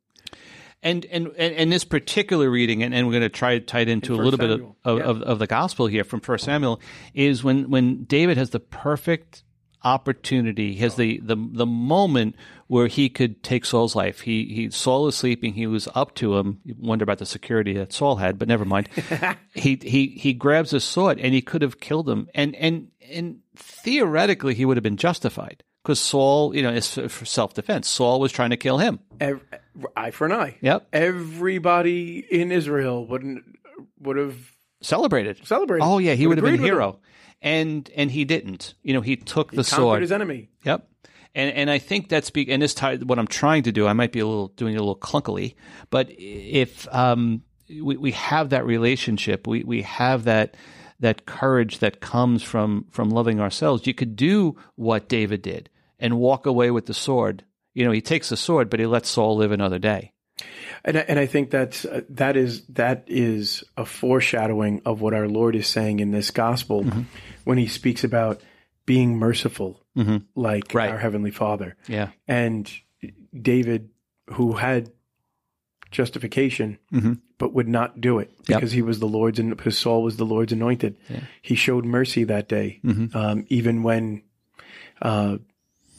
And 0.83 1.07
and 1.07 1.29
and, 1.39 1.55
and 1.55 1.73
this 1.73 1.85
particular 1.85 2.51
reading, 2.51 2.83
and, 2.83 2.93
and 2.93 3.07
we're 3.07 3.13
going 3.13 3.23
to 3.23 3.29
try 3.29 3.59
to 3.59 3.65
tie 3.65 3.81
it 3.81 3.89
into 3.89 4.15
a 4.15 4.17
First 4.17 4.25
little 4.25 4.39
bit 4.39 4.51
of, 4.51 4.61
of, 4.85 4.99
yeah. 4.99 5.05
of, 5.05 5.23
of 5.23 5.39
the 5.39 5.47
gospel 5.47 5.87
here 5.87 6.05
from 6.05 6.21
First 6.21 6.45
Samuel, 6.45 6.81
is 7.15 7.45
when 7.45 7.71
when 7.71 8.05
David 8.05 8.37
has 8.37 8.51
the 8.51 8.61
perfect 8.61 9.45
opportunity, 9.85 10.75
he 10.75 10.81
has 10.81 10.95
oh. 10.95 10.97
the, 10.97 11.21
the 11.23 11.37
the 11.37 11.67
moment 11.67 12.35
where 12.73 12.87
he 12.87 13.11
could 13.11 13.43
take 13.43 13.66
Saul's 13.66 13.95
life. 13.95 14.20
He 14.20 14.47
he 14.47 14.70
Saul 14.70 15.07
is 15.07 15.14
sleeping. 15.14 15.53
He 15.53 15.66
was 15.66 15.89
up 15.95 16.14
to 16.14 16.39
him. 16.39 16.61
You 16.64 16.75
wonder 16.79 17.03
about 17.03 17.18
the 17.18 17.27
security 17.27 17.75
that 17.75 17.93
Saul 17.93 18.16
had, 18.16 18.39
but 18.39 18.49
never 18.49 18.64
mind. 18.64 18.89
he 19.55 19.79
he 19.83 20.07
he 20.07 20.33
grabs 20.33 20.73
a 20.73 20.81
sword 20.81 21.20
and 21.20 21.35
he 21.35 21.43
could 21.43 21.61
have 21.61 21.81
killed 21.81 22.09
him. 22.09 22.29
And 22.35 22.55
and 22.57 22.89
and 23.11 23.41
theoretically, 23.57 24.55
he 24.55 24.64
would 24.64 24.79
have 24.79 24.83
been 24.83 24.97
justified 24.97 25.62
because 25.83 26.01
Saul, 26.01 26.57
you 26.57 26.62
know, 26.62 26.70
is 26.70 26.89
for 26.95 27.25
self 27.27 27.53
defense. 27.53 27.89
Saul 27.89 28.20
was 28.20 28.33
trying 28.33 28.51
to 28.51 28.57
kill 28.57 28.79
him. 28.79 29.01
Ev- 29.20 29.45
eye 29.95 30.11
for 30.11 30.25
an 30.25 30.33
eye. 30.33 30.57
Yep. 30.62 30.89
Everybody 30.95 32.20
in 32.31 32.51
Israel 32.53 33.07
wouldn't 33.07 33.45
would 34.01 34.16
have 34.16 34.37
Celebrated. 34.81 35.47
celebrated. 35.47 35.85
Oh 35.85 35.99
yeah, 35.99 36.14
he 36.14 36.27
would 36.27 36.39
have 36.39 36.45
been 36.45 36.55
a 36.55 36.57
with 36.57 36.61
him. 36.61 36.75
hero, 36.75 36.99
and 37.43 37.89
and 37.95 38.11
he 38.11 38.25
didn't. 38.25 38.75
You 38.83 38.95
know, 38.95 39.01
he 39.03 39.16
took 39.16 39.51
the 39.51 39.57
Conquered 39.62 39.77
sword. 39.77 40.01
his 40.03 40.11
enemy. 40.11 40.49
Yep. 40.64 40.89
And 41.35 41.51
and 41.55 41.70
I 41.70 41.78
think 41.78 42.09
that's 42.09 42.30
be, 42.30 42.51
and 42.51 42.61
this 42.61 42.74
tie, 42.74 42.97
what 42.97 43.18
I'm 43.18 43.26
trying 43.26 43.62
to 43.64 43.72
do. 43.72 43.87
I 43.87 43.93
might 43.95 44.12
be 44.12 44.20
a 44.20 44.26
little 44.26 44.49
doing 44.49 44.74
it 44.74 44.76
a 44.76 44.80
little 44.80 44.97
clunkily, 44.97 45.55
but 45.91 46.09
if 46.11 46.87
um 46.95 47.43
we 47.68 47.97
we 47.97 48.11
have 48.12 48.51
that 48.51 48.66
relationship, 48.66 49.47
we 49.47 49.64
we 49.64 49.83
have 49.83 50.24
that 50.24 50.57
that 51.01 51.26
courage 51.26 51.78
that 51.78 52.01
comes 52.01 52.43
from 52.43 52.87
from 52.91 53.11
loving 53.11 53.41
ourselves. 53.41 53.87
You 53.87 53.95
could 53.95 54.14
do 54.14 54.57
what 54.76 55.09
David 55.09 55.43
did 55.43 55.70
and 55.99 56.18
walk 56.18 56.47
away 56.47 56.70
with 56.70 56.87
the 56.87 56.95
sword. 56.95 57.45
You 57.74 57.87
know, 57.87 57.93
he 57.93 58.03
takes 58.03 58.28
the 58.28 58.37
sword, 58.37 58.68
but 58.68 58.80
he 58.80 58.87
lets 58.87 59.09
Saul 59.09 59.37
live 59.37 59.53
another 59.53 59.78
day. 59.78 60.12
And 60.85 60.99
I, 60.99 61.01
and 61.01 61.18
I 61.18 61.26
think 61.26 61.51
that's 61.51 61.85
uh, 61.85 62.03
that 62.11 62.37
is 62.37 62.66
that 62.68 63.05
is 63.07 63.64
a 63.76 63.85
foreshadowing 63.87 64.83
of 64.85 65.01
what 65.01 65.14
our 65.14 65.28
Lord 65.28 65.57
is 65.57 65.66
saying 65.66 66.01
in 66.01 66.11
this 66.11 66.30
gospel 66.30 66.85
Mm-hmm. 66.85 67.03
when 67.45 67.59
he 67.59 67.66
speaks 67.66 68.05
about 68.05 68.41
being 68.87 69.16
merciful 69.18 69.85
like 70.35 70.72
Right. 70.74 70.91
our 70.91 70.99
heavenly 70.99 71.30
Father. 71.30 71.76
Yeah. 71.89 72.11
And 72.26 72.70
David 73.39 73.91
who 74.30 74.53
had 74.55 74.91
justification 75.91 76.78
but 77.39 77.53
would 77.53 77.68
not 77.68 78.01
do 78.01 78.18
it 78.18 78.28
Mm-hmm. 78.30 78.53
Yep. 78.53 78.61
because 78.61 78.72
he 78.72 78.83
was 78.83 78.99
the 78.99 79.07
Lord's 79.07 79.39
and 79.39 79.57
because 79.57 79.78
Saul 79.78 80.03
was 80.03 80.16
the 80.16 80.24
Lord's 80.26 80.53
anointed. 80.53 80.97
He 81.43 81.55
showed 81.55 81.85
mercy 81.85 82.24
that 82.24 82.49
day, 82.49 82.80
Mm-hmm. 82.85 83.16
um, 83.16 83.45
even 83.49 83.83
when 83.83 84.22
uh, 85.01 85.39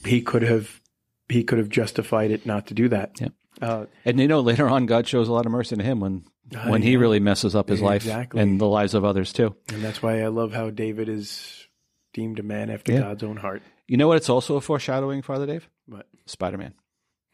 he 0.05 0.21
could 0.21 0.41
have 0.43 0.81
he 1.29 1.43
could 1.43 1.57
have 1.57 1.69
justified 1.69 2.31
it 2.31 2.45
not 2.45 2.67
to 2.67 2.73
do 2.73 2.89
that. 2.89 3.19
Yep. 3.19 3.34
Uh, 3.61 3.86
And 4.05 4.19
you 4.19 4.27
know, 4.27 4.41
later 4.41 4.67
on, 4.67 4.86
God 4.88 5.07
shows 5.07 5.27
a 5.29 5.34
lot 5.34 5.45
of 5.45 5.51
mercy 5.51 5.75
to 5.77 5.84
him 5.84 5.99
when 5.99 6.25
when 6.67 6.81
he 6.81 6.91
yeah. 6.93 6.97
really 6.99 7.19
messes 7.19 7.55
up 7.55 7.69
his 7.69 7.81
life 7.81 8.03
Exactly. 8.03 8.41
and 8.41 8.59
the 8.59 8.67
lives 8.67 8.93
of 8.93 9.05
others 9.05 9.31
too. 9.34 9.55
And 9.71 9.81
that's 9.84 10.01
why 10.03 10.21
I 10.21 10.27
love 10.27 10.53
how 10.53 10.69
David 10.69 11.07
is 11.09 11.67
deemed 12.14 12.39
a 12.39 12.43
man 12.43 12.70
after 12.70 12.91
Yeah. 12.93 12.99
God's 12.99 13.24
own 13.24 13.38
heart. 13.38 13.61
You 13.88 13.97
know 13.97 14.07
what? 14.07 14.18
It's 14.18 14.30
also 14.30 14.55
a 14.55 14.61
foreshadowing, 14.61 15.22
Father 15.22 15.45
Dave. 15.45 15.68
But 15.88 16.07
Spider 16.26 16.57
Man. 16.57 16.74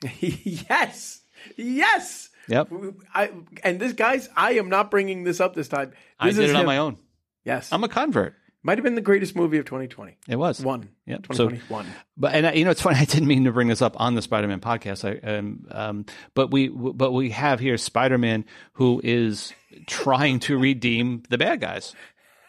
yes, 0.20 1.22
yes. 1.58 2.30
Yep. 2.48 2.72
I 3.14 3.32
and 3.64 3.80
this 3.80 3.94
guys, 3.94 4.28
I 4.36 4.54
am 4.54 4.70
not 4.70 4.90
bringing 4.90 5.24
this 5.24 5.40
up 5.40 5.54
this 5.54 5.68
time. 5.68 5.92
I 6.20 6.28
This 6.28 6.38
did 6.38 6.46
is 6.46 6.52
it 6.52 6.56
on 6.56 6.62
him. 6.62 6.66
my 6.68 6.78
own. 6.78 6.98
Yes, 7.46 7.72
I'm 7.72 7.84
a 7.84 7.90
convert. 7.90 8.34
might 8.64 8.78
have 8.78 8.84
been 8.84 8.96
the 8.96 9.02
greatest 9.02 9.36
movie 9.36 9.58
of 9.60 9.66
2020. 9.66 10.18
It 10.28 10.36
was. 10.36 10.62
One. 10.62 10.90
Yep. 11.06 11.28
So, 11.34 11.50
2021. 11.50 11.86
but 12.18 12.34
and 12.34 12.48
I, 12.48 12.54
you 12.54 12.66
know, 12.66 12.72
it's 12.72 12.82
funny. 12.88 12.98
I 12.98 13.06
didn't 13.06 13.28
mean 13.28 13.44
to 13.46 13.52
bring 13.52 13.68
this 13.68 13.82
up 13.82 14.00
on 14.00 14.16
the 14.16 14.22
Spider-Man 14.22 14.62
podcast. 14.62 15.06
I, 15.08 15.38
um, 15.38 15.66
um, 15.72 16.06
but 16.34 16.50
we, 16.52 16.70
but 16.70 17.12
we 17.12 17.30
have 17.32 17.60
here 17.60 17.78
Spider-Man 17.78 18.46
who 18.74 19.00
is 19.04 19.54
trying 19.88 20.40
to 20.42 20.58
redeem 20.58 21.24
the 21.30 21.38
bad 21.38 21.62
guys. 21.62 21.94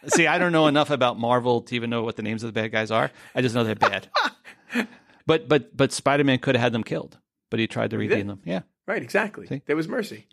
See, 0.09 0.26
I 0.26 0.38
don't 0.38 0.53
know 0.53 0.66
enough 0.66 0.90
about 0.90 1.18
Marvel 1.18 1.62
to 1.62 1.74
even 1.74 1.90
know 1.90 2.03
what 2.03 2.16
the 2.16 2.22
names 2.22 2.42
of 2.42 2.53
the 2.53 2.59
bad 2.61 2.72
guys 2.72 2.90
are. 2.90 3.11
I 3.34 3.42
just 3.42 3.55
know 3.55 3.64
they're 3.64 3.74
bad. 3.74 4.09
but 5.26 5.48
but 5.48 5.76
but 5.76 5.92
Spider-Man 5.92 6.38
could 6.38 6.55
have 6.55 6.62
had 6.62 6.72
them 6.72 6.84
killed, 6.84 7.18
but 7.51 7.61
he 7.61 7.66
tried 7.66 7.90
to 7.90 7.98
redeem 7.98 8.26
them. 8.26 8.40
Yeah. 8.44 8.61
right, 8.86 9.03
exactly. 9.03 9.62
There 9.66 9.76
was 9.76 9.88
mercy. 9.88 10.26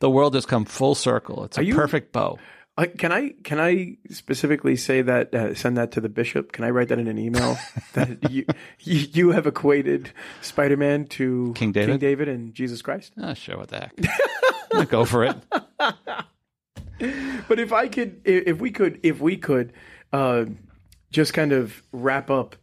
The 0.00 0.10
world 0.10 0.34
has 0.34 0.46
come 0.46 0.64
full 0.64 0.94
circle. 0.94 1.44
It's 1.44 1.58
a 1.58 1.64
you- 1.64 1.74
perfect 1.74 2.12
bow. 2.12 2.38
Uh, 2.78 2.86
can 2.96 3.12
I 3.12 3.34
can 3.44 3.60
I 3.60 3.98
specifically 4.08 4.76
say 4.76 5.02
that 5.02 5.34
uh, 5.34 5.54
send 5.54 5.76
that 5.76 5.92
to 5.92 6.00
the 6.00 6.08
bishop? 6.08 6.52
Can 6.52 6.64
I 6.64 6.70
write 6.70 6.88
that 6.88 6.98
in 6.98 7.06
an 7.06 7.18
email 7.18 7.58
that 7.92 8.30
you 8.30 8.46
you, 8.80 9.06
you 9.12 9.30
have 9.32 9.46
equated 9.46 10.10
Spider-Man 10.40 11.04
to 11.08 11.52
King 11.54 11.72
David? 11.72 11.90
King 11.90 11.98
David 11.98 12.28
and 12.28 12.54
Jesus 12.54 12.80
Christ? 12.80 13.12
Ah, 13.20 13.34
sure, 13.34 13.58
what 13.58 13.68
the 13.68 13.90
heck? 14.72 14.88
Go 14.88 15.04
for 15.04 15.24
it. 15.24 15.36
But 17.48 17.58
if 17.58 17.72
I 17.72 17.88
could, 17.88 18.22
if 18.24 18.60
we 18.60 18.70
could, 18.70 19.00
if 19.02 19.20
we 19.20 19.36
could, 19.36 19.72
uh, 20.12 20.46
just 21.10 21.34
kind 21.34 21.52
of 21.52 21.82
wrap 21.92 22.30
up 22.30 22.56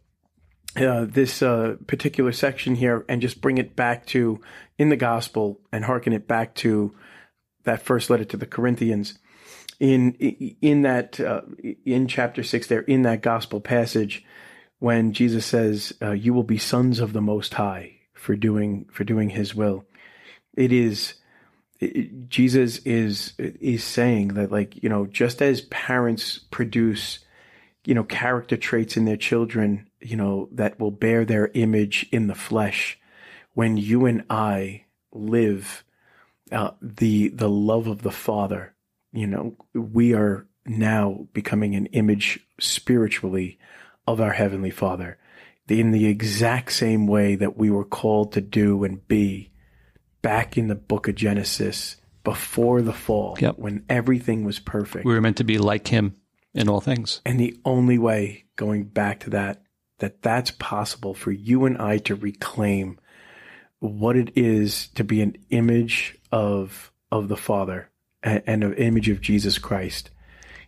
uh, 0.76 1.04
this 1.08 1.42
uh, 1.42 1.76
particular 1.86 2.32
section 2.32 2.74
here 2.74 3.04
and 3.08 3.20
just 3.20 3.40
bring 3.40 3.58
it 3.58 3.76
back 3.76 4.06
to 4.06 4.40
in 4.78 4.88
the 4.88 4.96
gospel 4.96 5.60
and 5.72 5.84
hearken 5.84 6.12
it 6.12 6.26
back 6.26 6.54
to 6.54 6.94
that 7.64 7.82
first 7.82 8.08
letter 8.08 8.24
to 8.24 8.36
the 8.36 8.46
Corinthians. 8.46 9.18
In 9.78 10.12
in 10.12 10.82
that 10.82 11.18
uh, 11.20 11.42
in 11.84 12.06
chapter 12.06 12.42
six, 12.42 12.66
there 12.66 12.82
in 12.82 13.02
that 13.02 13.22
gospel 13.22 13.60
passage, 13.60 14.24
when 14.78 15.12
Jesus 15.12 15.46
says, 15.46 15.92
uh, 16.02 16.12
"You 16.12 16.34
will 16.34 16.42
be 16.42 16.58
sons 16.58 17.00
of 17.00 17.12
the 17.12 17.22
Most 17.22 17.54
High 17.54 17.96
for 18.12 18.36
doing 18.36 18.86
for 18.92 19.04
doing 19.04 19.30
His 19.30 19.54
will," 19.54 19.86
it 20.54 20.72
is 20.72 21.14
Jesus 22.28 22.78
is 22.78 23.32
is 23.38 23.82
saying 23.82 24.28
that 24.28 24.52
like 24.52 24.82
you 24.82 24.88
know 24.88 25.06
just 25.06 25.40
as 25.40 25.62
parents 25.62 26.38
produce 26.50 27.20
you 27.84 27.94
know 27.94 28.04
character 28.04 28.56
traits 28.56 28.96
in 28.96 29.06
their 29.06 29.16
children 29.16 29.88
you 30.00 30.16
know 30.16 30.48
that 30.52 30.78
will 30.78 30.90
bear 30.90 31.24
their 31.24 31.50
image 31.54 32.06
in 32.12 32.26
the 32.26 32.34
flesh 32.34 32.98
when 33.54 33.76
you 33.76 34.04
and 34.04 34.24
I 34.28 34.84
live 35.12 35.82
uh, 36.52 36.72
the 36.82 37.28
the 37.28 37.48
love 37.48 37.86
of 37.86 38.02
the 38.02 38.10
Father 38.10 38.74
you 39.12 39.26
know 39.26 39.56
we 39.72 40.12
are 40.12 40.46
now 40.66 41.26
becoming 41.32 41.74
an 41.74 41.86
image 41.86 42.40
spiritually 42.58 43.58
of 44.06 44.20
our 44.20 44.32
heavenly 44.32 44.70
Father 44.70 45.16
in 45.68 45.92
the 45.92 46.06
exact 46.06 46.72
same 46.72 47.06
way 47.06 47.36
that 47.36 47.56
we 47.56 47.70
were 47.70 47.84
called 47.84 48.32
to 48.32 48.40
do 48.40 48.84
and 48.84 49.06
be 49.06 49.49
back 50.22 50.56
in 50.58 50.68
the 50.68 50.74
book 50.74 51.08
of 51.08 51.14
Genesis 51.14 51.96
before 52.24 52.82
the 52.82 52.92
fall 52.92 53.36
Yep. 53.40 53.58
when 53.58 53.84
everything 53.88 54.44
was 54.44 54.58
perfect. 54.58 55.04
We 55.04 55.14
were 55.14 55.20
meant 55.20 55.38
to 55.38 55.44
be 55.44 55.58
like 55.58 55.88
him 55.88 56.16
in 56.54 56.68
all 56.68 56.80
things. 56.80 57.20
and 57.24 57.38
the 57.38 57.58
only 57.64 57.98
way 57.98 58.44
going 58.56 58.84
back 58.84 59.20
to 59.20 59.30
that 59.30 59.62
that 59.98 60.22
that's 60.22 60.50
possible 60.50 61.14
for 61.14 61.30
you 61.30 61.66
and 61.66 61.76
I 61.78 61.98
to 61.98 62.14
reclaim 62.14 62.98
what 63.78 64.16
it 64.16 64.32
is 64.36 64.88
to 64.94 65.04
be 65.04 65.20
an 65.22 65.36
image 65.50 66.18
of 66.32 66.90
of 67.10 67.28
the 67.28 67.36
Father 67.36 67.88
and, 68.22 68.42
and 68.46 68.64
an 68.64 68.74
image 68.74 69.08
of 69.08 69.20
Jesus 69.20 69.58
Christ 69.58 70.10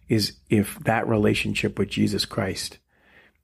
is 0.09 0.35
if 0.51 0.79
that 0.81 1.09
relationship 1.09 1.79
with 1.79 1.89
Jesus 1.89 2.25
Christ 2.25 2.79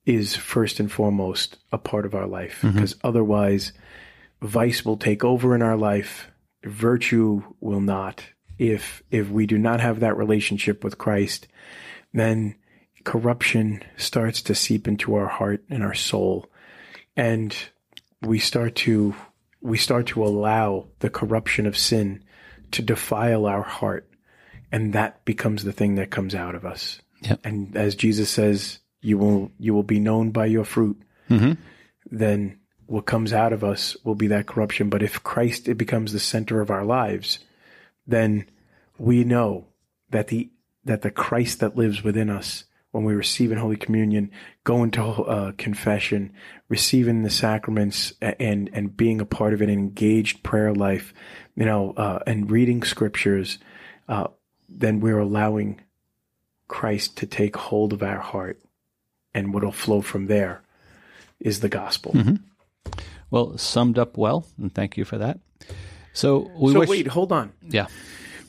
is 0.07 0.35
first 0.37 0.81
and 0.81 0.91
foremost 0.91 1.59
a 1.73 1.79
part 1.79 2.07
of 2.07 2.15
our 2.15 2.27
life 2.27 2.61
mm-hmm. 2.63 2.75
because 2.75 2.97
otherwise 3.05 3.73
vice 4.43 4.85
will 4.85 4.97
take 4.97 5.25
over 5.25 5.55
in 5.55 5.63
our 5.63 5.77
life 5.77 6.31
virtue 6.65 7.43
will 7.61 7.81
not. 7.81 8.25
If 8.59 9.03
if 9.11 9.29
we 9.31 9.47
do 9.47 9.59
not 9.59 9.81
have 9.81 10.01
that 10.01 10.17
relationship 10.17 10.83
with 10.85 10.99
Christ 10.99 11.49
then 12.13 12.57
corruption 13.05 13.83
starts 13.97 14.43
to 14.43 14.55
seep 14.55 14.89
into 14.89 15.15
our 15.15 15.29
heart 15.29 15.63
and 15.71 15.83
our 15.83 15.95
soul. 15.95 16.51
And 17.17 17.57
we 18.23 18.39
start 18.39 18.75
to 18.77 19.15
we 19.61 19.79
start 19.79 20.07
to 20.09 20.25
allow 20.25 20.89
the 21.01 21.11
corruption 21.11 21.67
of 21.67 21.77
sin 21.77 22.23
to 22.73 22.83
defile 22.83 23.47
our 23.47 23.63
heart. 23.63 24.09
And 24.71 24.93
that 24.93 25.25
becomes 25.25 25.65
the 25.65 25.73
thing 25.73 25.95
that 25.97 26.11
comes 26.11 26.35
out 26.35 26.55
of 26.55 26.65
us. 26.65 27.01
Yep. 27.23 27.41
and 27.45 27.77
as 27.77 27.97
Jesus 27.97 28.31
says 28.31 28.79
you 29.01 29.19
will 29.19 29.51
you 29.59 29.75
will 29.75 29.83
be 29.83 29.99
known 30.01 30.31
by 30.31 30.47
your 30.47 30.65
fruit. 30.65 31.01
Mhm. 31.31 31.57
then 32.11 32.58
what 32.89 33.05
comes 33.05 33.35
out 33.35 33.53
of 33.53 33.63
us 33.63 33.97
will 34.03 34.15
be 34.15 34.27
that 34.29 34.47
corruption. 34.47 34.89
But 34.89 35.03
if 35.03 35.23
Christ 35.23 35.69
it 35.69 35.75
becomes 35.75 36.13
the 36.13 36.19
center 36.19 36.61
of 36.61 36.71
our 36.71 36.85
lives, 36.85 37.39
then 38.07 38.47
we 38.97 39.25
know 39.25 39.67
that 40.11 40.29
the 40.29 40.51
that 40.85 41.03
the 41.03 41.11
Christ 41.11 41.61
that 41.61 41.77
lives 41.77 42.03
within 42.03 42.31
us 42.31 42.65
when 42.91 43.05
we 43.05 43.15
receive 43.15 43.53
in 43.53 43.59
Holy 43.59 43.77
Communion, 43.77 44.31
go 44.65 44.83
into 44.83 45.03
uh, 45.03 45.53
confession, 45.59 46.33
receiving 46.71 47.23
the 47.23 47.31
sacraments, 47.31 48.15
and 48.23 48.71
and 48.73 48.97
being 48.97 49.21
a 49.21 49.27
part 49.27 49.53
of 49.53 49.61
an 49.61 49.69
engaged 49.69 50.43
prayer 50.43 50.73
life, 50.73 51.13
you 51.55 51.67
know, 51.67 51.93
uh, 51.97 52.21
and 52.27 52.51
reading 52.51 52.83
scriptures, 52.83 53.59
uh, 54.09 54.29
then 54.69 55.01
we're 55.01 55.19
allowing 55.19 55.81
Christ 56.69 57.19
to 57.19 57.27
take 57.27 57.57
hold 57.57 57.93
of 57.93 58.03
our 58.03 58.21
heart, 58.21 58.59
and 59.35 59.53
what'll 59.53 59.73
flow 59.73 60.01
from 60.01 60.27
there 60.27 60.63
is 61.39 61.61
the 61.61 61.69
gospel. 61.69 62.13
Mm-hmm. 62.13 62.37
Well, 63.31 63.59
summed 63.59 63.99
up 63.99 64.17
well, 64.17 64.47
and 64.59 64.75
thank 64.75 64.97
you 64.97 65.05
for 65.05 65.19
that. 65.19 65.39
So 66.13 66.51
we 66.57 66.73
so 66.73 66.81
wish, 66.81 66.89
wait, 66.89 67.07
hold 67.07 67.31
on. 67.33 67.53
Yeah. 67.63 67.87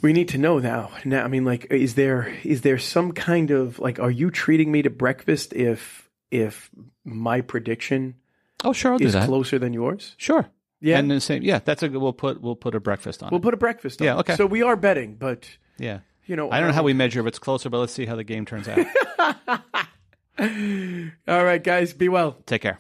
We 0.01 0.13
need 0.13 0.29
to 0.29 0.37
know 0.37 0.59
now. 0.59 0.91
Now, 1.03 1.23
I 1.25 1.27
mean, 1.27 1.43
like, 1.43 1.67
is 1.71 1.95
there 1.95 2.33
is 2.43 2.61
there 2.61 2.77
some 2.79 3.11
kind 3.11 3.51
of 3.51 3.79
like, 3.79 3.99
are 3.99 4.09
you 4.11 4.31
treating 4.31 4.71
me 4.71 4.81
to 4.83 4.89
breakfast 4.89 5.53
if 5.53 6.09
if 6.31 6.69
my 7.03 7.41
prediction 7.41 8.15
Oh, 8.63 8.73
sure, 8.73 8.93
I'll 8.93 9.01
is 9.01 9.13
closer 9.15 9.59
than 9.59 9.73
yours? 9.73 10.15
Sure. 10.17 10.49
Yeah, 10.81 10.97
And 10.97 11.11
the 11.11 11.19
same. 11.19 11.43
Yeah, 11.43 11.59
that's 11.59 11.83
a 11.83 11.89
good. 11.89 12.01
We'll 12.01 12.13
put 12.13 12.41
we'll 12.41 12.55
put 12.55 12.75
a 12.75 12.79
breakfast 12.79 13.21
on. 13.21 13.29
we'll 13.31 13.39
it. 13.39 13.43
put 13.43 13.53
a 13.53 13.57
breakfast. 13.57 14.01
on 14.01 14.05
Yeah, 14.05 14.17
okay. 14.19 14.35
So 14.37 14.45
we 14.45 14.61
are 14.61 14.77
betting, 14.77 15.15
but 15.15 15.49
Yeah. 15.77 15.99
you 16.25 16.37
know, 16.37 16.49
I 16.49 16.59
don't 16.59 16.67
know 16.67 16.69
um, 16.69 16.75
how 16.75 16.83
we 16.83 16.93
measure 16.93 17.19
if 17.19 17.25
it's 17.27 17.39
closer, 17.39 17.69
but 17.69 17.79
let's 17.79 17.91
see 17.93 18.05
how 18.05 18.15
the 18.15 18.23
game 18.23 18.45
turns 18.45 18.67
out. 18.69 18.85
All 20.39 21.43
right, 21.43 21.61
guys, 21.61 21.91
be 21.93 22.07
well. 22.07 22.37
Take 22.45 22.61
care. 22.61 22.79